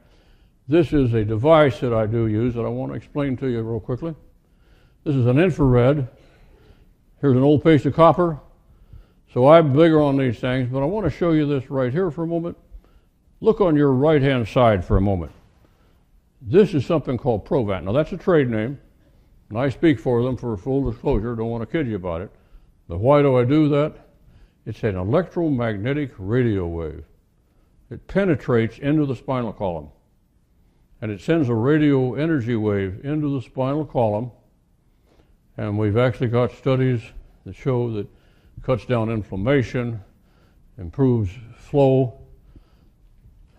This 0.67 0.93
is 0.93 1.13
a 1.13 1.25
device 1.25 1.79
that 1.79 1.93
I 1.93 2.05
do 2.05 2.27
use 2.27 2.53
that 2.55 2.61
I 2.65 2.69
want 2.69 2.91
to 2.91 2.95
explain 2.95 3.37
to 3.37 3.47
you 3.47 3.61
real 3.61 3.79
quickly. 3.79 4.13
This 5.03 5.15
is 5.15 5.25
an 5.25 5.39
infrared. 5.39 6.07
Here's 7.21 7.35
an 7.35 7.43
old 7.43 7.63
piece 7.63 7.85
of 7.85 7.95
copper. 7.95 8.39
So 9.33 9.47
I'm 9.47 9.73
bigger 9.73 10.01
on 10.01 10.17
these 10.17 10.39
things, 10.39 10.69
but 10.71 10.81
I 10.81 10.85
want 10.85 11.05
to 11.05 11.09
show 11.09 11.31
you 11.31 11.47
this 11.47 11.69
right 11.69 11.91
here 11.91 12.11
for 12.11 12.23
a 12.23 12.27
moment. 12.27 12.57
Look 13.41 13.61
on 13.61 13.75
your 13.75 13.91
right 13.91 14.21
hand 14.21 14.47
side 14.47 14.83
for 14.83 14.97
a 14.97 15.01
moment. 15.01 15.31
This 16.41 16.73
is 16.73 16.85
something 16.85 17.17
called 17.17 17.45
Provant. 17.45 17.83
Now, 17.83 17.91
that's 17.91 18.11
a 18.11 18.17
trade 18.17 18.49
name, 18.49 18.79
and 19.49 19.57
I 19.57 19.69
speak 19.69 19.99
for 19.99 20.23
them 20.23 20.35
for 20.35 20.55
full 20.57 20.89
disclosure. 20.89 21.35
Don't 21.35 21.49
want 21.49 21.61
to 21.61 21.67
kid 21.67 21.87
you 21.87 21.95
about 21.95 22.21
it. 22.21 22.31
But 22.87 22.99
why 22.99 23.21
do 23.21 23.37
I 23.37 23.43
do 23.43 23.69
that? 23.69 24.08
It's 24.65 24.83
an 24.83 24.95
electromagnetic 24.95 26.11
radio 26.17 26.67
wave. 26.67 27.03
It 27.89 28.05
penetrates 28.07 28.77
into 28.77 29.05
the 29.05 29.15
spinal 29.15 29.53
column 29.53 29.89
and 31.01 31.11
it 31.11 31.21
sends 31.21 31.49
a 31.49 31.55
radio 31.55 32.15
energy 32.15 32.55
wave 32.55 33.03
into 33.05 33.33
the 33.33 33.41
spinal 33.41 33.85
column. 33.85 34.31
And 35.57 35.77
we've 35.77 35.97
actually 35.97 36.27
got 36.27 36.51
studies 36.51 37.01
that 37.45 37.55
show 37.55 37.91
that 37.93 37.99
it 38.01 38.09
cuts 38.63 38.85
down 38.85 39.09
inflammation, 39.09 40.01
improves 40.77 41.31
flow. 41.57 42.19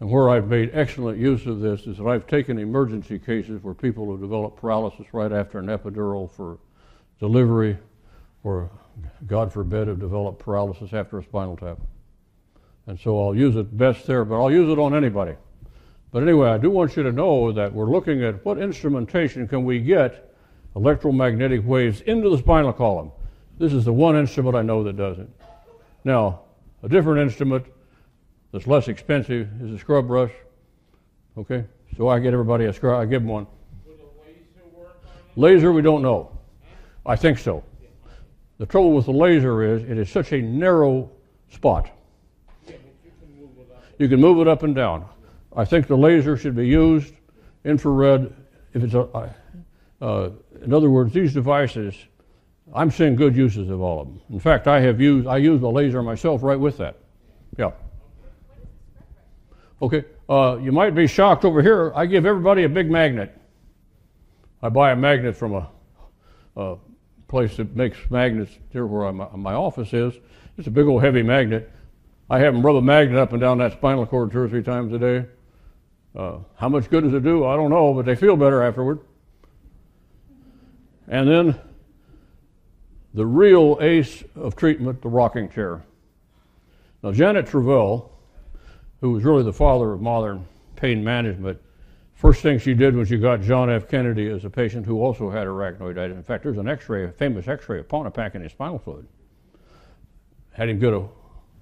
And 0.01 0.11
where 0.11 0.31
I've 0.31 0.49
made 0.49 0.71
excellent 0.73 1.19
use 1.19 1.47
of 1.47 1.61
this 1.61 1.87
is 1.87 1.99
that 1.99 2.07
I've 2.07 2.27
taken 2.27 2.59
emergency 2.59 3.19
cases 3.19 3.63
where 3.63 3.75
people 3.75 4.11
have 4.11 4.21
developed 4.21 4.59
paralysis 4.59 5.13
right 5.13 5.33
after 5.33 5.59
an 5.59 5.67
epidural 5.67 6.31
for 6.31 6.59
delivery, 7.19 7.77
or 8.45 8.71
God 9.27 9.53
forbid, 9.53 9.89
have 9.89 10.01
developed 10.01 10.39
paralysis 10.39 10.93
after 10.93 11.19
a 11.19 11.23
spinal 11.23 11.57
tap. 11.57 11.79
And 12.87 12.99
so 12.99 13.23
I'll 13.23 13.35
use 13.35 13.57
it 13.57 13.77
best 13.77 14.07
there, 14.07 14.25
but 14.25 14.41
I'll 14.41 14.51
use 14.51 14.71
it 14.71 14.79
on 14.79 14.95
anybody. 14.95 15.35
But 16.13 16.23
anyway, 16.23 16.49
I 16.49 16.59
do 16.59 16.71
want 16.71 16.97
you 16.97 17.03
to 17.05 17.13
know 17.13 17.53
that 17.53 17.73
we're 17.73 17.91
looking 17.91 18.25
at 18.25 18.45
what 18.45 18.59
instrumentation 18.59 19.47
can 19.47 19.65
we 19.65 19.79
get 19.81 20.35
electromagnetic 20.75 21.65
waves 21.65 22.01
into 22.03 22.31
the 22.31 22.39
spinal 22.39 22.73
column. 22.73 23.13
This 23.59 23.73
is 23.73 23.85
the 23.85 23.93
one 23.93 24.17
instrument 24.17 24.57
I 24.57 24.63
know 24.63 24.83
that 24.85 24.97
does 24.97 25.19
it. 25.19 25.29
Now, 26.05 26.41
a 26.83 26.89
different 26.89 27.21
instrument 27.21 27.67
that's 28.53 28.67
less 28.67 28.89
expensive 28.89 29.49
is 29.63 29.71
a 29.73 29.79
scrub 29.79 30.07
brush. 30.07 30.33
Okay, 31.37 31.65
so 31.97 32.09
I 32.09 32.19
get 32.19 32.33
everybody 32.33 32.65
a 32.65 32.73
scrub. 32.73 33.01
I 33.01 33.05
give 33.05 33.23
them 33.23 33.31
one. 33.31 33.47
Laser, 35.37 35.73
we 35.73 35.83
don't 35.83 36.03
know. 36.03 36.37
I 37.07 37.17
think 37.17 37.39
so. 37.39 37.63
The 38.61 38.67
trouble 38.67 38.93
with 38.93 39.07
the 39.07 39.13
laser 39.13 39.63
is 39.63 39.85
it 39.85 39.97
is 39.97 40.11
such 40.11 40.35
a 40.35 40.43
narrow 40.43 41.11
spot. 41.49 41.91
You 43.99 44.07
can 44.07 44.21
move 44.21 44.39
it 44.39 44.49
up 44.49 44.65
and 44.65 44.75
down. 44.75 45.07
I 45.57 45.65
think 45.65 45.87
the 45.87 45.97
laser 45.97 46.37
should 46.37 46.55
be 46.55 46.69
used, 46.69 47.15
infrared, 47.65 48.31
if 48.75 48.85
it's 48.85 48.93
a, 48.93 49.35
uh, 50.03 50.29
in 50.61 50.75
other 50.75 50.91
words, 50.91 51.15
these 51.15 51.33
devices, 51.33 51.95
I'm 52.75 52.91
seeing 52.91 53.17
good 53.17 53.35
uses 53.35 53.71
of 53.71 53.81
all 53.81 54.03
of 54.03 54.09
them. 54.09 54.21
In 54.29 54.41
fact, 54.41 54.69
I 54.69 54.79
have 54.81 55.01
used, 55.01 55.27
I 55.27 55.39
use 55.39 55.63
the 55.63 55.71
laser 55.71 56.03
myself 56.03 56.43
right 56.43 56.61
with 56.61 56.77
that. 56.77 56.99
Yeah. 57.57 57.71
Okay, 59.81 60.05
uh, 60.29 60.59
you 60.61 60.71
might 60.71 60.95
be 60.95 61.07
shocked 61.07 61.47
over 61.47 61.63
here. 61.63 61.93
I 61.95 62.05
give 62.05 62.27
everybody 62.27 62.65
a 62.65 62.69
big 62.69 62.91
magnet. 62.91 63.35
I 64.61 64.69
buy 64.69 64.91
a 64.91 64.97
magnet 64.97 65.35
from 65.35 65.55
a, 65.55 65.71
a 66.57 66.77
place 67.31 67.57
that 67.57 67.75
makes 67.77 67.97
magnets 68.11 68.51
here 68.71 68.85
where 68.85 69.07
I'm, 69.07 69.17
my 69.41 69.55
office 69.55 69.95
is. 69.95 70.13
It's 70.59 70.67
a 70.67 70.71
big 70.71 70.87
old 70.87 71.03
heavy 71.03 71.23
magnet. 71.23 71.71
I 72.29 72.41
have 72.41 72.53
them 72.53 72.67
rub 72.67 72.77
a 72.77 72.83
magnet 72.83 73.19
up 73.19 73.33
and 73.33 73.41
down 73.41 73.59
that 73.59 73.73
spinal 73.73 74.05
cord 74.05 74.33
two 74.33 74.41
or 74.41 74.49
three 74.49 74.63
times 74.63 74.93
a 74.93 74.99
day. 74.99 75.27
Uh, 76.15 76.39
how 76.57 76.69
much 76.69 76.91
good 76.91 77.05
does 77.05 77.15
it 77.15 77.23
do? 77.23 77.47
I 77.47 77.55
don't 77.55 77.71
know, 77.71 77.95
but 77.95 78.05
they 78.05 78.17
feel 78.17 78.37
better 78.37 78.63
afterward. 78.63 78.99
And 81.07 81.29
then 81.29 81.61
the 83.15 83.27
real 83.27 83.79
ace 83.81 84.25
of 84.35 84.57
treatment, 84.57 85.01
the 85.01 85.09
rocking 85.09 85.49
chair. 85.49 85.83
Now, 87.03 87.13
Janet 87.13 87.47
Travell, 87.47 88.11
who 89.01 89.13
was 89.13 89.25
really 89.25 89.45
the 89.45 89.53
father 89.53 89.93
of 89.93 90.01
modern 90.01 90.47
pain 90.75 91.03
management, 91.03 91.61
first 92.21 92.43
thing 92.43 92.59
she 92.59 92.75
did 92.75 92.95
when 92.95 93.07
she 93.07 93.17
got 93.17 93.41
John 93.41 93.71
F. 93.71 93.89
Kennedy 93.89 94.29
as 94.29 94.45
a 94.45 94.51
patient 94.51 94.85
who 94.85 95.01
also 95.01 95.31
had 95.31 95.47
arachnoiditis. 95.47 96.13
In 96.13 96.23
fact, 96.23 96.45
there's 96.45 96.59
an 96.59 96.69
X-ray, 96.69 97.05
a 97.05 97.13
famous 97.13 97.49
X-ray 97.49 97.79
of 97.79 97.89
Pantopaque 97.89 98.35
in 98.35 98.43
his 98.43 98.53
spinal 98.53 98.79
fluid. 98.79 99.07
Had 100.53 100.69
him 100.69 100.79
get 100.79 100.93
a 100.93 101.07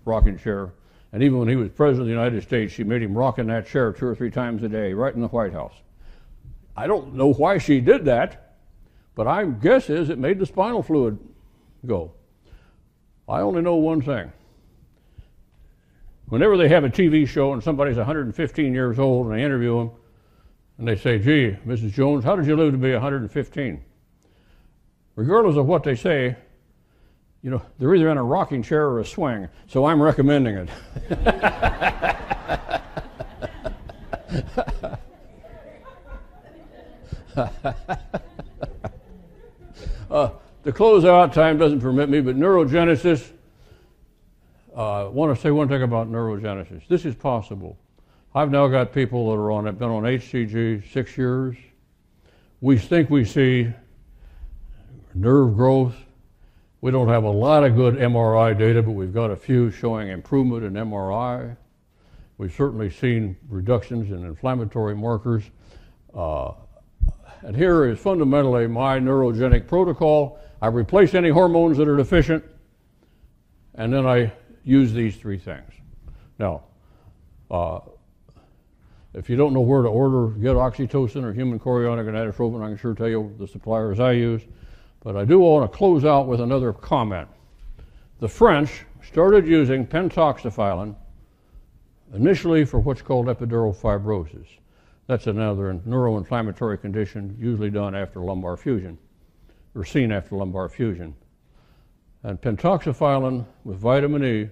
rocking 0.04 0.36
chair, 0.36 0.72
and 1.12 1.22
even 1.22 1.38
when 1.38 1.46
he 1.46 1.54
was 1.54 1.68
president 1.68 2.00
of 2.00 2.06
the 2.06 2.12
United 2.12 2.42
States, 2.42 2.72
she 2.72 2.82
made 2.82 3.02
him 3.02 3.16
rock 3.16 3.38
in 3.38 3.46
that 3.46 3.68
chair 3.68 3.92
two 3.92 4.06
or 4.06 4.16
three 4.16 4.32
times 4.32 4.64
a 4.64 4.68
day, 4.68 4.92
right 4.92 5.14
in 5.14 5.20
the 5.20 5.28
White 5.28 5.52
House. 5.52 5.74
I 6.76 6.88
don't 6.88 7.14
know 7.14 7.32
why 7.32 7.58
she 7.58 7.80
did 7.80 8.04
that, 8.06 8.56
but 9.14 9.28
I 9.28 9.44
guess 9.44 9.88
is 9.88 10.10
it 10.10 10.18
made 10.18 10.40
the 10.40 10.46
spinal 10.46 10.82
fluid 10.82 11.20
go. 11.86 12.12
I 13.28 13.42
only 13.42 13.62
know 13.62 13.76
one 13.76 14.02
thing. 14.02 14.32
Whenever 16.30 16.56
they 16.56 16.68
have 16.68 16.82
a 16.82 16.88
TV 16.88 17.28
show 17.28 17.52
and 17.52 17.62
somebody's 17.62 17.96
115 17.96 18.74
years 18.74 18.98
old 18.98 19.26
and 19.26 19.36
they 19.36 19.44
interview 19.44 19.78
them, 19.78 19.90
and 20.78 20.86
they 20.86 20.96
say, 20.96 21.18
gee, 21.18 21.56
Mrs. 21.66 21.92
Jones, 21.92 22.24
how 22.24 22.36
did 22.36 22.46
you 22.46 22.56
live 22.56 22.72
to 22.72 22.78
be 22.78 22.92
115? 22.92 23.84
Regardless 25.16 25.56
of 25.56 25.66
what 25.66 25.82
they 25.82 25.96
say, 25.96 26.36
you 27.42 27.50
know, 27.50 27.60
they're 27.78 27.94
either 27.94 28.08
in 28.10 28.16
a 28.16 28.22
rocking 28.22 28.62
chair 28.62 28.86
or 28.86 29.00
a 29.00 29.04
swing, 29.04 29.48
so 29.66 29.84
I'm 29.84 30.00
recommending 30.00 30.54
it. 30.56 30.68
uh, 40.10 40.30
the 40.62 40.72
closeout 40.72 41.32
time 41.32 41.58
doesn't 41.58 41.80
permit 41.80 42.08
me, 42.08 42.20
but 42.20 42.36
neurogenesis, 42.36 43.30
uh, 44.76 45.06
I 45.06 45.08
want 45.08 45.34
to 45.34 45.40
say 45.40 45.50
one 45.50 45.68
thing 45.68 45.82
about 45.82 46.08
neurogenesis. 46.08 46.86
This 46.86 47.04
is 47.04 47.16
possible. 47.16 47.76
I've 48.34 48.50
now 48.50 48.68
got 48.68 48.92
people 48.92 49.30
that 49.30 49.36
are 49.36 49.50
on, 49.50 49.64
have 49.64 49.78
been 49.78 49.88
on 49.88 50.02
HCG 50.02 50.92
six 50.92 51.16
years. 51.16 51.56
We 52.60 52.76
think 52.76 53.08
we 53.08 53.24
see 53.24 53.72
nerve 55.14 55.56
growth. 55.56 55.94
We 56.82 56.90
don't 56.90 57.08
have 57.08 57.24
a 57.24 57.30
lot 57.30 57.64
of 57.64 57.74
good 57.74 57.94
MRI 57.94 58.56
data, 58.56 58.82
but 58.82 58.90
we've 58.90 59.14
got 59.14 59.30
a 59.30 59.36
few 59.36 59.70
showing 59.70 60.08
improvement 60.08 60.64
in 60.64 60.74
MRI. 60.74 61.56
We've 62.36 62.52
certainly 62.52 62.90
seen 62.90 63.36
reductions 63.48 64.10
in 64.10 64.24
inflammatory 64.24 64.94
markers. 64.94 65.44
Uh, 66.14 66.52
and 67.42 67.56
here 67.56 67.86
is 67.86 67.98
fundamentally 67.98 68.66
my 68.66 68.98
neurogenic 68.98 69.66
protocol. 69.66 70.38
I 70.60 70.66
replace 70.66 71.14
any 71.14 71.30
hormones 71.30 71.78
that 71.78 71.88
are 71.88 71.96
deficient, 71.96 72.44
and 73.74 73.92
then 73.92 74.06
I 74.06 74.32
use 74.64 74.92
these 74.92 75.16
three 75.16 75.38
things. 75.38 75.72
Now, 76.38 76.64
uh, 77.50 77.80
if 79.18 79.28
you 79.28 79.36
don't 79.36 79.52
know 79.52 79.60
where 79.60 79.82
to 79.82 79.88
order, 79.88 80.28
get 80.28 80.54
oxytocin 80.54 81.24
or 81.24 81.32
human 81.32 81.58
chorionic 81.58 82.06
gonadotropin. 82.06 82.62
I 82.62 82.68
can 82.68 82.76
sure 82.76 82.94
tell 82.94 83.08
you 83.08 83.34
the 83.38 83.48
suppliers 83.48 83.98
I 83.98 84.12
use. 84.12 84.42
But 85.00 85.16
I 85.16 85.24
do 85.24 85.40
want 85.40 85.70
to 85.70 85.76
close 85.76 86.04
out 86.04 86.28
with 86.28 86.40
another 86.40 86.72
comment. 86.72 87.28
The 88.20 88.28
French 88.28 88.84
started 89.02 89.46
using 89.46 89.86
pentoxifylline 89.86 90.94
initially 92.14 92.64
for 92.64 92.78
what's 92.78 93.02
called 93.02 93.26
epidural 93.26 93.74
fibrosis. 93.74 94.46
That's 95.08 95.26
another 95.26 95.74
neuroinflammatory 95.86 96.80
condition 96.80 97.36
usually 97.40 97.70
done 97.70 97.94
after 97.94 98.20
lumbar 98.20 98.56
fusion, 98.56 98.98
or 99.74 99.84
seen 99.84 100.12
after 100.12 100.36
lumbar 100.36 100.68
fusion. 100.68 101.14
And 102.22 102.40
pentoxifylline 102.40 103.46
with 103.64 103.78
vitamin 103.78 104.24
E 104.24 104.48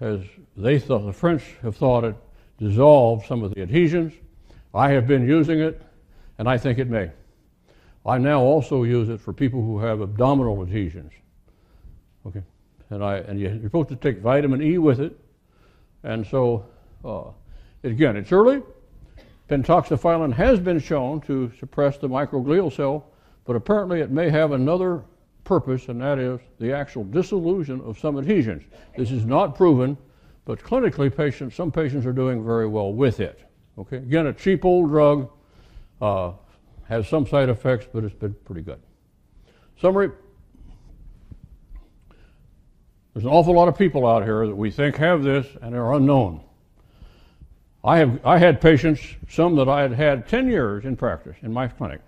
has, 0.00 0.20
they 0.56 0.78
thought, 0.78 1.04
the 1.04 1.12
French 1.12 1.42
have 1.62 1.76
thought 1.76 2.04
it 2.04 2.16
dissolved 2.58 3.26
some 3.26 3.42
of 3.42 3.54
the 3.54 3.62
adhesions. 3.62 4.12
I 4.74 4.90
have 4.90 5.06
been 5.06 5.26
using 5.26 5.60
it, 5.60 5.80
and 6.38 6.48
I 6.48 6.58
think 6.58 6.78
it 6.78 6.88
may. 6.88 7.10
I 8.06 8.18
now 8.18 8.40
also 8.40 8.82
use 8.82 9.08
it 9.08 9.20
for 9.20 9.32
people 9.32 9.62
who 9.62 9.78
have 9.78 10.00
abdominal 10.00 10.62
adhesions. 10.62 11.12
Okay, 12.26 12.42
and 12.90 13.04
I 13.04 13.18
and 13.18 13.38
you're 13.38 13.60
supposed 13.62 13.88
to 13.90 13.96
take 13.96 14.18
vitamin 14.18 14.62
E 14.62 14.78
with 14.78 15.00
it, 15.00 15.18
and 16.02 16.26
so 16.26 16.66
uh, 17.04 17.24
again, 17.82 18.16
it's 18.16 18.32
early. 18.32 18.62
Pentoxifylline 19.48 20.32
has 20.32 20.58
been 20.58 20.78
shown 20.78 21.20
to 21.22 21.52
suppress 21.58 21.98
the 21.98 22.08
microglial 22.08 22.72
cell, 22.72 23.06
but 23.44 23.56
apparently 23.56 24.00
it 24.00 24.10
may 24.10 24.30
have 24.30 24.52
another 24.52 25.02
purpose, 25.44 25.88
and 25.88 26.00
that 26.00 26.18
is 26.18 26.40
the 26.58 26.72
actual 26.72 27.04
dissolution 27.04 27.80
of 27.82 27.98
some 27.98 28.18
adhesions. 28.18 28.64
This 28.96 29.10
is 29.10 29.26
not 29.26 29.54
proven, 29.54 29.98
but 30.44 30.62
clinically, 30.62 31.14
patients, 31.14 31.54
some 31.54 31.72
patients 31.72 32.04
are 32.06 32.12
doing 32.12 32.44
very 32.44 32.66
well 32.66 32.92
with 32.92 33.20
it. 33.20 33.40
Okay, 33.78 33.96
again, 33.96 34.26
a 34.26 34.32
cheap 34.32 34.64
old 34.64 34.88
drug 34.88 35.30
uh, 36.00 36.32
has 36.86 37.08
some 37.08 37.26
side 37.26 37.48
effects, 37.48 37.86
but 37.92 38.04
it's 38.04 38.14
been 38.14 38.34
pretty 38.44 38.60
good. 38.60 38.80
Summary. 39.80 40.10
There's 43.12 43.24
an 43.24 43.30
awful 43.30 43.54
lot 43.54 43.68
of 43.68 43.78
people 43.78 44.06
out 44.06 44.24
here 44.24 44.46
that 44.46 44.56
we 44.56 44.70
think 44.70 44.96
have 44.96 45.22
this 45.22 45.46
and 45.62 45.74
are 45.74 45.94
unknown. 45.94 46.40
I 47.84 47.98
have 47.98 48.24
I 48.24 48.38
had 48.38 48.60
patients, 48.60 49.02
some 49.28 49.56
that 49.56 49.68
I 49.68 49.82
had 49.82 49.92
had 49.92 50.28
10 50.28 50.48
years 50.48 50.84
in 50.84 50.96
practice 50.96 51.36
in 51.42 51.52
my 51.52 51.68
clinic. 51.68 52.00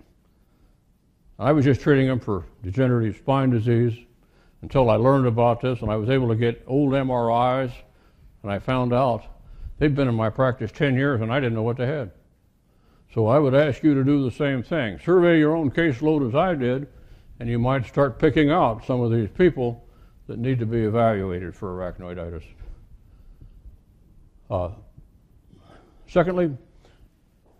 I 1.39 1.51
was 1.51 1.65
just 1.65 1.81
treating 1.81 2.07
them 2.07 2.19
for 2.19 2.45
degenerative 2.63 3.17
spine 3.17 3.51
disease 3.51 3.97
until 4.63 4.89
I 4.89 4.95
learned 4.95 5.27
about 5.27 5.61
this 5.61 5.81
and 5.81 5.91
I 5.91 5.95
was 5.95 6.09
able 6.09 6.27
to 6.29 6.35
get 6.35 6.63
old 6.67 6.93
MRIs 6.93 7.71
and 8.43 8.51
I 8.51 8.59
found 8.59 8.93
out 8.93 9.23
they'd 9.79 9.95
been 9.95 10.07
in 10.07 10.15
my 10.15 10.29
practice 10.29 10.71
10 10.71 10.95
years 10.95 11.21
and 11.21 11.31
I 11.31 11.39
didn't 11.39 11.55
know 11.55 11.63
what 11.63 11.77
they 11.77 11.87
had. 11.87 12.11
So 13.13 13.27
I 13.27 13.39
would 13.39 13.55
ask 13.55 13.83
you 13.83 13.93
to 13.93 14.03
do 14.03 14.23
the 14.23 14.35
same 14.35 14.63
thing. 14.63 14.99
Survey 14.99 15.39
your 15.39 15.55
own 15.55 15.71
caseload 15.71 16.27
as 16.27 16.35
I 16.35 16.55
did, 16.55 16.87
and 17.39 17.49
you 17.49 17.57
might 17.57 17.85
start 17.85 18.19
picking 18.19 18.51
out 18.51 18.85
some 18.85 19.01
of 19.01 19.11
these 19.11 19.29
people 19.29 19.87
that 20.27 20.37
need 20.37 20.59
to 20.59 20.65
be 20.65 20.79
evaluated 20.79 21.55
for 21.55 21.77
arachnoiditis. 21.77 22.43
Uh, 24.49 24.69
secondly, 26.07 26.55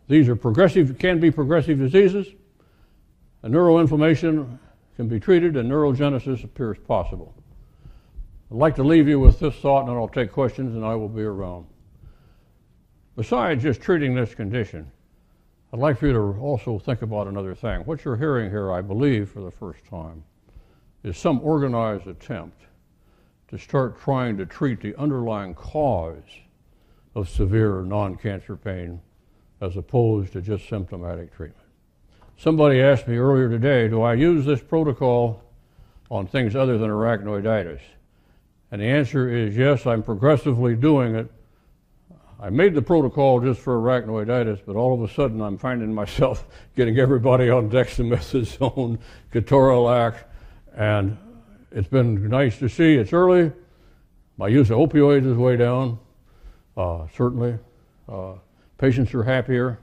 these 0.07 0.29
are 0.29 0.35
progressive, 0.35 0.97
can 0.97 1.19
be 1.19 1.31
progressive 1.31 1.79
diseases. 1.79 2.27
Neuroinflammation 3.43 4.57
can 4.95 5.07
be 5.07 5.19
treated, 5.19 5.55
and 5.55 5.69
neurogenesis 5.69 6.43
appears 6.43 6.77
possible. 6.87 7.33
I'd 8.49 8.57
like 8.57 8.75
to 8.75 8.83
leave 8.83 9.09
you 9.09 9.19
with 9.19 9.39
this 9.39 9.55
thought, 9.55 9.89
and 9.89 9.91
I'll 9.91 10.07
take 10.07 10.31
questions, 10.31 10.75
and 10.75 10.85
I 10.85 10.95
will 10.95 11.09
be 11.09 11.23
around. 11.23 11.65
Besides 13.17 13.63
just 13.63 13.81
treating 13.81 14.15
this 14.15 14.33
condition, 14.33 14.89
I'd 15.73 15.79
like 15.79 15.97
for 15.97 16.07
you 16.07 16.13
to 16.13 16.39
also 16.39 16.79
think 16.79 17.01
about 17.01 17.27
another 17.27 17.53
thing. 17.53 17.81
What 17.81 18.05
you're 18.05 18.15
hearing 18.15 18.49
here, 18.49 18.71
I 18.71 18.79
believe, 18.79 19.29
for 19.29 19.41
the 19.41 19.51
first 19.51 19.83
time, 19.85 20.23
is 21.03 21.17
some 21.17 21.41
organized 21.41 22.07
attempt 22.07 22.61
to 23.49 23.57
start 23.57 23.99
trying 23.99 24.37
to 24.37 24.45
treat 24.45 24.79
the 24.79 24.95
underlying 24.95 25.53
cause 25.53 26.23
of 27.15 27.27
severe 27.27 27.81
non 27.81 28.15
cancer 28.15 28.55
pain 28.55 29.01
as 29.59 29.75
opposed 29.75 30.31
to 30.33 30.41
just 30.41 30.69
symptomatic 30.69 31.35
treatment. 31.35 31.67
Somebody 32.37 32.79
asked 32.79 33.07
me 33.07 33.17
earlier 33.17 33.49
today, 33.49 33.89
do 33.89 34.03
I 34.03 34.13
use 34.13 34.45
this 34.45 34.61
protocol 34.61 35.43
on 36.09 36.27
things 36.27 36.55
other 36.55 36.77
than 36.77 36.89
arachnoiditis? 36.89 37.81
And 38.71 38.81
the 38.81 38.85
answer 38.85 39.29
is 39.29 39.55
yes, 39.55 39.85
I'm 39.85 40.03
progressively 40.03 40.75
doing 40.75 41.15
it 41.15 41.31
I 42.39 42.51
made 42.51 42.75
the 42.75 42.83
protocol 42.83 43.39
just 43.39 43.59
for 43.59 43.79
arachnoiditis, 43.79 44.61
but 44.63 44.75
all 44.75 44.93
of 44.93 45.09
a 45.09 45.11
sudden 45.11 45.41
I'm 45.41 45.57
finding 45.57 45.91
myself 45.91 46.45
getting 46.75 46.99
everybody 46.99 47.49
on 47.49 47.69
dexamethasone, 47.69 48.99
ketorolac, 49.33 50.15
and 50.75 51.17
it's 51.71 51.87
been 51.87 52.29
nice 52.29 52.59
to 52.59 52.69
see. 52.69 52.95
It's 52.95 53.11
early. 53.11 53.51
My 54.37 54.49
use 54.49 54.69
of 54.69 54.77
opioids 54.77 55.29
is 55.29 55.35
way 55.35 55.57
down, 55.57 55.97
uh, 56.75 57.07
certainly. 57.15 57.57
Uh, 58.07 58.33
patients 58.77 59.15
are 59.15 59.23
happier, 59.23 59.79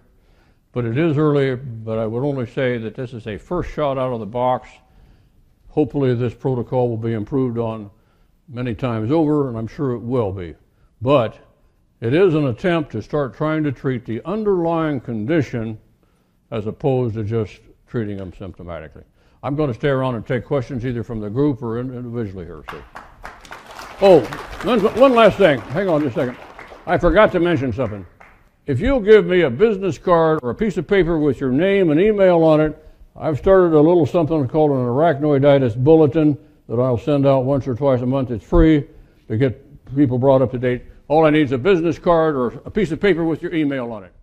but 0.70 0.84
it 0.84 0.96
is 0.96 1.18
early. 1.18 1.56
But 1.56 1.98
I 1.98 2.06
would 2.06 2.22
only 2.22 2.46
say 2.46 2.78
that 2.78 2.94
this 2.94 3.14
is 3.14 3.26
a 3.26 3.36
first 3.36 3.72
shot 3.72 3.98
out 3.98 4.12
of 4.12 4.20
the 4.20 4.26
box. 4.26 4.68
Hopefully, 5.70 6.14
this 6.14 6.34
protocol 6.34 6.88
will 6.88 6.96
be 6.96 7.14
improved 7.14 7.58
on 7.58 7.90
many 8.48 8.74
times 8.74 9.10
over, 9.10 9.48
and 9.48 9.56
I'm 9.56 9.66
sure 9.66 9.92
it 9.92 10.00
will 10.00 10.32
be. 10.32 10.54
But 11.00 11.38
it 12.00 12.14
is 12.14 12.34
an 12.34 12.46
attempt 12.46 12.92
to 12.92 13.02
start 13.02 13.34
trying 13.34 13.64
to 13.64 13.72
treat 13.72 14.04
the 14.04 14.20
underlying 14.24 15.00
condition 15.00 15.78
as 16.50 16.66
opposed 16.66 17.14
to 17.14 17.24
just 17.24 17.60
treating 17.86 18.16
them 18.16 18.32
symptomatically. 18.32 19.04
I'm 19.42 19.56
going 19.56 19.68
to 19.68 19.74
stay 19.74 19.88
around 19.88 20.14
and 20.14 20.26
take 20.26 20.44
questions 20.44 20.86
either 20.86 21.02
from 21.02 21.20
the 21.20 21.28
group 21.28 21.62
or 21.62 21.78
individually 21.78 22.44
here. 22.44 22.64
So. 22.70 22.82
Oh, 24.00 24.20
one, 24.64 24.80
one 24.98 25.14
last 25.14 25.38
thing. 25.38 25.60
Hang 25.60 25.88
on 25.88 26.02
just 26.02 26.16
a 26.16 26.20
second. 26.20 26.36
I 26.86 26.98
forgot 26.98 27.32
to 27.32 27.40
mention 27.40 27.72
something. 27.72 28.06
If 28.66 28.80
you'll 28.80 29.00
give 29.00 29.26
me 29.26 29.42
a 29.42 29.50
business 29.50 29.98
card 29.98 30.40
or 30.42 30.50
a 30.50 30.54
piece 30.54 30.76
of 30.78 30.86
paper 30.86 31.18
with 31.18 31.40
your 31.40 31.52
name 31.52 31.90
and 31.90 32.00
email 32.00 32.42
on 32.42 32.60
it, 32.60 32.86
I've 33.16 33.38
started 33.38 33.74
a 33.74 33.80
little 33.80 34.06
something 34.06 34.48
called 34.48 34.70
an 34.70 34.78
arachnoiditis 34.78 35.76
bulletin 35.76 36.38
that 36.68 36.80
I'll 36.80 36.98
send 36.98 37.26
out 37.26 37.44
once 37.44 37.66
or 37.68 37.74
twice 37.74 38.00
a 38.00 38.06
month. 38.06 38.30
It's 38.30 38.44
free 38.44 38.86
to 39.28 39.36
get 39.36 39.60
people 39.94 40.18
brought 40.18 40.40
up 40.40 40.50
to 40.52 40.58
date. 40.58 40.82
All 41.08 41.26
I 41.26 41.30
need 41.30 41.42
is 41.42 41.52
a 41.52 41.58
business 41.58 41.98
card 41.98 42.34
or 42.34 42.48
a 42.64 42.70
piece 42.70 42.90
of 42.90 43.00
paper 43.00 43.24
with 43.24 43.42
your 43.42 43.52
email 43.52 43.92
on 43.92 44.04
it. 44.04 44.13